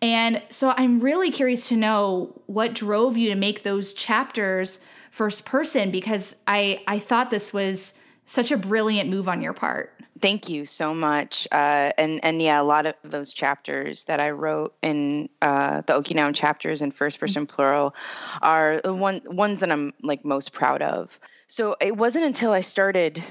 And 0.00 0.42
so 0.48 0.72
I'm 0.76 1.00
really 1.00 1.30
curious 1.30 1.68
to 1.68 1.76
know 1.76 2.40
what 2.46 2.74
drove 2.74 3.16
you 3.16 3.28
to 3.30 3.34
make 3.34 3.62
those 3.62 3.92
chapters 3.92 4.80
first 5.10 5.44
person 5.44 5.90
because 5.90 6.36
I 6.46 6.82
I 6.86 6.98
thought 6.98 7.30
this 7.30 7.52
was 7.52 7.94
such 8.24 8.52
a 8.52 8.56
brilliant 8.56 9.08
move 9.08 9.28
on 9.28 9.40
your 9.40 9.54
part. 9.54 9.92
Thank 10.20 10.48
you 10.48 10.66
so 10.66 10.94
much. 10.94 11.46
Uh, 11.52 11.92
and 11.96 12.20
and 12.24 12.42
yeah, 12.42 12.60
a 12.60 12.64
lot 12.64 12.86
of 12.86 12.94
those 13.02 13.32
chapters 13.32 14.04
that 14.04 14.20
I 14.20 14.30
wrote 14.30 14.74
in 14.82 15.28
uh, 15.40 15.82
the 15.82 15.92
Okinawan 15.92 16.34
chapters 16.34 16.82
in 16.82 16.90
first 16.90 17.20
person 17.20 17.46
plural 17.46 17.94
are 18.42 18.80
the 18.82 18.94
one 18.94 19.22
ones 19.24 19.60
that 19.60 19.70
I'm 19.70 19.94
like 20.02 20.24
most 20.24 20.52
proud 20.52 20.82
of. 20.82 21.18
So 21.46 21.76
it 21.80 21.96
wasn't 21.96 22.24
until 22.24 22.52
I 22.52 22.60
started 22.60 23.22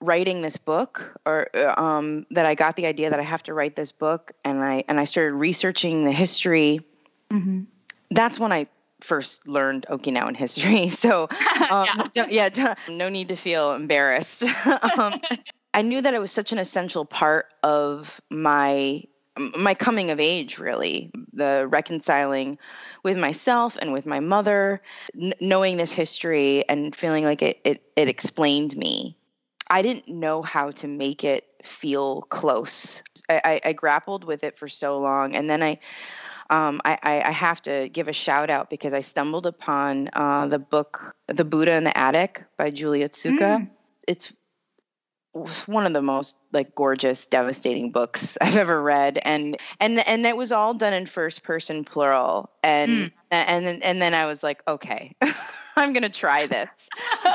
writing 0.00 0.40
this 0.40 0.56
book 0.56 1.20
or 1.26 1.48
uh, 1.54 1.74
um, 1.78 2.26
that 2.30 2.46
I 2.46 2.54
got 2.54 2.74
the 2.74 2.86
idea 2.86 3.10
that 3.10 3.20
I 3.20 3.24
have 3.24 3.42
to 3.44 3.54
write 3.54 3.76
this 3.76 3.92
book, 3.92 4.32
and 4.44 4.62
I 4.64 4.84
and 4.88 4.98
I 4.98 5.04
started 5.04 5.34
researching 5.34 6.04
the 6.04 6.12
history. 6.12 6.80
That's 8.10 8.40
when 8.40 8.52
I 8.52 8.66
first 9.00 9.46
learned 9.48 9.86
Okinawan 9.90 10.36
history. 10.36 10.88
So 11.00 11.28
um, 11.70 12.10
yeah, 12.14 12.48
don't- 12.48 12.78
no 12.88 13.08
need 13.08 13.28
to 13.28 13.36
feel 13.36 13.72
embarrassed. 13.72 14.44
um, 14.98 15.20
I 15.72 15.82
knew 15.82 16.00
that 16.02 16.14
it 16.14 16.20
was 16.20 16.32
such 16.32 16.52
an 16.52 16.58
essential 16.58 17.04
part 17.04 17.46
of 17.62 18.20
my 18.30 19.04
my 19.56 19.74
coming 19.74 20.10
of 20.10 20.20
age 20.20 20.58
really 20.58 21.10
the 21.32 21.66
reconciling 21.70 22.58
with 23.04 23.16
myself 23.16 23.78
and 23.80 23.92
with 23.92 24.04
my 24.04 24.20
mother 24.20 24.80
n- 25.18 25.32
knowing 25.40 25.76
this 25.76 25.92
history 25.92 26.68
and 26.68 26.94
feeling 26.94 27.24
like 27.24 27.40
it, 27.40 27.60
it 27.64 27.82
it 27.96 28.08
explained 28.08 28.76
me 28.76 29.16
i 29.70 29.82
didn't 29.82 30.08
know 30.08 30.42
how 30.42 30.72
to 30.72 30.88
make 30.88 31.24
it 31.24 31.46
feel 31.62 32.22
close 32.22 33.02
i, 33.30 33.40
I, 33.44 33.60
I 33.66 33.72
grappled 33.72 34.24
with 34.24 34.42
it 34.44 34.58
for 34.58 34.68
so 34.68 34.98
long 35.00 35.34
and 35.36 35.48
then 35.48 35.62
i 35.62 35.78
um, 36.50 36.80
I, 36.84 36.98
I, 37.02 37.22
I 37.28 37.30
have 37.30 37.62
to 37.62 37.88
give 37.88 38.08
a 38.08 38.12
shout 38.12 38.50
out 38.50 38.68
because 38.70 38.92
I 38.92 39.00
stumbled 39.00 39.46
upon 39.46 40.10
uh, 40.12 40.48
the 40.48 40.58
book 40.58 41.14
The 41.28 41.44
Buddha 41.44 41.74
in 41.74 41.84
the 41.84 41.96
Attic 41.96 42.44
by 42.58 42.70
Julie 42.70 43.00
Otsuka. 43.00 43.68
It's 44.06 44.32
was 45.32 45.68
one 45.68 45.86
of 45.86 45.92
the 45.92 46.02
most 46.02 46.36
like 46.52 46.74
gorgeous 46.74 47.26
devastating 47.26 47.92
books 47.92 48.36
i've 48.40 48.56
ever 48.56 48.82
read. 48.82 49.18
And 49.22 49.56
and 49.78 50.06
and 50.06 50.26
it 50.26 50.36
was 50.36 50.50
all 50.50 50.74
done 50.74 50.92
in 50.92 51.06
first 51.06 51.44
person 51.44 51.84
plural. 51.84 52.50
And 52.64 53.12
and 53.30 53.82
and 53.84 54.02
then 54.02 54.12
i 54.12 54.26
was 54.26 54.42
like 54.42 54.60
okay 54.66 55.14
i'm 55.76 55.92
gonna 55.92 56.08
try 56.08 56.46
this 56.46 56.68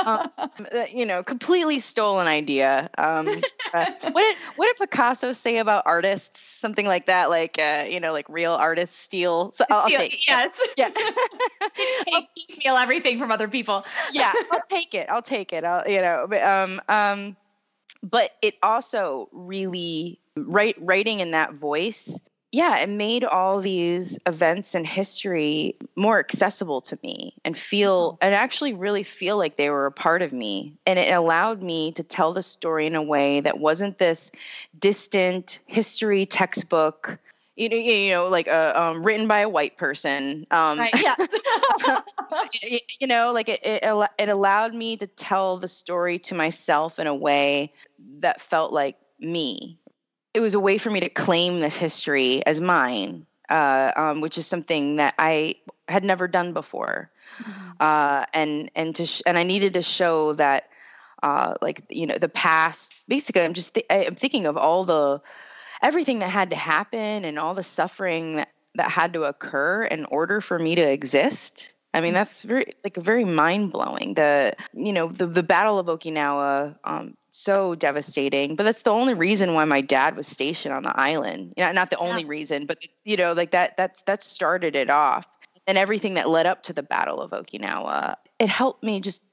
um, 0.05 0.29
uh, 0.38 0.86
you 0.91 1.05
know 1.05 1.23
completely 1.23 1.79
stolen 1.79 2.27
idea 2.27 2.89
um 2.97 3.27
uh, 3.73 3.86
what 4.11 4.21
did 4.21 4.38
what 4.55 4.65
did 4.67 4.77
picasso 4.77 5.33
say 5.33 5.57
about 5.57 5.83
artists 5.86 6.39
something 6.39 6.86
like 6.86 7.05
that 7.05 7.29
like 7.29 7.57
uh, 7.59 7.86
you 7.89 7.99
know 7.99 8.11
like 8.11 8.27
real 8.29 8.53
artists 8.53 8.99
steal 8.99 9.51
so 9.51 9.65
i'll, 9.69 9.81
I'll 9.81 9.89
take 9.89 10.27
yes. 10.27 10.61
yeah 10.77 10.89
Take 12.05 12.33
piecemeal 12.36 12.77
everything 12.77 13.19
from 13.19 13.31
other 13.31 13.47
people. 13.47 13.86
yeah, 14.11 14.33
I'll 14.51 14.61
take 14.69 14.93
it. 14.93 15.07
I'll 15.09 15.21
take 15.21 15.53
it. 15.53 15.63
I'll, 15.63 15.89
you 15.89 16.01
know, 16.01 16.25
but, 16.29 16.43
um, 16.43 16.81
um, 16.88 17.36
but 18.03 18.31
it 18.41 18.55
also 18.61 19.29
really 19.31 20.19
write 20.36 20.75
writing 20.79 21.19
in 21.19 21.31
that 21.31 21.53
voice. 21.53 22.17
Yeah, 22.56 22.78
it 22.80 22.89
made 22.89 23.26
all 23.26 23.60
these 23.60 24.18
events 24.26 24.76
in 24.76 24.86
history 24.86 25.76
more 25.97 26.20
accessible 26.20 26.80
to 26.82 26.97
me 27.03 27.34
and 27.43 27.58
feel 27.58 28.18
and 28.22 28.34
actually 28.34 28.74
really 28.74 29.03
feel 29.03 29.38
like 29.38 29.58
they 29.58 29.70
were 29.70 29.88
a 29.88 29.91
part 29.91 30.22
of 30.22 30.32
me. 30.32 30.78
And 30.86 30.97
it 30.97 31.14
allowed 31.14 31.62
me 31.62 31.91
to 31.93 32.03
tell 32.03 32.34
the 32.34 32.41
story 32.43 32.86
in 32.88 32.95
a 32.95 33.03
way 33.03 33.41
that 33.41 33.60
wasn't 33.60 33.97
this 33.97 34.32
distant 34.78 35.60
history 35.66 36.26
textbook, 36.26 37.20
you 37.58 37.68
know, 37.68 37.76
you 37.76 38.12
know, 38.12 38.28
like 38.28 38.47
uh, 38.47 38.74
um, 38.76 39.03
written 39.03 39.28
by 39.28 39.39
a 39.41 39.49
white 39.49 39.76
person. 39.76 40.45
Um, 40.49 40.78
Right. 40.80 40.93
Yes. 40.95 41.28
y- 42.64 42.80
you 42.99 43.08
know 43.08 43.32
like 43.34 43.49
it, 43.49 43.60
it 43.66 43.84
it 44.18 44.30
allowed 44.30 44.74
me 44.74 44.97
to 44.97 45.08
tell 45.08 45.58
the 45.58 45.68
story 45.68 46.20
to 46.20 46.36
myself 46.36 46.99
in 46.99 47.08
a 47.08 47.16
way 47.16 47.74
that 48.20 48.41
felt 48.41 48.72
like 48.72 48.97
me 49.20 49.80
it 50.36 50.41
was 50.41 50.53
a 50.53 50.59
way 50.59 50.77
for 50.77 50.89
me 50.89 50.99
to 50.99 51.09
claim 51.09 51.59
this 51.59 51.77
history 51.77 52.45
as 52.45 52.61
mine 52.61 53.25
uh, 53.49 53.91
um, 53.95 54.21
which 54.21 54.38
is 54.38 54.47
something 54.47 54.97
that 54.97 55.13
i 55.19 55.55
had 55.88 56.03
never 56.03 56.27
done 56.27 56.53
before. 56.53 57.11
Uh, 57.79 58.25
and 58.33 58.71
and 58.75 58.95
to 58.95 59.05
sh- 59.05 59.21
and 59.25 59.38
i 59.38 59.43
needed 59.43 59.73
to 59.73 59.81
show 59.81 60.33
that 60.33 60.69
uh, 61.21 61.55
like 61.61 61.83
you 61.89 62.07
know 62.07 62.17
the 62.17 62.29
past 62.29 63.01
basically 63.07 63.41
i'm 63.41 63.53
just 63.53 63.73
th- 63.73 63.86
i'm 63.89 64.15
thinking 64.15 64.47
of 64.47 64.57
all 64.57 64.86
the 64.86 65.21
everything 65.81 66.19
that 66.19 66.29
had 66.29 66.51
to 66.51 66.55
happen 66.55 67.25
and 67.25 67.38
all 67.38 67.53
the 67.53 67.63
suffering 67.63 68.38
that, 68.38 68.49
that 68.75 68.89
had 68.89 69.13
to 69.13 69.23
occur 69.23 69.83
in 69.83 70.05
order 70.05 70.39
for 70.41 70.57
me 70.57 70.75
to 70.75 70.81
exist. 70.81 71.71
I 71.93 72.01
mean 72.01 72.13
that's 72.13 72.43
very 72.43 72.73
like 72.83 72.95
very 72.95 73.25
mind-blowing. 73.25 74.13
The 74.15 74.55
you 74.73 74.93
know 74.93 75.09
the, 75.09 75.27
the 75.27 75.43
battle 75.43 75.79
of 75.79 75.88
okinawa 75.88 76.75
um, 76.83 77.15
so 77.36 77.75
devastating 77.75 78.55
but 78.55 78.63
that's 78.63 78.83
the 78.83 78.91
only 78.91 79.13
reason 79.13 79.53
why 79.53 79.65
my 79.65 79.81
dad 79.81 80.15
was 80.15 80.25
stationed 80.25 80.73
on 80.73 80.83
the 80.83 80.97
island. 80.99 81.53
You 81.57 81.65
know, 81.65 81.71
not 81.73 81.89
the 81.89 81.97
only 81.97 82.23
reason 82.23 82.65
but 82.65 82.86
you 83.03 83.17
know 83.17 83.33
like 83.33 83.51
that 83.51 83.75
that's 83.77 84.01
that 84.03 84.23
started 84.23 84.75
it 84.75 84.89
off. 84.89 85.27
And 85.67 85.77
everything 85.77 86.13
that 86.13 86.29
led 86.29 86.45
up 86.45 86.63
to 86.63 86.73
the 86.73 86.83
battle 86.83 87.21
of 87.21 87.31
okinawa 87.31 88.15
it 88.39 88.49
helped 88.49 88.83
me 88.83 89.01
just 89.01 89.23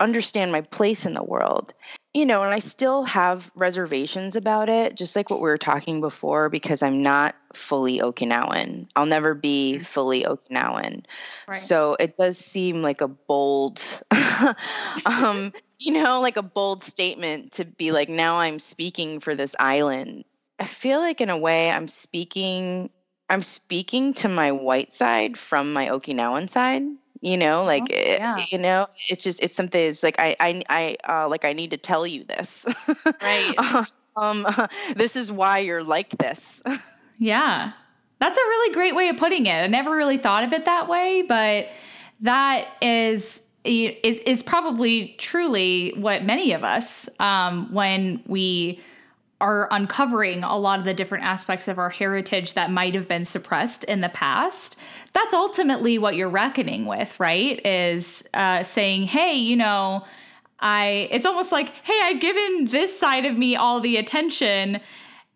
understand 0.00 0.52
my 0.52 0.60
place 0.60 1.06
in 1.06 1.14
the 1.14 1.22
world 1.22 1.72
you 2.16 2.24
know, 2.24 2.42
and 2.42 2.54
I 2.54 2.60
still 2.60 3.02
have 3.02 3.50
reservations 3.54 4.36
about 4.36 4.70
it, 4.70 4.94
just 4.94 5.16
like 5.16 5.28
what 5.28 5.38
we 5.38 5.50
were 5.50 5.58
talking 5.58 6.00
before, 6.00 6.48
because 6.48 6.82
I'm 6.82 7.02
not 7.02 7.34
fully 7.52 7.98
Okinawan. 7.98 8.88
I'll 8.96 9.04
never 9.04 9.34
be 9.34 9.74
mm-hmm. 9.74 9.82
fully 9.82 10.22
Okinawan. 10.22 11.04
Right. 11.46 11.56
So 11.58 11.94
it 12.00 12.16
does 12.16 12.38
seem 12.38 12.80
like 12.80 13.02
a 13.02 13.08
bold, 13.08 13.82
um, 15.04 15.52
you 15.78 15.92
know, 15.92 16.22
like 16.22 16.38
a 16.38 16.42
bold 16.42 16.82
statement 16.82 17.52
to 17.52 17.66
be 17.66 17.92
like, 17.92 18.08
now 18.08 18.38
I'm 18.38 18.60
speaking 18.60 19.20
for 19.20 19.34
this 19.34 19.54
island. 19.58 20.24
I 20.58 20.64
feel 20.64 21.00
like 21.00 21.20
in 21.20 21.28
a 21.28 21.36
way 21.36 21.70
I'm 21.70 21.86
speaking 21.86 22.88
I'm 23.28 23.42
speaking 23.42 24.14
to 24.14 24.28
my 24.28 24.52
white 24.52 24.92
side 24.94 25.36
from 25.36 25.72
my 25.72 25.88
Okinawan 25.88 26.48
side 26.48 26.84
you 27.20 27.36
know 27.36 27.64
like 27.64 27.84
oh, 27.84 27.94
eh, 27.94 28.16
yeah. 28.18 28.44
you 28.50 28.58
know 28.58 28.86
it's 29.08 29.22
just 29.22 29.40
it's 29.42 29.54
something 29.54 29.80
it's 29.80 30.02
like 30.02 30.18
i 30.18 30.36
i 30.40 30.62
i 30.68 30.96
uh, 31.08 31.28
like 31.28 31.44
i 31.44 31.52
need 31.52 31.70
to 31.70 31.76
tell 31.76 32.06
you 32.06 32.24
this. 32.24 32.66
Right. 33.22 33.54
Um 34.16 34.46
uh, 34.46 34.66
this 34.96 35.16
is 35.16 35.30
why 35.30 35.58
you're 35.58 35.84
like 35.84 36.10
this. 36.18 36.62
Yeah. 37.18 37.72
That's 38.18 38.36
a 38.36 38.40
really 38.42 38.74
great 38.74 38.94
way 38.94 39.08
of 39.08 39.16
putting 39.16 39.46
it. 39.46 39.54
I 39.54 39.66
never 39.68 39.90
really 39.90 40.18
thought 40.18 40.44
of 40.44 40.52
it 40.52 40.66
that 40.66 40.86
way 40.88 41.22
but 41.22 41.66
that 42.20 42.66
is 42.82 43.42
is 43.64 44.18
is 44.20 44.42
probably 44.42 45.14
truly 45.18 45.94
what 45.96 46.24
many 46.24 46.52
of 46.52 46.62
us 46.62 47.08
um 47.20 47.72
when 47.72 48.22
we 48.26 48.80
are 49.40 49.68
uncovering 49.70 50.42
a 50.42 50.56
lot 50.56 50.78
of 50.78 50.84
the 50.84 50.94
different 50.94 51.24
aspects 51.24 51.68
of 51.68 51.78
our 51.78 51.90
heritage 51.90 52.54
that 52.54 52.70
might 52.70 52.94
have 52.94 53.06
been 53.06 53.24
suppressed 53.24 53.84
in 53.84 54.00
the 54.00 54.08
past 54.08 54.76
that's 55.16 55.32
ultimately 55.32 55.96
what 55.96 56.14
you're 56.14 56.28
reckoning 56.28 56.84
with, 56.84 57.18
right? 57.18 57.64
Is 57.64 58.22
uh, 58.34 58.62
saying, 58.62 59.04
hey, 59.04 59.34
you 59.34 59.56
know, 59.56 60.04
I, 60.60 61.08
it's 61.10 61.24
almost 61.24 61.52
like, 61.52 61.70
hey, 61.84 61.98
I've 62.02 62.20
given 62.20 62.68
this 62.70 62.98
side 62.98 63.24
of 63.24 63.38
me 63.38 63.56
all 63.56 63.80
the 63.80 63.96
attention, 63.96 64.78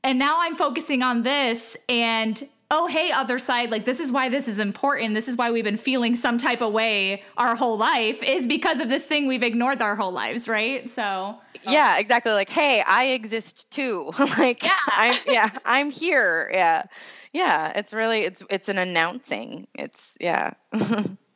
and 0.05 0.19
now 0.19 0.37
I'm 0.41 0.55
focusing 0.55 1.03
on 1.03 1.23
this. 1.23 1.79
And 1.89 2.47
oh, 2.71 2.87
hey, 2.87 3.11
other 3.11 3.39
side, 3.39 3.71
like, 3.71 3.85
this 3.85 4.01
is 4.01 4.13
why 4.13 4.29
this 4.29 4.47
is 4.47 4.59
important. 4.59 5.15
This 5.15 5.29
is 5.29 5.37
why 5.37 5.51
we've 5.51 5.65
been 5.65 5.77
feeling 5.77 6.15
some 6.15 6.39
type 6.39 6.61
of 6.61 6.73
way 6.73 7.23
our 7.37 7.57
whole 7.57 7.77
life, 7.77 8.23
is 8.23 8.47
because 8.47 8.81
of 8.81 8.89
this 8.89 9.07
thing 9.07 9.27
we've 9.27 9.43
ignored 9.43 9.83
our 9.83 9.97
whole 9.97 10.13
lives, 10.13 10.49
right? 10.49 10.89
So, 10.89 11.41
yeah, 11.67 11.99
exactly. 11.99 12.33
Like, 12.33 12.49
hey, 12.49 12.83
I 12.87 13.07
exist 13.07 13.71
too. 13.71 14.13
like, 14.39 14.63
yeah. 14.63 14.79
I'm, 14.87 15.19
yeah, 15.27 15.51
I'm 15.65 15.91
here. 15.91 16.51
Yeah 16.53 16.85
yeah 17.33 17.73
it's 17.77 17.93
really 17.93 18.21
it's 18.21 18.43
it's 18.51 18.69
an 18.69 18.79
announcing 18.79 19.67
it's 19.75 20.17
yeah 20.21 20.53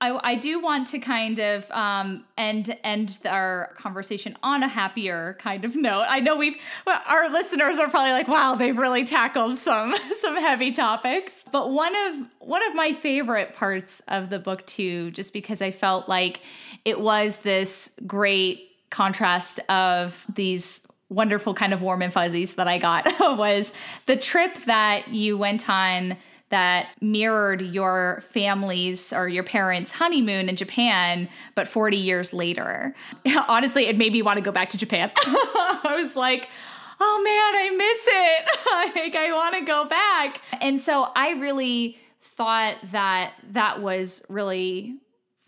I, 0.00 0.32
I 0.32 0.34
do 0.36 0.60
want 0.60 0.86
to 0.88 1.00
kind 1.00 1.40
of 1.40 1.68
um, 1.72 2.24
end 2.36 2.76
end 2.84 3.18
our 3.24 3.74
conversation 3.76 4.36
on 4.44 4.62
a 4.62 4.68
happier 4.68 5.36
kind 5.40 5.64
of 5.64 5.74
note. 5.74 6.04
I 6.08 6.20
know 6.20 6.36
we've 6.36 6.56
our 6.86 7.28
listeners 7.28 7.78
are 7.78 7.88
probably 7.88 8.12
like, 8.12 8.28
"Wow, 8.28 8.54
they've 8.54 8.76
really 8.76 9.04
tackled 9.04 9.56
some 9.56 9.94
some 10.14 10.36
heavy 10.36 10.70
topics." 10.70 11.44
But 11.50 11.72
one 11.72 11.94
of 11.96 12.14
one 12.38 12.64
of 12.66 12.74
my 12.76 12.92
favorite 12.92 13.56
parts 13.56 14.00
of 14.06 14.30
the 14.30 14.38
book 14.38 14.64
too, 14.66 15.10
just 15.10 15.32
because 15.32 15.60
I 15.60 15.72
felt 15.72 16.08
like 16.08 16.42
it 16.84 17.00
was 17.00 17.38
this 17.38 17.90
great 18.06 18.70
contrast 18.90 19.58
of 19.68 20.24
these 20.32 20.86
wonderful 21.08 21.54
kind 21.54 21.72
of 21.72 21.82
warm 21.82 22.02
and 22.02 22.12
fuzzies 22.12 22.54
that 22.54 22.68
I 22.68 22.78
got 22.78 23.06
was 23.20 23.72
the 24.06 24.16
trip 24.16 24.54
that 24.66 25.08
you 25.08 25.36
went 25.38 25.68
on 25.68 26.16
that 26.50 26.88
mirrored 27.00 27.60
your 27.60 28.22
family's 28.30 29.12
or 29.12 29.28
your 29.28 29.44
parents' 29.44 29.90
honeymoon 29.90 30.48
in 30.48 30.56
Japan, 30.56 31.28
but 31.54 31.68
40 31.68 31.96
years 31.96 32.32
later. 32.32 32.94
Honestly, 33.48 33.86
it 33.86 33.96
made 33.96 34.12
me 34.12 34.22
want 34.22 34.38
to 34.38 34.42
go 34.42 34.52
back 34.52 34.70
to 34.70 34.78
Japan. 34.78 35.10
I 35.26 35.98
was 36.00 36.16
like, 36.16 36.48
oh 37.00 37.22
man, 37.22 37.54
I 37.54 37.70
miss 37.76 38.08
it. 38.10 38.94
like, 39.04 39.16
I 39.16 39.32
want 39.32 39.54
to 39.56 39.60
go 39.62 39.84
back. 39.84 40.40
And 40.60 40.80
so 40.80 41.08
I 41.14 41.32
really 41.32 41.98
thought 42.22 42.76
that 42.92 43.34
that 43.52 43.82
was 43.82 44.24
really, 44.28 44.96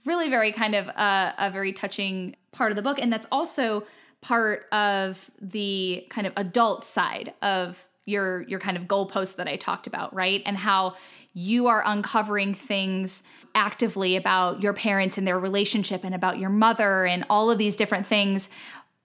really 0.05 0.29
very 0.29 0.53
kind 0.53 0.75
of 0.75 0.89
a, 0.89 1.35
a 1.39 1.51
very 1.51 1.73
touching 1.73 2.37
part 2.53 2.73
of 2.73 2.77
the 2.77 2.83
book. 2.83 2.99
And 3.01 3.13
that's 3.13 3.27
also 3.33 3.85
part 4.21 4.67
of 4.71 5.31
the 5.41 6.07
kind 6.11 6.27
of 6.27 6.33
adult 6.37 6.85
side 6.85 7.33
of 7.41 7.87
your 8.11 8.43
your 8.43 8.61
kind 8.61 8.77
of 8.77 8.85
goalpost 8.85 9.37
that 9.37 9.49
I 9.49 9.57
talked 9.57 9.87
about, 9.87 10.15
right? 10.15 10.43
And 10.45 10.57
how 10.57 10.97
you 11.33 11.69
are 11.69 11.83
uncovering 11.87 12.55
things 12.55 13.23
actively 13.55 14.17
about 14.17 14.63
your 14.63 14.73
parents 14.73 15.19
and 15.19 15.27
their 15.27 15.39
relationship 15.39 16.05
and 16.05 16.15
about 16.15 16.39
your 16.39 16.51
mother 16.51 17.07
and 17.07 17.25
all 17.31 17.51
of 17.51 17.59
these 17.59 17.77
different 17.77 18.07
things 18.07 18.49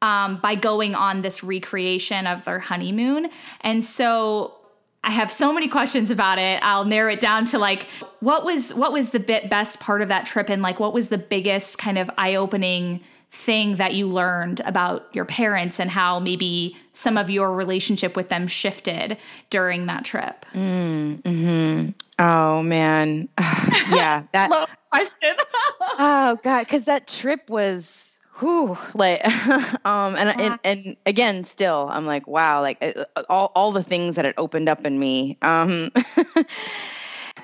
um, 0.02 0.38
by 0.38 0.56
going 0.56 0.94
on 0.94 1.22
this 1.22 1.44
recreation 1.44 2.28
of 2.28 2.46
their 2.46 2.60
honeymoon. 2.60 3.30
And 3.62 3.84
so 3.84 4.56
I 5.04 5.12
have 5.12 5.32
so 5.32 5.54
many 5.54 5.68
questions 5.68 6.10
about 6.10 6.40
it. 6.40 6.60
I'll 6.64 6.86
narrow 6.86 7.14
it 7.14 7.20
down 7.20 7.46
to 7.46 7.60
like 7.60 7.88
what 8.20 8.44
was 8.44 8.74
what 8.74 8.92
was 8.92 9.12
the 9.12 9.20
bit 9.20 9.50
best 9.50 9.80
part 9.80 10.02
of 10.02 10.10
that 10.10 10.26
trip 10.26 10.50
and 10.50 10.62
like 10.62 10.80
what 10.80 10.94
was 10.94 11.10
the 11.10 11.18
biggest 11.18 11.78
kind 11.78 11.98
of 11.98 12.10
eye-opening 12.18 13.02
thing 13.32 13.76
that 13.76 13.94
you 13.94 14.08
learned 14.08 14.62
about 14.66 15.08
your 15.14 15.26
parents 15.26 15.80
and 15.80 15.92
how 15.92 16.20
maybe 16.20 16.78
some 16.94 17.18
of 17.18 17.30
your 17.30 17.54
relationship 17.54 18.16
with 18.16 18.30
them 18.30 18.48
shifted 18.48 19.18
during 19.50 19.86
that 19.88 20.06
trip? 20.06 20.46
Mm, 20.54 21.26
hmm 21.26 21.90
Oh 22.18 22.64
man, 22.64 23.28
yeah, 23.38 24.24
that 24.32 24.70
question. 24.90 25.34
oh 26.00 26.40
god, 26.44 26.60
because 26.60 26.86
that 26.86 27.08
trip 27.08 27.50
was 27.50 28.18
whew, 28.40 28.78
like, 28.94 29.26
um, 29.86 30.16
and, 30.16 30.40
and 30.40 30.60
and 30.64 30.98
again, 31.06 31.44
still, 31.44 31.90
I'm 31.92 32.06
like, 32.06 32.28
wow, 32.28 32.62
like 32.62 32.78
uh, 32.82 33.24
all 33.30 33.52
all 33.56 33.72
the 33.72 33.84
things 33.84 34.16
that 34.16 34.26
it 34.26 34.34
opened 34.38 34.70
up 34.70 34.86
in 34.86 34.98
me. 34.98 35.38
Um, 35.42 35.92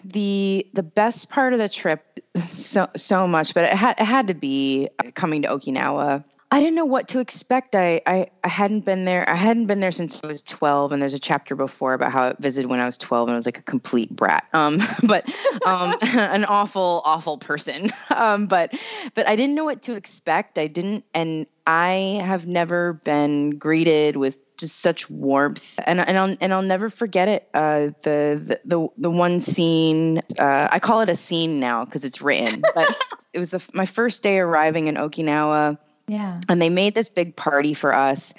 the 0.03 0.67
the 0.73 0.83
best 0.83 1.29
part 1.29 1.53
of 1.53 1.59
the 1.59 1.69
trip 1.69 2.19
so 2.37 2.87
so 2.95 3.27
much 3.27 3.53
but 3.53 3.63
it 3.63 3.73
had 3.73 3.99
it 3.99 4.05
had 4.05 4.27
to 4.27 4.33
be 4.33 4.89
coming 5.15 5.41
to 5.41 5.47
Okinawa 5.47 6.23
I 6.53 6.59
didn't 6.59 6.75
know 6.75 6.85
what 6.85 7.07
to 7.09 7.19
expect. 7.21 7.77
I, 7.77 8.01
I, 8.05 8.27
I 8.43 8.49
hadn't 8.49 8.81
been 8.81 9.05
there. 9.05 9.27
I 9.29 9.35
hadn't 9.35 9.67
been 9.67 9.79
there 9.79 9.93
since 9.93 10.21
I 10.21 10.27
was 10.27 10.41
12. 10.41 10.91
And 10.91 11.01
there's 11.01 11.13
a 11.13 11.19
chapter 11.19 11.55
before 11.55 11.93
about 11.93 12.11
how 12.11 12.23
I 12.23 12.35
visited 12.39 12.69
when 12.69 12.81
I 12.81 12.85
was 12.85 12.97
12 12.97 13.29
and 13.29 13.35
I 13.35 13.37
was 13.37 13.45
like 13.45 13.57
a 13.57 13.61
complete 13.61 14.13
brat. 14.13 14.45
Um, 14.51 14.79
but 15.03 15.25
um, 15.65 15.95
an 16.01 16.43
awful, 16.43 17.01
awful 17.05 17.37
person. 17.37 17.89
Um, 18.11 18.45
but 18.45 18.73
but 19.15 19.27
I 19.27 19.35
didn't 19.35 19.55
know 19.55 19.63
what 19.63 19.81
to 19.83 19.93
expect. 19.93 20.59
I 20.59 20.67
didn't, 20.67 21.05
and 21.13 21.47
I 21.65 22.21
have 22.23 22.45
never 22.45 22.93
been 22.93 23.51
greeted 23.51 24.17
with 24.17 24.37
just 24.61 24.79
such 24.79 25.09
warmth, 25.09 25.77
and 25.85 25.99
and 25.99 26.17
I'll 26.17 26.37
and 26.39 26.53
I'll 26.53 26.61
never 26.61 26.89
forget 26.89 27.27
it. 27.27 27.49
Uh, 27.53 27.87
the, 28.03 28.41
the 28.41 28.59
the 28.63 28.87
the 28.97 29.11
one 29.11 29.41
scene, 29.41 30.19
uh, 30.39 30.69
I 30.71 30.79
call 30.79 31.01
it 31.01 31.09
a 31.09 31.15
scene 31.15 31.59
now 31.59 31.83
because 31.83 32.05
it's 32.05 32.21
written, 32.21 32.63
but 32.75 32.95
it 33.33 33.39
was 33.39 33.49
the, 33.49 33.61
my 33.73 33.85
first 33.85 34.23
day 34.23 34.39
arriving 34.39 34.87
in 34.87 34.95
Okinawa. 34.95 35.77
Yeah. 36.07 36.41
And 36.49 36.61
they 36.61 36.69
made 36.69 36.93
this 36.93 37.07
big 37.07 37.37
party 37.37 37.73
for 37.73 37.93
us. 37.95 38.33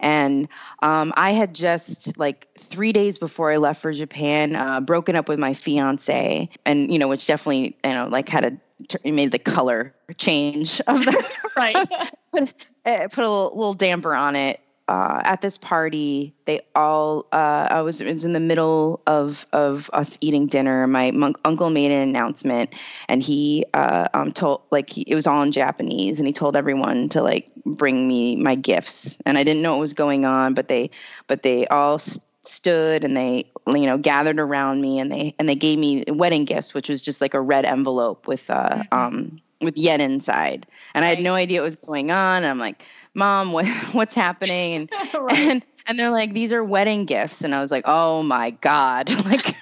And 0.00 0.48
um, 0.80 1.12
I 1.14 1.32
had 1.32 1.54
just, 1.54 2.16
like, 2.16 2.48
three 2.56 2.90
days 2.90 3.18
before 3.18 3.52
I 3.52 3.58
left 3.58 3.82
for 3.82 3.92
Japan, 3.92 4.56
uh, 4.56 4.80
broken 4.80 5.14
up 5.14 5.28
with 5.28 5.38
my 5.38 5.52
fiance. 5.52 6.48
And, 6.64 6.90
you 6.90 6.98
know, 6.98 7.06
which 7.06 7.26
definitely, 7.26 7.76
you 7.84 7.90
know, 7.90 8.08
like 8.08 8.30
had 8.30 8.44
a, 8.46 8.58
it 9.04 9.12
made 9.12 9.32
the 9.32 9.38
color 9.38 9.94
change 10.16 10.80
of 10.86 11.04
that. 11.04 11.32
right. 11.56 11.76
put, 12.32 12.54
put 12.84 13.24
a 13.24 13.28
little, 13.28 13.52
little 13.54 13.74
damper 13.74 14.14
on 14.14 14.34
it 14.34 14.60
uh, 14.88 15.20
at 15.22 15.42
this 15.42 15.58
party, 15.58 16.34
they 16.46 16.62
all 16.74 17.26
uh, 17.30 17.68
I 17.70 17.82
was, 17.82 18.02
was 18.02 18.24
in 18.24 18.32
the 18.32 18.40
middle 18.40 19.02
of 19.06 19.46
of 19.52 19.90
us 19.92 20.16
eating 20.22 20.46
dinner. 20.46 20.86
My 20.86 21.10
mon- 21.10 21.34
uncle 21.44 21.68
made 21.68 21.90
an 21.90 22.08
announcement, 22.08 22.74
and 23.06 23.22
he 23.22 23.66
uh, 23.74 24.08
um, 24.14 24.32
told 24.32 24.62
like 24.70 24.88
he, 24.88 25.02
it 25.02 25.14
was 25.14 25.26
all 25.26 25.42
in 25.42 25.52
Japanese, 25.52 26.18
and 26.18 26.26
he 26.26 26.32
told 26.32 26.56
everyone 26.56 27.10
to 27.10 27.22
like 27.22 27.50
bring 27.66 28.08
me 28.08 28.36
my 28.36 28.54
gifts. 28.54 29.18
And 29.26 29.36
I 29.36 29.44
didn't 29.44 29.60
know 29.62 29.72
what 29.72 29.80
was 29.80 29.92
going 29.92 30.24
on, 30.24 30.54
but 30.54 30.68
they 30.68 30.90
but 31.26 31.42
they 31.42 31.66
all 31.66 31.98
st- 31.98 32.24
stood 32.44 33.04
and 33.04 33.14
they 33.14 33.50
you 33.66 33.84
know 33.84 33.98
gathered 33.98 34.40
around 34.40 34.80
me, 34.80 35.00
and 35.00 35.12
they 35.12 35.34
and 35.38 35.46
they 35.46 35.54
gave 35.54 35.78
me 35.78 36.04
wedding 36.08 36.46
gifts, 36.46 36.72
which 36.72 36.88
was 36.88 37.02
just 37.02 37.20
like 37.20 37.34
a 37.34 37.40
red 37.40 37.66
envelope 37.66 38.26
with 38.26 38.48
uh 38.48 38.70
mm-hmm. 38.70 38.98
um 38.98 39.40
with 39.60 39.76
yen 39.76 40.00
inside, 40.00 40.66
and. 40.94 41.04
I 41.04 41.08
had 41.08 41.20
no 41.20 41.34
idea 41.34 41.60
what 41.60 41.64
was 41.64 41.76
going 41.76 42.10
on. 42.10 42.44
I'm 42.44 42.58
like 42.58 42.82
mom 43.18 43.52
what, 43.52 43.66
what's 43.92 44.14
happening? 44.14 44.88
And, 44.90 45.14
right. 45.20 45.38
and 45.38 45.64
and 45.86 45.98
they're 45.98 46.10
like 46.10 46.32
these 46.32 46.52
are 46.52 46.64
wedding 46.64 47.04
gifts. 47.04 47.42
And 47.42 47.54
i 47.54 47.60
was 47.60 47.70
like 47.70 47.84
oh 47.86 48.22
my 48.22 48.50
god. 48.50 49.10
Like 49.28 49.56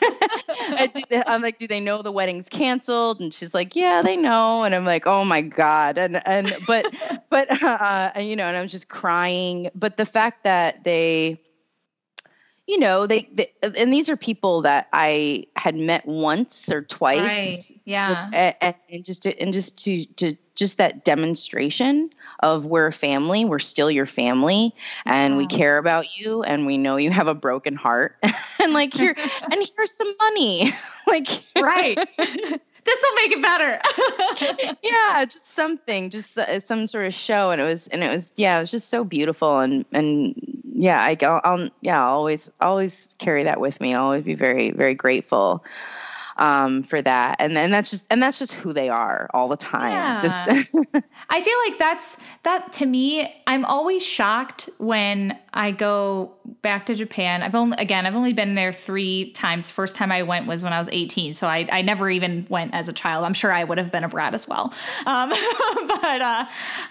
i'm 1.26 1.42
like 1.42 1.58
do 1.58 1.66
they 1.66 1.80
know 1.80 2.02
the 2.02 2.12
wedding's 2.12 2.48
canceled? 2.48 3.20
And 3.20 3.32
she's 3.32 3.54
like 3.54 3.74
yeah 3.74 4.02
they 4.02 4.16
know. 4.16 4.64
And 4.64 4.74
i'm 4.74 4.84
like 4.84 5.06
oh 5.06 5.24
my 5.24 5.40
god. 5.40 5.98
And 5.98 6.20
and 6.26 6.54
but 6.66 6.86
but 7.30 7.62
uh 7.62 8.12
you 8.18 8.36
know 8.36 8.46
and 8.46 8.56
i 8.56 8.62
was 8.62 8.70
just 8.70 8.88
crying. 8.88 9.70
But 9.74 9.96
the 9.96 10.04
fact 10.04 10.44
that 10.44 10.84
they 10.84 11.40
you 12.66 12.80
know 12.80 13.06
they, 13.06 13.28
they, 13.32 13.52
and 13.62 13.92
these 13.92 14.08
are 14.08 14.16
people 14.16 14.62
that 14.62 14.88
i 14.92 15.46
had 15.54 15.76
met 15.76 16.04
once 16.06 16.70
or 16.70 16.82
twice. 16.82 17.20
Right. 17.20 17.80
yeah. 17.84 18.54
And, 18.60 18.76
and 18.90 19.04
just 19.04 19.22
to, 19.22 19.40
and 19.40 19.52
just 19.52 19.84
to 19.84 20.04
to 20.16 20.36
just 20.56 20.78
that 20.78 21.04
demonstration 21.04 22.10
of 22.40 22.66
we're 22.66 22.88
a 22.88 22.92
family, 22.92 23.44
we're 23.44 23.58
still 23.58 23.90
your 23.90 24.06
family, 24.06 24.74
and 25.04 25.36
we 25.36 25.46
care 25.46 25.78
about 25.78 26.18
you, 26.18 26.42
and 26.42 26.66
we 26.66 26.78
know 26.78 26.96
you 26.96 27.10
have 27.10 27.28
a 27.28 27.34
broken 27.34 27.76
heart, 27.76 28.16
and 28.60 28.72
like 28.72 28.92
here, 28.92 29.14
and 29.42 29.54
here's 29.76 29.92
some 29.92 30.12
money, 30.18 30.72
like 31.06 31.44
right. 31.56 31.96
this 32.16 33.02
will 33.02 33.14
make 33.16 33.32
it 33.32 33.42
better. 33.42 33.80
yeah, 34.82 35.24
just 35.26 35.54
something, 35.54 36.10
just 36.10 36.36
uh, 36.38 36.58
some 36.58 36.88
sort 36.88 37.06
of 37.06 37.14
show, 37.14 37.50
and 37.50 37.60
it 37.60 37.64
was, 37.64 37.86
and 37.88 38.02
it 38.02 38.08
was, 38.08 38.32
yeah, 38.36 38.56
it 38.56 38.62
was 38.62 38.70
just 38.70 38.88
so 38.88 39.04
beautiful, 39.04 39.60
and 39.60 39.84
and 39.92 40.34
yeah, 40.72 41.00
I, 41.00 41.16
I'll, 41.22 41.40
I'll 41.44 41.70
yeah, 41.82 42.02
I'll 42.02 42.14
always 42.14 42.50
always 42.60 43.14
carry 43.18 43.44
that 43.44 43.60
with 43.60 43.80
me. 43.80 43.94
I'll 43.94 44.04
always 44.04 44.24
be 44.24 44.34
very 44.34 44.70
very 44.70 44.94
grateful 44.94 45.62
um, 46.38 46.82
for 46.82 47.00
that. 47.00 47.36
And 47.38 47.56
then 47.56 47.70
that's 47.70 47.90
just 47.90 48.06
and 48.10 48.22
that's 48.22 48.38
just 48.38 48.52
who 48.52 48.72
they 48.72 48.88
are 48.88 49.28
all 49.32 49.48
the 49.48 49.56
time. 49.56 49.92
Yeah. 49.92 50.20
Just 50.20 50.34
I 51.30 51.40
feel 51.40 51.58
like 51.66 51.78
that's 51.78 52.18
that 52.42 52.72
to 52.74 52.86
me. 52.86 53.42
I'm 53.46 53.64
always 53.64 54.04
shocked 54.04 54.68
when 54.78 55.38
I 55.54 55.70
go 55.70 56.34
back 56.62 56.86
to 56.86 56.94
Japan. 56.94 57.42
I've 57.42 57.54
only 57.54 57.76
again 57.78 58.06
I've 58.06 58.14
only 58.14 58.32
been 58.32 58.54
there 58.54 58.72
three 58.72 59.32
times. 59.32 59.70
First 59.70 59.96
time 59.96 60.12
I 60.12 60.22
went 60.22 60.46
was 60.46 60.62
when 60.62 60.72
I 60.72 60.78
was 60.78 60.88
18, 60.90 61.34
so 61.34 61.46
I 61.46 61.66
I 61.72 61.82
never 61.82 62.10
even 62.10 62.46
went 62.48 62.74
as 62.74 62.88
a 62.88 62.92
child. 62.92 63.24
I'm 63.24 63.34
sure 63.34 63.52
I 63.52 63.64
would 63.64 63.78
have 63.78 63.90
been 63.90 64.04
a 64.04 64.08
brat 64.08 64.34
as 64.34 64.46
well. 64.46 64.72
Um, 65.06 65.30
but 65.86 66.22
uh, 66.22 66.46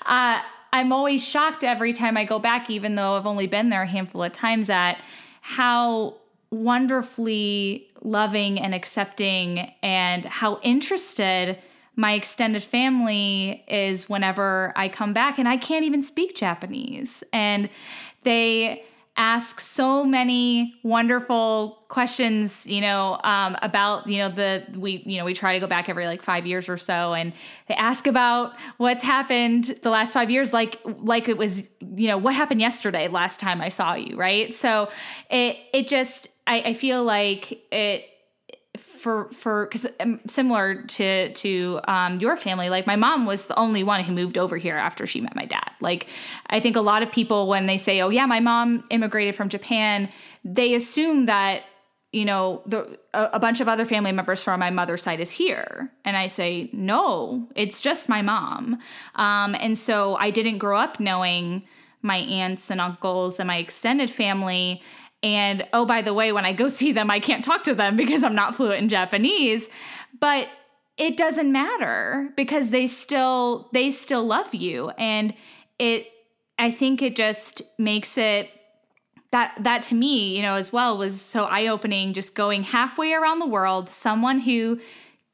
uh, 0.06 0.42
I'm 0.74 0.92
always 0.92 1.26
shocked 1.26 1.64
every 1.64 1.94
time 1.94 2.18
I 2.18 2.26
go 2.26 2.40
back, 2.40 2.70
even 2.70 2.96
though 2.96 3.16
I've 3.16 3.28
only 3.28 3.48
been 3.48 3.70
there 3.70 3.84
a 3.84 3.88
handful 3.88 4.24
of 4.24 4.34
times. 4.34 4.70
At 4.70 5.00
how 5.42 6.16
wonderfully 6.64 7.88
loving 8.02 8.60
and 8.60 8.74
accepting 8.74 9.72
and 9.82 10.26
how 10.26 10.60
interested 10.62 11.58
my 11.96 12.14
extended 12.14 12.64
family 12.64 13.64
is 13.68 14.10
whenever 14.10 14.74
I 14.76 14.90
come 14.90 15.14
back 15.14 15.38
and 15.40 15.48
I 15.48 15.58
can't 15.58 15.86
even 15.86 16.02
speak 16.02 16.36
Japanese. 16.36 17.24
And 17.32 17.70
they 18.24 18.84
ask 19.18 19.62
so 19.62 20.04
many 20.04 20.76
wonderful 20.84 21.80
questions, 21.88 22.68
you 22.68 22.82
know, 22.82 23.18
um, 23.24 23.56
about, 23.62 24.08
you 24.08 24.18
know, 24.18 24.28
the, 24.28 24.66
we, 24.76 25.04
you 25.06 25.18
know, 25.18 25.24
we 25.24 25.34
try 25.34 25.54
to 25.54 25.60
go 25.62 25.68
back 25.68 25.88
every 25.88 26.06
like 26.06 26.22
five 26.22 26.46
years 26.46 26.68
or 26.68 26.76
so 26.76 27.14
and 27.14 27.32
they 27.70 27.76
ask 27.76 28.08
about 28.08 28.52
what's 28.76 29.04
happened 29.04 29.80
the 29.84 29.90
last 29.90 30.12
five 30.12 30.30
years, 30.30 30.52
like, 30.52 30.82
like 31.00 31.30
it 31.30 31.38
was, 31.38 31.70
you 31.96 32.10
know, 32.10 32.18
what 32.18 32.36
happened 32.36 32.60
yesterday, 32.60 33.08
last 33.08 33.40
time 33.40 33.62
I 33.62 33.70
saw 33.70 33.94
you. 33.94 34.18
Right. 34.18 34.54
So 34.54 34.90
it, 35.30 35.56
it 35.72 35.88
just, 35.88 36.28
I, 36.48 36.62
I 36.62 36.74
feel 36.74 37.04
like 37.04 37.62
it, 37.72 38.06
for 38.78 39.30
for 39.32 39.68
because 39.68 39.88
um, 40.00 40.20
similar 40.28 40.84
to 40.84 41.32
to 41.34 41.80
um, 41.88 42.20
your 42.20 42.36
family 42.38 42.70
like 42.70 42.88
my 42.88 42.96
mom 42.96 43.26
was 43.26 43.48
the 43.48 43.58
only 43.58 43.84
one 43.84 44.04
who 44.04 44.12
moved 44.12 44.38
over 44.38 44.58
here 44.58 44.76
after 44.76 45.06
she 45.06 45.22
met 45.22 45.36
my 45.36 45.46
dad. 45.46 45.70
Like 45.80 46.08
i 46.48 46.60
think 46.60 46.76
a 46.76 46.82
lot 46.82 47.04
of 47.04 47.12
people 47.12 47.48
when 47.48 47.68
they 47.68 47.78
say 47.78 48.02
oh 48.02 48.10
yeah 48.10 48.26
my 48.26 48.40
mom 48.40 48.84
immigrated 48.90 49.36
from 49.36 49.50
japan 49.50 50.10
they 50.44 50.74
assume 50.74 51.28
that 51.28 51.64
you 52.12 52.26
know 52.26 52.62
the, 52.66 52.98
a, 53.14 53.30
a 53.34 53.40
bunch 53.40 53.60
of 53.60 53.68
other 53.68 53.86
family 53.86 54.12
members 54.12 54.42
from 54.42 54.60
my 54.60 54.70
mother's 54.72 55.04
side 55.04 55.20
is 55.20 55.32
here. 55.32 55.92
And 56.04 56.18
i 56.18 56.28
say 56.28 56.70
no 56.74 57.48
it's 57.56 57.82
just 57.82 58.10
my 58.10 58.22
mom. 58.22 58.80
Um, 59.16 59.56
and 59.56 59.78
so 59.78 60.16
i 60.16 60.32
didn't 60.32 60.58
grow 60.58 60.78
up 60.78 61.00
knowing 61.00 61.64
my 62.02 62.18
aunts 62.18 62.72
and 62.72 62.80
uncles 62.80 63.40
and 63.40 63.48
my 63.48 63.58
extended 63.58 64.10
family 64.10 64.82
and 65.26 65.68
oh, 65.74 65.86
by 65.86 66.04
the 66.04 66.14
way, 66.14 66.32
when 66.32 66.46
I 66.46 66.54
go 66.54 66.68
see 66.80 66.92
them, 66.92 67.10
I 67.10 67.20
can't 67.20 67.44
talk 67.44 67.64
to 67.64 67.74
them 67.74 67.98
because 67.98 68.24
I'm 68.24 68.36
not 68.36 68.56
fluent 68.56 68.84
in 68.84 68.90
Japanese. 68.90 69.70
But 70.18 70.48
it 70.98 71.18
doesn't 71.18 71.52
matter 71.52 72.30
because 72.38 72.70
they 72.70 72.88
still 72.88 73.70
they 73.74 73.92
still 73.92 74.24
love 74.24 74.54
you 74.54 74.92
and 74.92 75.34
it 75.78 76.08
I 76.58 76.72
think 76.72 77.02
it 77.02 77.18
just 77.18 77.62
makes 77.78 78.18
it 78.18 78.50
that 79.32 79.58
that 79.62 79.82
to 79.84 79.96
me, 79.96 80.38
you 80.38 80.42
know, 80.42 80.54
as 80.54 80.72
well 80.72 80.98
was 80.98 81.20
so 81.20 81.44
eye-opening 81.44 82.14
just 82.14 82.36
going 82.36 82.64
halfway 82.64 83.12
around 83.12 83.40
the 83.40 83.48
world, 83.48 83.90
someone 83.90 84.40
who 84.40 84.80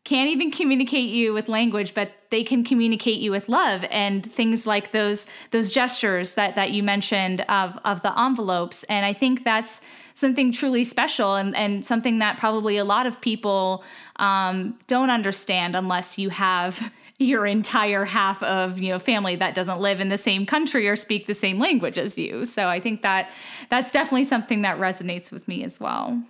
can't 0.04 0.30
even 0.30 0.50
communicate 0.52 1.10
you 1.10 1.34
with 1.34 1.48
language 1.48 1.94
but 1.94 2.12
they 2.32 2.44
can 2.44 2.64
communicate 2.64 3.20
you 3.20 3.30
with 3.30 3.48
love 3.48 3.86
and 3.92 4.32
things 4.32 4.66
like 4.66 4.92
those 4.92 5.28
those 5.52 5.70
gestures 5.70 6.34
that 6.36 6.56
that 6.56 6.72
you 6.72 6.82
mentioned 6.82 7.42
of 7.42 7.78
of 7.86 8.02
the 8.02 8.20
envelopes. 8.20 8.84
And 8.86 9.06
i 9.06 9.14
think 9.14 9.44
that's 9.44 9.82
something 10.14 10.52
truly 10.52 10.84
special 10.84 11.36
and 11.36 11.56
and 11.56 11.86
something 11.86 12.20
that 12.20 12.38
probably 12.38 12.78
a 12.78 12.86
lot 12.86 13.06
of 13.06 13.22
people 13.22 13.84
um, 14.18 14.78
don't 14.88 15.10
understand 15.10 15.76
unless 15.76 16.18
you 16.18 16.30
have 16.30 16.92
your 17.20 17.46
entire 17.46 18.06
half 18.06 18.42
of 18.42 18.80
you 18.80 18.90
know 18.90 18.98
family 18.98 19.36
that 19.36 19.54
doesn't 19.54 19.80
live 19.80 20.02
in 20.02 20.10
the 20.10 20.18
same 20.18 20.46
country 20.46 20.88
or 20.88 20.96
speak 20.96 21.28
the 21.28 21.36
same 21.36 21.60
language 21.60 22.00
as 22.00 22.18
you. 22.18 22.46
So 22.48 22.68
i 22.68 22.80
think 22.80 23.04
that 23.04 23.30
that's 23.70 23.92
definitely 23.92 24.24
something 24.24 24.64
that 24.64 24.80
resonates 24.80 25.32
with 25.32 25.48
me 25.48 25.64
as 25.64 25.80
well 25.80 26.24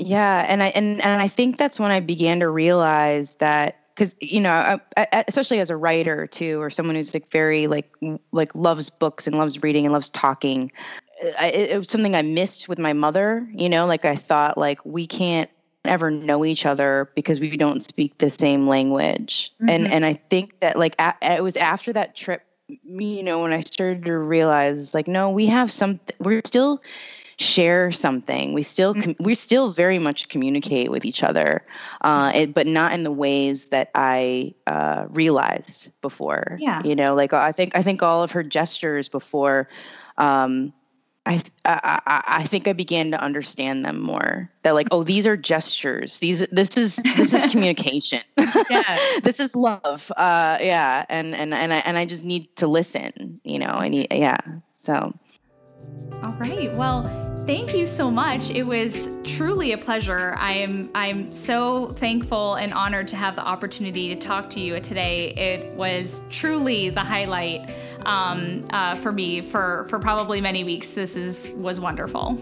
yeah, 0.00 0.46
and 0.48 0.62
I 0.62 0.68
and 0.68 1.00
and 1.02 1.22
I 1.22 1.28
think 1.28 1.56
that's 1.56 1.78
when 1.78 1.90
I 1.90 2.00
began 2.00 2.40
to 2.40 2.48
realize 2.48 3.34
that 3.34 3.80
because 3.94 4.14
you 4.20 4.40
know, 4.40 4.52
I, 4.52 4.80
I, 4.96 5.24
especially 5.28 5.60
as 5.60 5.70
a 5.70 5.76
writer 5.76 6.26
too, 6.26 6.60
or 6.60 6.70
someone 6.70 6.96
who's 6.96 7.12
like 7.12 7.30
very 7.30 7.66
like 7.66 7.92
like 8.32 8.54
loves 8.54 8.88
books 8.90 9.26
and 9.26 9.36
loves 9.36 9.62
reading 9.62 9.84
and 9.84 9.92
loves 9.92 10.08
talking. 10.08 10.72
I, 11.38 11.50
it, 11.50 11.70
it 11.70 11.78
was 11.78 11.90
something 11.90 12.16
I 12.16 12.22
missed 12.22 12.68
with 12.68 12.78
my 12.78 12.94
mother. 12.94 13.46
You 13.52 13.68
know, 13.68 13.86
like 13.86 14.04
I 14.04 14.16
thought 14.16 14.56
like 14.56 14.84
we 14.84 15.06
can't 15.06 15.50
ever 15.84 16.10
know 16.10 16.44
each 16.44 16.66
other 16.66 17.10
because 17.14 17.40
we 17.40 17.56
don't 17.56 17.82
speak 17.82 18.18
the 18.18 18.30
same 18.30 18.66
language. 18.66 19.52
Mm-hmm. 19.56 19.68
And 19.68 19.92
and 19.92 20.06
I 20.06 20.14
think 20.14 20.60
that 20.60 20.78
like 20.78 20.94
a, 20.98 21.14
it 21.20 21.42
was 21.42 21.56
after 21.56 21.92
that 21.92 22.16
trip, 22.16 22.42
you 22.68 23.22
know, 23.22 23.42
when 23.42 23.52
I 23.52 23.60
started 23.60 24.04
to 24.06 24.16
realize 24.16 24.94
like 24.94 25.08
no, 25.08 25.30
we 25.30 25.46
have 25.46 25.70
something. 25.70 26.16
We're 26.20 26.42
still 26.46 26.82
share 27.40 27.90
something. 27.90 28.52
We 28.52 28.62
still 28.62 28.92
com- 28.92 29.02
mm-hmm. 29.02 29.24
we 29.24 29.34
still 29.34 29.72
very 29.72 29.98
much 29.98 30.28
communicate 30.28 30.90
with 30.90 31.04
each 31.04 31.22
other, 31.22 31.64
uh, 32.02 32.32
it, 32.34 32.54
but 32.54 32.66
not 32.66 32.92
in 32.92 33.02
the 33.02 33.10
ways 33.10 33.66
that 33.66 33.90
I 33.94 34.54
uh, 34.66 35.06
realized 35.08 35.90
before. 36.02 36.58
Yeah, 36.60 36.82
you 36.84 36.94
know, 36.94 37.14
like 37.14 37.32
I 37.32 37.52
think 37.52 37.76
I 37.76 37.82
think 37.82 38.02
all 38.02 38.22
of 38.22 38.32
her 38.32 38.42
gestures 38.42 39.08
before. 39.08 39.68
Um, 40.18 40.74
I, 41.24 41.42
I 41.64 42.00
I 42.26 42.44
think 42.44 42.66
I 42.68 42.72
began 42.72 43.10
to 43.12 43.20
understand 43.20 43.84
them 43.84 44.00
more. 44.00 44.50
That 44.62 44.72
like, 44.72 44.88
oh, 44.90 45.02
these 45.02 45.26
are 45.26 45.36
gestures. 45.36 46.18
These 46.18 46.46
this 46.48 46.76
is 46.76 46.96
this 46.96 47.32
is 47.32 47.46
communication. 47.52 48.20
yeah, 48.68 48.98
this 49.22 49.40
is 49.40 49.56
love. 49.56 50.10
Uh, 50.14 50.58
yeah, 50.60 51.06
and 51.08 51.34
and 51.34 51.54
and 51.54 51.72
I 51.72 51.78
and 51.78 51.96
I 51.96 52.04
just 52.04 52.24
need 52.24 52.54
to 52.56 52.66
listen. 52.66 53.40
You 53.44 53.58
know, 53.60 53.70
I 53.70 53.88
need 53.88 54.08
yeah. 54.10 54.40
So. 54.74 55.14
All 56.22 56.32
right. 56.32 56.72
Well, 56.74 57.04
thank 57.46 57.74
you 57.74 57.86
so 57.86 58.10
much. 58.10 58.50
It 58.50 58.64
was 58.64 59.08
truly 59.24 59.72
a 59.72 59.78
pleasure. 59.78 60.34
I 60.38 60.52
am 60.52 60.90
I'm 60.94 61.32
so 61.32 61.94
thankful 61.94 62.54
and 62.56 62.72
honored 62.74 63.08
to 63.08 63.16
have 63.16 63.36
the 63.36 63.42
opportunity 63.42 64.14
to 64.14 64.16
talk 64.16 64.50
to 64.50 64.60
you 64.60 64.78
today. 64.80 65.30
It 65.30 65.72
was 65.74 66.22
truly 66.30 66.90
the 66.90 67.00
highlight 67.00 67.70
um, 68.06 68.66
uh, 68.70 68.96
for 68.96 69.12
me 69.12 69.40
for 69.40 69.86
for 69.88 69.98
probably 69.98 70.40
many 70.40 70.64
weeks. 70.64 70.94
This 70.94 71.16
is 71.16 71.50
was 71.56 71.80
wonderful. 71.80 72.38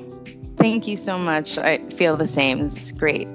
Thank 0.57 0.89
you 0.89 0.97
so 0.97 1.17
much. 1.19 1.57
I 1.57 1.79
feel 1.91 2.17
the 2.17 2.27
same. 2.27 2.67
It's 2.67 2.91
great. 2.91 3.29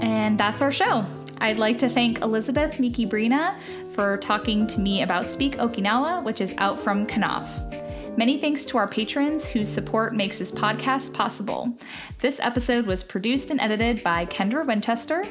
And 0.00 0.36
that's 0.38 0.60
our 0.60 0.72
show. 0.72 1.06
I'd 1.38 1.58
like 1.58 1.78
to 1.78 1.88
thank 1.88 2.20
Elizabeth 2.22 2.80
Miki 2.80 3.06
Brina 3.06 3.56
for 3.92 4.16
talking 4.16 4.66
to 4.66 4.80
me 4.80 5.02
about 5.02 5.28
Speak 5.28 5.58
Okinawa, 5.58 6.24
which 6.24 6.40
is 6.40 6.54
out 6.58 6.80
from 6.80 7.06
Knopf. 7.06 7.48
Many 8.16 8.38
thanks 8.38 8.64
to 8.66 8.78
our 8.78 8.86
patrons 8.86 9.46
whose 9.48 9.68
support 9.68 10.14
makes 10.14 10.38
this 10.38 10.52
podcast 10.52 11.12
possible. 11.14 11.76
This 12.20 12.38
episode 12.38 12.86
was 12.86 13.02
produced 13.02 13.50
and 13.50 13.60
edited 13.60 14.04
by 14.04 14.26
Kendra 14.26 14.64
Winchester, 14.64 15.26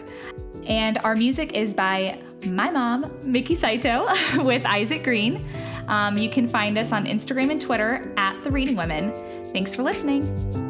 and 0.65 0.97
our 0.99 1.15
music 1.15 1.53
is 1.53 1.73
by 1.73 2.21
my 2.45 2.69
mom, 2.69 3.11
Mickey 3.23 3.55
Saito, 3.55 4.07
with 4.43 4.65
Isaac 4.65 5.03
Green. 5.03 5.45
Um, 5.87 6.17
you 6.17 6.29
can 6.29 6.47
find 6.47 6.77
us 6.77 6.91
on 6.91 7.05
Instagram 7.05 7.51
and 7.51 7.61
Twitter 7.61 8.13
at 8.17 8.43
The 8.43 8.51
Reading 8.51 8.75
Women. 8.75 9.11
Thanks 9.53 9.73
for 9.73 9.83
listening. 9.83 10.62